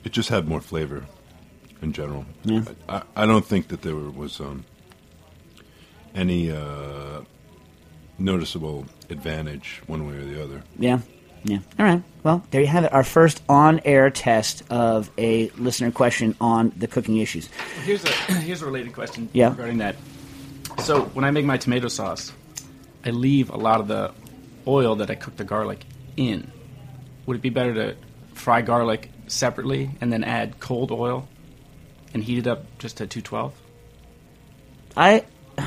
it 0.05 0.12
just 0.12 0.28
had 0.28 0.49
more 0.49 0.61
flavor 0.61 1.05
in 1.83 1.93
general. 1.93 2.24
Yeah. 2.45 2.62
I, 2.89 2.97
I, 2.97 3.03
I 3.22 3.26
don't 3.26 3.45
think 3.45 3.68
that 3.68 3.83
there 3.83 3.95
was 3.97 4.41
um, 4.41 4.64
any 6.14 6.51
uh, 6.51 7.20
noticeable 8.18 8.87
advantage 9.11 9.83
one 9.87 10.07
way 10.07 10.16
or 10.16 10.24
the 10.24 10.43
other. 10.43 10.62
Yeah. 10.79 11.01
Yeah. 11.45 11.59
All 11.79 11.87
right. 11.87 12.03
Well, 12.24 12.45
there 12.51 12.61
you 12.61 12.66
have 12.66 12.85
it. 12.85 12.93
Our 12.93 13.05
first 13.05 13.43
on-air 13.49 14.11
test 14.11 14.64
of 14.70 15.11
a 15.16 15.51
listener 15.51 15.91
question 15.93 16.35
on 16.41 16.72
the 16.76 16.89
cooking 16.89 17.18
issues. 17.18 17.49
Here's 17.85 18.05
a 18.05 18.09
here's 18.41 18.61
a 18.62 18.66
related 18.66 18.93
question 18.93 19.29
Yeah. 19.33 19.51
regarding 19.51 19.79
that. 19.79 19.97
So 20.83 21.03
when 21.07 21.24
I 21.24 21.31
make 21.31 21.45
my 21.45 21.57
tomato 21.57 21.89
sauce, 21.89 22.33
I 23.05 23.11
leave 23.11 23.51
a 23.51 23.57
lot 23.57 23.81
of 23.81 23.89
the 23.89 24.12
oil 24.66 24.97
that 24.97 25.11
I 25.11 25.14
cook 25.14 25.37
the 25.37 25.45
garlic 25.45 25.85
in. 26.16 26.51
Would 27.26 27.37
it 27.37 27.43
be 27.43 27.51
better 27.51 27.74
to 27.74 27.97
fry 28.35 28.61
garlic 28.61 29.11
separately 29.29 29.91
and 30.01 30.12
then 30.12 30.24
add 30.24 30.59
cold 30.61 30.91
oil 30.91 31.29
and 32.15 32.23
heat 32.25 32.39
it 32.39 32.47
up 32.47 32.65
just 32.79 32.97
to 32.99 33.07
212? 33.07 33.53
I, 34.97 35.25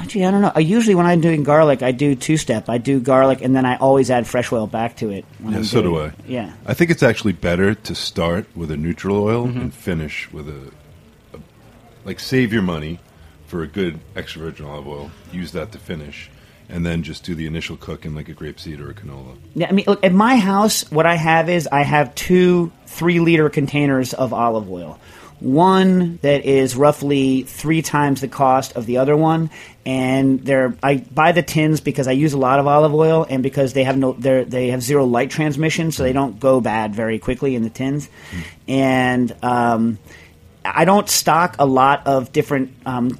gee, 0.08 0.26
I 0.26 0.32
don't 0.32 0.42
know. 0.42 0.52
I 0.54 0.60
usually 0.60 0.96
when 0.96 1.06
I'm 1.06 1.22
doing 1.22 1.44
garlic, 1.44 1.82
I 1.84 1.92
do 1.92 2.16
two-step. 2.16 2.70
I 2.70 2.78
do 2.78 3.00
garlic, 3.00 3.42
and 3.42 3.56
then 3.56 3.66
I 3.66 3.78
always 3.78 4.12
add 4.12 4.28
fresh 4.28 4.52
oil 4.52 4.68
back 4.68 4.98
to 4.98 5.10
it. 5.10 5.26
when 5.39 5.54
Yeah, 5.54 5.60
I'm 5.60 5.66
so 5.66 5.82
do 5.82 6.00
I. 6.00 6.12
Yeah. 6.28 6.54
I 6.66 6.74
think 6.74 6.92
it's 6.92 7.04
actually 7.04 7.34
better 7.34 7.74
to 7.76 7.96
start 7.96 8.46
with 8.56 8.72
a 8.72 8.78
neutral 8.78 9.24
oil 9.24 9.48
Mm-hmm. 9.48 9.60
and 9.60 9.74
finish 9.74 10.32
with 10.32 10.50
a, 10.50 10.72
a 11.38 11.39
like 12.06 12.20
save 12.20 12.52
your 12.52 12.62
money 12.62 13.00
for 13.48 13.64
a 13.64 13.68
good 13.68 14.00
extra 14.16 14.42
virgin 14.42 14.66
olive 14.66 14.88
oil. 14.88 15.12
Use 15.32 15.52
that 15.54 15.72
to 15.74 15.78
finish, 15.78 16.30
and 16.70 16.86
then 16.86 17.04
just 17.04 17.24
do 17.24 17.36
the 17.36 17.46
initial 17.48 17.78
cook 17.78 18.06
in 18.06 18.16
like 18.16 18.28
a 18.30 18.34
grapeseed 18.34 18.80
or 18.80 18.89
a 18.89 18.94
canola. 18.94 19.38
Yeah, 19.56 19.68
I 19.70 19.72
mean, 19.72 19.86
look, 19.88 20.04
at 20.04 20.14
my 20.14 20.38
house, 20.38 20.89
what 20.92 21.06
I 21.06 21.16
have 21.16 21.50
is 21.50 21.68
I 21.72 21.84
have 21.84 22.14
two 22.16 22.72
three-liter 22.88 23.50
containers 23.50 24.14
of 24.14 24.34
olive 24.34 24.70
oil. 24.70 25.00
One 25.42 26.20
that 26.22 26.46
is 26.46 26.76
roughly 26.76 27.42
three 27.42 27.82
times 27.82 28.22
the 28.22 28.28
cost 28.28 28.74
of 28.76 28.86
the 28.86 29.00
other 29.00 29.18
one, 29.18 29.50
and 29.88 30.39
they're 30.46 30.76
I 30.84 30.98
buy 30.98 31.32
the 31.32 31.42
tins 31.42 31.82
because 31.82 32.08
I 32.08 32.12
use 32.12 32.34
a 32.34 32.38
lot 32.38 32.60
of 32.60 32.68
olive 32.68 32.94
oil, 32.94 33.26
and 33.28 33.42
because 33.42 33.74
they 33.74 33.84
have 33.84 33.98
no 33.98 34.14
they 34.14 34.44
they 34.44 34.68
have 34.68 34.84
zero 34.84 35.04
light 35.06 35.32
transmission, 35.32 35.92
so 35.92 36.04
they 36.04 36.14
don't 36.14 36.39
go 36.39 36.62
bad 36.62 36.94
very 36.94 37.18
quickly 37.18 37.56
in 37.56 37.64
the 37.64 37.72
tins, 37.72 38.08
and 38.68 39.36
um, 39.42 39.98
I 40.64 40.86
don't 40.86 41.10
stock 41.10 41.56
a 41.58 41.66
lot 41.66 42.06
of 42.06 42.32
different 42.32 42.74
um, 42.86 43.20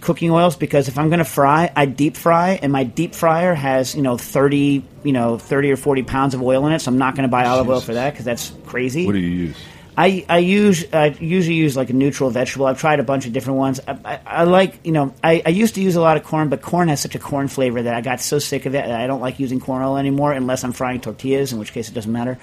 cooking 0.00 0.30
oils 0.30 0.56
because 0.56 0.88
if 0.88 0.98
I'm 0.98 1.08
going 1.08 1.18
to 1.18 1.24
fry, 1.24 1.70
I 1.76 1.84
deep 1.84 2.16
fry, 2.16 2.58
and 2.62 2.72
my 2.72 2.84
deep 2.84 3.14
fryer 3.14 3.54
has 3.54 3.94
you 3.94 4.00
know 4.00 4.16
thirty 4.16 4.84
you 5.04 5.12
know 5.12 5.36
thirty 5.36 5.70
or 5.70 5.76
forty 5.76 6.02
pounds 6.02 6.32
of 6.32 6.42
oil 6.42 6.66
in 6.66 6.72
it, 6.72 6.80
so 6.80 6.90
I'm 6.90 6.98
not 6.98 7.14
going 7.14 7.28
to 7.28 7.30
buy 7.30 7.44
olive 7.44 7.68
oil 7.68 7.80
for 7.80 7.94
that 7.94 8.14
because 8.14 8.24
that's 8.24 8.52
crazy. 8.66 9.04
What 9.04 9.12
do 9.12 9.18
you 9.18 9.28
use? 9.28 9.56
I, 9.98 10.24
I 10.28 10.38
use 10.38 10.84
I 10.92 11.06
usually 11.06 11.56
use 11.56 11.76
like 11.76 11.90
a 11.90 11.92
neutral 11.92 12.30
vegetable. 12.30 12.66
I've 12.66 12.78
tried 12.78 13.00
a 13.00 13.02
bunch 13.02 13.26
of 13.26 13.32
different 13.32 13.58
ones. 13.58 13.80
I, 13.84 13.98
I, 14.04 14.20
I 14.24 14.44
like 14.44 14.78
you 14.84 14.92
know 14.92 15.12
I, 15.24 15.42
I 15.44 15.48
used 15.48 15.74
to 15.74 15.80
use 15.80 15.96
a 15.96 16.00
lot 16.00 16.16
of 16.16 16.22
corn, 16.22 16.50
but 16.50 16.62
corn 16.62 16.86
has 16.86 17.00
such 17.00 17.16
a 17.16 17.18
corn 17.18 17.48
flavor 17.48 17.82
that 17.82 17.94
I 17.94 18.00
got 18.00 18.20
so 18.20 18.38
sick 18.38 18.64
of 18.66 18.76
it. 18.76 18.84
I 18.84 19.08
don't 19.08 19.20
like 19.20 19.40
using 19.40 19.58
corn 19.58 19.82
oil 19.82 19.96
anymore 19.96 20.30
unless 20.30 20.62
I'm 20.62 20.70
frying 20.70 21.00
tortillas, 21.00 21.52
in 21.52 21.58
which 21.58 21.72
case 21.72 21.88
it 21.88 21.94
doesn't 21.94 22.12
matter. 22.12 22.38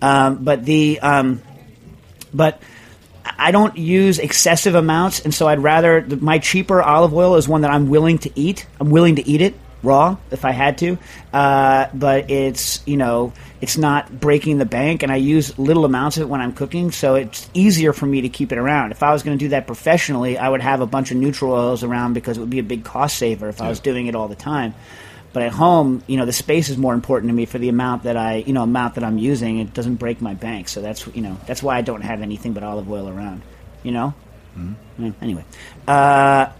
Um, 0.00 0.44
but 0.44 0.64
the 0.64 1.00
um, 1.00 1.42
but 2.32 2.62
I 3.24 3.50
don't 3.50 3.76
use 3.76 4.20
excessive 4.20 4.76
amounts, 4.76 5.18
and 5.18 5.34
so 5.34 5.48
I'd 5.48 5.58
rather 5.58 6.06
my 6.20 6.38
cheaper 6.38 6.80
olive 6.80 7.12
oil 7.12 7.34
is 7.34 7.48
one 7.48 7.62
that 7.62 7.72
I'm 7.72 7.88
willing 7.88 8.18
to 8.18 8.30
eat. 8.38 8.68
I'm 8.78 8.90
willing 8.90 9.16
to 9.16 9.28
eat 9.28 9.40
it 9.40 9.54
raw 9.82 10.16
if 10.30 10.44
I 10.44 10.52
had 10.52 10.78
to, 10.78 10.98
uh, 11.32 11.86
but 11.94 12.30
it's 12.30 12.86
you 12.86 12.96
know 12.96 13.32
it's 13.60 13.76
not 13.76 14.20
breaking 14.20 14.58
the 14.58 14.64
bank, 14.64 15.02
and 15.02 15.12
I 15.12 15.16
use 15.16 15.58
little 15.58 15.84
amounts 15.84 16.16
of 16.16 16.22
it 16.22 16.26
when 16.26 16.40
I'm 16.40 16.52
cooking, 16.52 16.90
so 16.90 17.14
it's 17.14 17.48
easier 17.54 17.92
for 17.92 18.06
me 18.06 18.22
to 18.22 18.28
keep 18.28 18.52
it 18.52 18.58
around. 18.58 18.92
If 18.92 19.02
I 19.02 19.12
was 19.12 19.22
going 19.22 19.38
to 19.38 19.44
do 19.44 19.50
that 19.50 19.66
professionally, 19.66 20.38
I 20.38 20.48
would 20.48 20.62
have 20.62 20.80
a 20.80 20.86
bunch 20.86 21.10
of 21.10 21.16
neutral 21.16 21.52
oils 21.52 21.82
around 21.82 22.14
because 22.14 22.36
it 22.36 22.40
would 22.40 22.50
be 22.50 22.58
a 22.58 22.64
big 22.64 22.84
cost 22.84 23.16
saver 23.16 23.48
if 23.48 23.60
I 23.60 23.68
was 23.68 23.80
doing 23.80 24.06
it 24.06 24.14
all 24.14 24.28
the 24.28 24.34
time. 24.34 24.74
But 25.32 25.44
at 25.44 25.52
home, 25.52 26.02
you 26.08 26.16
know, 26.16 26.26
the 26.26 26.32
space 26.32 26.68
is 26.70 26.76
more 26.76 26.92
important 26.92 27.30
to 27.30 27.34
me 27.34 27.46
for 27.46 27.58
the 27.58 27.68
amount 27.68 28.02
that 28.02 28.16
I, 28.16 28.36
you 28.36 28.52
know, 28.52 28.64
amount 28.64 28.96
that 28.96 29.04
I'm 29.04 29.16
using. 29.16 29.60
It 29.60 29.72
doesn't 29.72 29.96
break 29.96 30.20
my 30.20 30.34
bank, 30.34 30.68
so 30.68 30.80
that's 30.80 31.06
you 31.06 31.22
know 31.22 31.38
that's 31.46 31.62
why 31.62 31.76
I 31.76 31.82
don't 31.82 32.02
have 32.02 32.20
anything 32.20 32.52
but 32.52 32.62
olive 32.62 32.90
oil 32.90 33.08
around. 33.08 33.42
You 33.82 33.92
know. 33.92 34.14
Yeah, 34.98 35.12
anyway, 35.22 35.44
uh, 35.86 36.50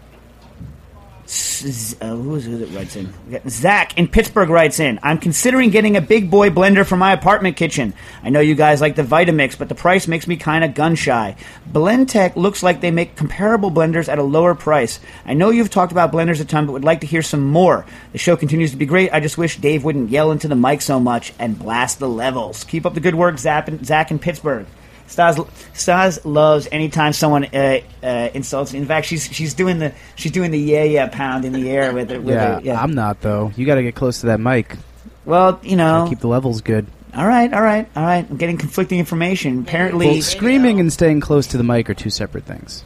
uh, 2.01 2.07
who 2.07 2.35
is 2.35 2.59
that 2.59 2.75
writes 2.75 2.97
in? 2.97 3.13
Zach 3.47 3.97
in 3.97 4.09
Pittsburgh 4.09 4.49
writes 4.49 4.81
in. 4.81 4.99
I'm 5.01 5.17
considering 5.17 5.69
getting 5.69 5.95
a 5.95 6.01
big 6.01 6.29
boy 6.29 6.49
blender 6.49 6.85
for 6.85 6.97
my 6.97 7.13
apartment 7.13 7.55
kitchen. 7.55 7.93
I 8.21 8.29
know 8.31 8.41
you 8.41 8.53
guys 8.53 8.81
like 8.81 8.97
the 8.97 9.03
Vitamix, 9.03 9.57
but 9.57 9.69
the 9.69 9.75
price 9.75 10.09
makes 10.09 10.27
me 10.27 10.35
kind 10.35 10.65
of 10.65 10.73
gun 10.73 10.95
shy. 10.95 11.37
Blendtec 11.71 12.35
looks 12.35 12.63
like 12.63 12.81
they 12.81 12.91
make 12.91 13.15
comparable 13.15 13.71
blenders 13.71 14.09
at 14.09 14.19
a 14.19 14.23
lower 14.23 14.55
price. 14.55 14.99
I 15.25 15.33
know 15.33 15.51
you've 15.51 15.69
talked 15.69 15.93
about 15.93 16.11
blenders 16.11 16.41
a 16.41 16.45
ton, 16.45 16.65
but 16.65 16.73
would 16.73 16.83
like 16.83 16.99
to 16.99 17.07
hear 17.07 17.21
some 17.21 17.47
more. 17.47 17.85
The 18.11 18.17
show 18.17 18.35
continues 18.35 18.71
to 18.71 18.77
be 18.77 18.85
great. 18.85 19.13
I 19.13 19.21
just 19.21 19.37
wish 19.37 19.55
Dave 19.55 19.85
wouldn't 19.85 20.09
yell 20.09 20.31
into 20.31 20.49
the 20.49 20.55
mic 20.57 20.81
so 20.81 20.99
much 20.99 21.33
and 21.39 21.57
blast 21.57 21.99
the 21.99 22.09
levels. 22.09 22.65
Keep 22.65 22.85
up 22.85 22.93
the 22.93 22.99
good 22.99 23.15
work, 23.15 23.39
and, 23.45 23.85
Zach 23.85 24.11
in 24.11 24.19
Pittsburgh. 24.19 24.65
Stas, 25.11 25.39
Stas 25.73 26.25
loves 26.25 26.67
anytime 26.71 27.13
someone 27.13 27.45
uh, 27.53 27.79
uh, 28.01 28.29
insults. 28.33 28.73
In 28.73 28.85
fact, 28.85 29.05
she's 29.07 29.25
she's 29.25 29.53
doing 29.53 29.77
the 29.79 29.93
she's 30.15 30.31
doing 30.31 30.51
the 30.51 30.59
yeah 30.59 30.83
yeah 30.83 31.07
pound 31.07 31.45
in 31.45 31.51
the 31.53 31.69
air 31.69 31.93
with 31.93 32.09
it. 32.11 32.23
With 32.23 32.33
Yeah, 32.35 32.55
her, 32.55 32.61
yeah. 32.63 32.81
I'm 32.81 32.93
not 32.95 33.21
though. 33.21 33.51
You 33.55 33.65
got 33.65 33.75
to 33.75 33.83
get 33.83 33.93
close 33.93 34.21
to 34.21 34.27
that 34.27 34.39
mic. 34.39 34.77
well, 35.25 35.59
you 35.63 35.75
know. 35.75 36.05
Keep 36.09 36.19
the 36.21 36.27
levels 36.27 36.61
good. 36.61 36.87
all 37.13 37.27
right, 37.27 37.53
all 37.53 37.61
right, 37.61 37.87
all 37.95 38.03
right. 38.03 38.25
I'm 38.29 38.37
getting 38.37 38.57
conflicting 38.57 38.99
information. 38.99 39.59
Apparently, 39.59 40.07
Well, 40.07 40.21
screaming 40.21 40.79
and 40.79 40.91
staying 40.91 41.19
close 41.19 41.45
to 41.47 41.57
the 41.57 41.63
mic 41.63 41.89
are 41.89 41.93
two 41.93 42.09
separate 42.09 42.45
things. 42.45 42.83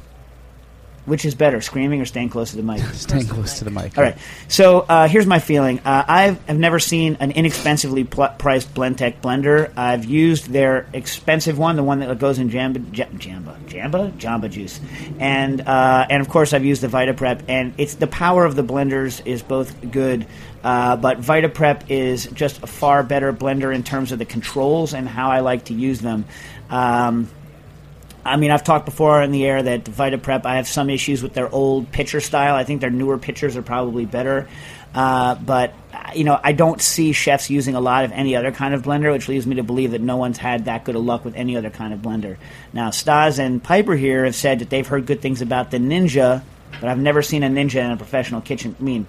Which 1.05 1.25
is 1.25 1.35
better, 1.35 1.61
screaming 1.61 2.01
or 2.01 2.05
staying 2.05 2.29
close 2.29 2.51
to 2.51 2.57
the 2.57 2.63
mic? 2.63 2.81
Staying 2.93 3.27
close 3.27 3.59
to 3.59 3.63
the 3.63 3.71
mic. 3.71 3.97
All 3.97 4.03
right. 4.03 4.17
So 4.47 4.79
uh, 4.79 5.07
here's 5.07 5.25
my 5.25 5.39
feeling. 5.39 5.79
Uh, 5.79 6.03
I've, 6.07 6.39
I've 6.49 6.57
never 6.57 6.79
seen 6.79 7.17
an 7.19 7.31
inexpensively 7.31 8.03
pl- 8.03 8.33
priced 8.37 8.73
Blendtec 8.73 9.21
blender. 9.21 9.71
I've 9.77 10.05
used 10.05 10.49
their 10.49 10.87
expensive 10.93 11.57
one, 11.57 11.75
the 11.75 11.83
one 11.83 11.99
that 11.99 12.17
goes 12.19 12.39
in 12.39 12.49
Jamba, 12.49 12.91
J- 12.91 13.05
Jamba, 13.13 13.57
Jamba, 13.67 14.11
Jamba 14.13 14.49
juice, 14.49 14.79
and 15.19 15.61
uh, 15.61 16.07
and 16.09 16.21
of 16.21 16.29
course 16.29 16.53
I've 16.53 16.65
used 16.65 16.81
the 16.81 16.87
VitaPrep. 16.87 17.43
And 17.47 17.73
it's 17.77 17.95
the 17.95 18.07
power 18.07 18.45
of 18.45 18.55
the 18.55 18.63
blenders 18.63 19.25
is 19.25 19.43
both 19.43 19.91
good, 19.91 20.25
uh, 20.63 20.95
but 20.95 21.21
VitaPrep 21.21 21.89
is 21.89 22.25
just 22.27 22.63
a 22.63 22.67
far 22.67 23.03
better 23.03 23.31
blender 23.31 23.73
in 23.73 23.83
terms 23.83 24.11
of 24.11 24.19
the 24.19 24.25
controls 24.25 24.93
and 24.93 25.07
how 25.07 25.29
I 25.29 25.41
like 25.41 25.65
to 25.65 25.73
use 25.73 26.01
them. 26.01 26.25
Um, 26.69 27.29
I 28.25 28.37
mean, 28.37 28.49
I've 28.49 28.63
talked 28.63 28.85
before 28.85 29.21
in 29.21 29.31
the 29.31 29.45
air 29.45 29.61
that 29.61 29.83
VitaPrep, 29.83 30.45
I 30.45 30.55
have 30.55 30.67
some 30.67 30.89
issues 30.89 31.21
with 31.21 31.35
their 31.35 31.47
old 31.53 31.91
pitcher 31.91 32.19
style. 32.19 32.55
I 32.55 32.63
think 32.63 32.81
their 32.81 32.89
newer 32.89 33.19
pitchers 33.19 33.55
are 33.55 33.61
probably 33.61 34.05
better. 34.05 34.47
Uh, 34.95 35.35
but, 35.35 35.73
uh, 35.93 36.11
you 36.15 36.23
know, 36.23 36.39
I 36.41 36.53
don't 36.53 36.81
see 36.81 37.11
chefs 37.11 37.49
using 37.49 37.75
a 37.75 37.81
lot 37.81 38.05
of 38.05 38.11
any 38.13 38.35
other 38.35 38.51
kind 38.51 38.73
of 38.73 38.81
blender, 38.81 39.11
which 39.11 39.27
leads 39.27 39.45
me 39.45 39.57
to 39.57 39.63
believe 39.63 39.91
that 39.91 40.01
no 40.01 40.17
one's 40.17 40.37
had 40.37 40.65
that 40.65 40.85
good 40.85 40.95
of 40.95 41.03
luck 41.03 41.23
with 41.23 41.35
any 41.35 41.55
other 41.55 41.69
kind 41.69 41.93
of 41.93 41.99
blender. 41.99 42.37
Now, 42.73 42.89
Stas 42.89 43.37
and 43.37 43.61
Piper 43.61 43.95
here 43.95 44.25
have 44.25 44.35
said 44.35 44.59
that 44.59 44.69
they've 44.69 44.87
heard 44.87 45.05
good 45.05 45.21
things 45.21 45.41
about 45.41 45.69
the 45.69 45.77
Ninja, 45.77 46.41
but 46.79 46.89
I've 46.89 46.97
never 46.97 47.21
seen 47.21 47.43
a 47.43 47.49
Ninja 47.49 47.83
in 47.83 47.91
a 47.91 47.97
professional 47.97 48.41
kitchen. 48.41 48.75
I 48.79 48.83
mean, 48.83 49.05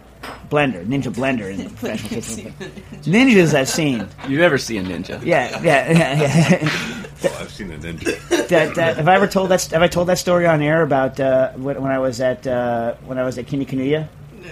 blender, 0.50 0.84
Ninja 0.84 1.14
blender 1.14 1.52
in 1.54 1.66
a 1.66 1.70
professional 1.70 2.20
kitchen. 2.20 2.54
Ninjas 3.02 3.54
I've 3.54 3.68
seen. 3.68 4.08
You've 4.28 4.40
never 4.40 4.58
see 4.58 4.78
a 4.78 4.82
ninja. 4.82 5.24
Yeah, 5.24 5.60
yeah, 5.62 5.92
yeah. 5.92 6.20
yeah. 6.20 7.02
Well, 7.30 7.42
I've 7.42 7.50
seen 7.52 7.70
a 7.70 7.78
ninja. 7.78 8.28
that, 8.48 8.74
that, 8.74 8.96
have 8.96 9.08
I 9.08 9.14
ever 9.14 9.26
told 9.26 9.50
that? 9.50 9.64
Have 9.66 9.82
I 9.82 9.88
told 9.88 10.08
that 10.08 10.18
story 10.18 10.46
on 10.46 10.62
air 10.62 10.82
about 10.82 11.18
uh, 11.20 11.52
when, 11.52 11.80
when 11.82 11.92
I 11.92 11.98
was 11.98 12.20
at 12.20 12.46
uh, 12.46 12.94
when 13.04 13.18
I 13.18 13.24
was 13.24 13.38
at 13.38 13.46
Kinokuniya? 13.46 14.08
No. 14.42 14.50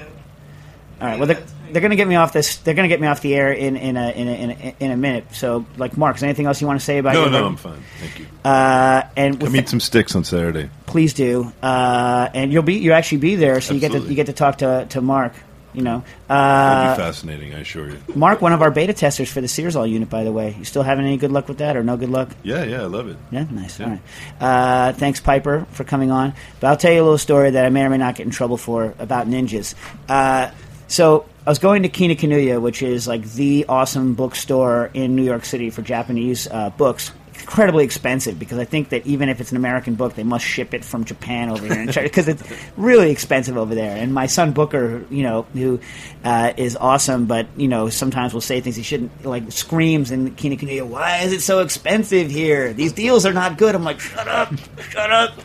All 1.00 1.08
right. 1.08 1.18
Well, 1.18 1.26
they're, 1.26 1.42
they're 1.70 1.80
going 1.80 1.90
to 1.90 1.96
get 1.96 2.08
me 2.08 2.14
off 2.14 2.32
this. 2.32 2.56
They're 2.58 2.74
going 2.74 2.88
to 2.88 2.92
get 2.92 3.00
me 3.00 3.06
off 3.06 3.20
the 3.20 3.34
air 3.34 3.52
in 3.52 3.76
in 3.76 3.96
a, 3.96 4.10
in 4.10 4.28
a, 4.28 4.32
in 4.32 4.50
a, 4.50 4.76
in 4.80 4.90
a 4.90 4.96
minute. 4.96 5.26
So, 5.32 5.66
like, 5.76 5.96
Mark, 5.96 6.16
is 6.16 6.20
there 6.20 6.28
anything 6.28 6.46
else 6.46 6.60
you 6.60 6.66
want 6.66 6.78
to 6.78 6.84
say 6.84 6.98
about? 6.98 7.14
No, 7.14 7.22
your 7.22 7.30
no, 7.30 7.46
I'm 7.46 7.56
fine. 7.56 7.82
Thank 7.98 8.18
you. 8.20 8.26
Uh, 8.44 9.02
and 9.16 9.40
Come 9.40 9.52
with 9.52 9.56
eat 9.56 9.68
some 9.68 9.80
sticks 9.80 10.14
on 10.14 10.24
Saturday. 10.24 10.70
please 10.86 11.14
do. 11.14 11.52
Uh, 11.62 12.28
and 12.34 12.52
you'll 12.52 12.62
be 12.62 12.74
you 12.74 12.92
actually 12.92 13.18
be 13.18 13.34
there, 13.36 13.60
so 13.60 13.74
you 13.74 13.80
get 13.80 13.92
to 13.92 14.00
you 14.00 14.14
get 14.14 14.26
to 14.26 14.32
talk 14.32 14.58
to 14.58 14.86
to 14.90 15.00
Mark. 15.00 15.32
You 15.74 15.82
know, 15.82 16.04
uh, 16.30 16.94
be 16.94 17.02
fascinating, 17.02 17.52
I 17.52 17.60
assure 17.60 17.90
you. 17.90 17.98
Mark, 18.14 18.40
one 18.40 18.52
of 18.52 18.62
our 18.62 18.70
beta 18.70 18.92
testers 18.92 19.28
for 19.28 19.40
the 19.40 19.48
Searzall 19.48 19.90
unit, 19.90 20.08
by 20.08 20.22
the 20.22 20.30
way. 20.30 20.54
You 20.56 20.64
still 20.64 20.84
having 20.84 21.04
any 21.04 21.16
good 21.16 21.32
luck 21.32 21.48
with 21.48 21.58
that, 21.58 21.76
or 21.76 21.82
no 21.82 21.96
good 21.96 22.10
luck? 22.10 22.30
Yeah, 22.44 22.62
yeah, 22.62 22.82
I 22.82 22.86
love 22.86 23.08
it. 23.08 23.16
Yeah, 23.32 23.46
nice. 23.50 23.80
Yeah. 23.80 23.86
All 23.86 23.90
right. 23.92 24.00
Uh, 24.40 24.92
thanks, 24.92 25.20
Piper, 25.20 25.66
for 25.72 25.82
coming 25.82 26.12
on. 26.12 26.32
But 26.60 26.68
I'll 26.68 26.76
tell 26.76 26.92
you 26.92 27.00
a 27.00 27.02
little 27.02 27.18
story 27.18 27.50
that 27.50 27.64
I 27.64 27.70
may 27.70 27.84
or 27.84 27.90
may 27.90 27.98
not 27.98 28.14
get 28.14 28.24
in 28.24 28.30
trouble 28.30 28.56
for 28.56 28.94
about 29.00 29.26
ninjas. 29.26 29.74
Uh, 30.08 30.52
so 30.86 31.26
I 31.46 31.50
was 31.50 31.58
going 31.58 31.82
to 31.82 31.88
Kinokuniya, 31.88 32.60
which 32.60 32.82
is 32.82 33.08
like 33.08 33.24
the 33.32 33.66
awesome 33.68 34.14
bookstore 34.14 34.90
in 34.94 35.16
New 35.16 35.24
York 35.24 35.44
City 35.44 35.70
for 35.70 35.82
Japanese 35.82 36.46
uh, 36.46 36.70
books. 36.70 37.10
Incredibly 37.44 37.84
expensive 37.84 38.38
because 38.38 38.58
I 38.58 38.64
think 38.64 38.88
that 38.88 39.06
even 39.06 39.28
if 39.28 39.38
it's 39.38 39.50
an 39.50 39.58
American 39.58 39.96
book, 39.96 40.14
they 40.14 40.22
must 40.22 40.46
ship 40.46 40.72
it 40.72 40.82
from 40.82 41.04
Japan 41.04 41.50
over 41.50 41.66
here 41.66 41.86
because 42.02 42.26
it's 42.26 42.42
really 42.78 43.10
expensive 43.10 43.58
over 43.58 43.74
there. 43.74 43.94
And 43.94 44.14
my 44.14 44.26
son 44.26 44.52
Booker, 44.52 45.04
you 45.10 45.22
know, 45.22 45.42
who 45.52 45.78
uh, 46.24 46.54
is 46.56 46.74
awesome, 46.74 47.26
but 47.26 47.46
you 47.54 47.68
know, 47.68 47.90
sometimes 47.90 48.32
will 48.32 48.40
say 48.40 48.62
things 48.62 48.76
he 48.76 48.82
shouldn't, 48.82 49.26
like 49.26 49.52
screams 49.52 50.10
in 50.10 50.34
Kinokuniya, 50.34 50.86
"Why 50.86 51.18
is 51.18 51.34
it 51.34 51.42
so 51.42 51.60
expensive 51.60 52.30
here? 52.30 52.72
These 52.72 52.92
deals 52.92 53.26
are 53.26 53.34
not 53.34 53.58
good." 53.58 53.74
I'm 53.74 53.84
like, 53.84 54.00
"Shut 54.00 54.26
up, 54.26 54.50
shut 54.88 55.10
up." 55.10 55.38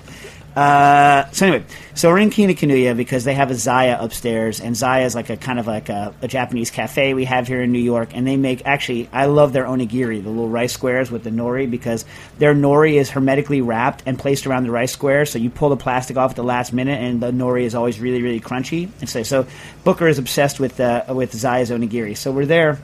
Uh, 0.59 1.31
so 1.31 1.45
anyway, 1.45 1.63
so 1.95 2.09
we're 2.09 2.17
in 2.17 2.29
Kinokuniya 2.29 2.97
because 2.97 3.23
they 3.23 3.33
have 3.33 3.49
a 3.49 3.53
Zaiya 3.53 4.03
upstairs, 4.03 4.59
and 4.59 4.75
Zaiya 4.75 5.05
is 5.05 5.15
like 5.15 5.29
a 5.29 5.37
kind 5.37 5.57
of 5.57 5.67
like 5.67 5.87
a, 5.87 6.13
a 6.21 6.27
Japanese 6.27 6.69
cafe 6.69 7.13
we 7.13 7.23
have 7.23 7.47
here 7.47 7.61
in 7.61 7.71
New 7.71 7.79
York, 7.79 8.09
and 8.13 8.27
they 8.27 8.35
make 8.35 8.65
actually 8.65 9.07
I 9.13 9.27
love 9.27 9.53
their 9.53 9.63
onigiri, 9.63 10.21
the 10.21 10.27
little 10.27 10.49
rice 10.49 10.73
squares 10.73 11.09
with 11.09 11.23
the 11.23 11.29
nori, 11.29 11.71
because 11.71 12.03
their 12.39 12.53
nori 12.53 12.95
is 12.95 13.09
hermetically 13.11 13.61
wrapped 13.61 14.03
and 14.05 14.19
placed 14.19 14.47
around 14.47 14.63
the 14.63 14.71
rice 14.71 14.91
square, 14.91 15.25
so 15.25 15.39
you 15.39 15.49
pull 15.49 15.69
the 15.69 15.77
plastic 15.77 16.17
off 16.17 16.31
at 16.31 16.35
the 16.35 16.43
last 16.43 16.73
minute, 16.73 16.99
and 17.01 17.21
the 17.21 17.31
nori 17.31 17.63
is 17.63 17.73
always 17.73 17.97
really 18.01 18.21
really 18.21 18.41
crunchy. 18.41 18.89
And 18.99 19.09
so, 19.09 19.23
so 19.23 19.47
Booker 19.85 20.09
is 20.09 20.19
obsessed 20.19 20.59
with 20.59 20.77
uh, 20.81 21.05
with 21.07 21.31
Zaiya's 21.31 21.69
onigiri, 21.69 22.17
so 22.17 22.33
we're 22.33 22.45
there 22.45 22.79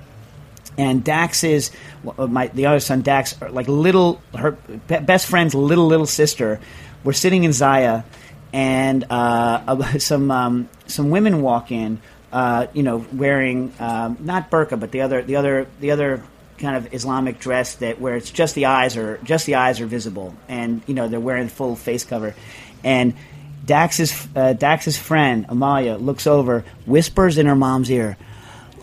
and 0.78 1.04
Dax 1.04 1.44
is 1.44 1.72
my 2.18 2.48
the 2.48 2.66
other 2.66 2.80
son 2.80 3.02
Dax, 3.02 3.36
like 3.50 3.68
little 3.68 4.22
her 4.34 4.52
best 4.88 5.28
friend's 5.28 5.56
little 5.56 5.88
little 5.88 6.06
sister, 6.06 6.60
were 7.06 7.14
sitting 7.14 7.46
in 7.46 7.52
Zaiya, 7.52 8.04
and 8.52 9.06
uh, 9.10 9.98
some 10.00 10.30
um, 10.32 10.70
some 10.88 11.10
women 11.10 11.42
walk 11.42 11.72
in, 11.72 12.02
uh, 12.34 12.68
you 12.74 12.84
know, 12.84 13.06
wearing 13.14 13.72
um, 13.80 14.18
not 14.20 14.52
burqa, 14.52 14.78
but 14.78 14.92
the 14.92 15.02
other 15.02 15.22
the 15.22 15.38
other 15.38 15.68
the 15.80 15.92
other 15.92 16.22
kind 16.58 16.76
of 16.76 16.94
Islamic 16.94 17.40
dress 17.40 17.76
that 17.76 18.00
where 18.02 18.16
it's 18.16 18.32
just 18.32 18.56
the 18.56 18.66
eyes 18.66 18.98
are 18.98 19.18
just 19.20 19.46
the 19.46 19.56
eyes 19.56 19.80
are 19.80 19.86
visible, 19.86 20.36
and 20.50 20.82
you 20.88 20.94
know 20.94 21.08
they're 21.08 21.20
wearing 21.20 21.48
full 21.48 21.78
face 21.78 22.04
cover, 22.04 22.36
and. 22.84 23.14
Dax's 23.66 24.28
uh, 24.36 24.54
Dax's 24.54 24.96
friend 24.96 25.48
Amalia 25.50 25.96
looks 25.96 26.28
over, 26.28 26.64
whispers 26.86 27.40
in 27.40 27.48
her 27.48 27.56
mom's 27.56 27.90
ear, 27.90 28.16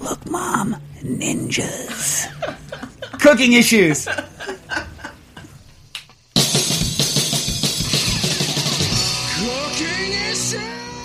"Look, 0.01 0.29
mom, 0.29 0.75
ninjas, 1.05 2.27
cooking 3.21 3.53
issues." 3.53 4.09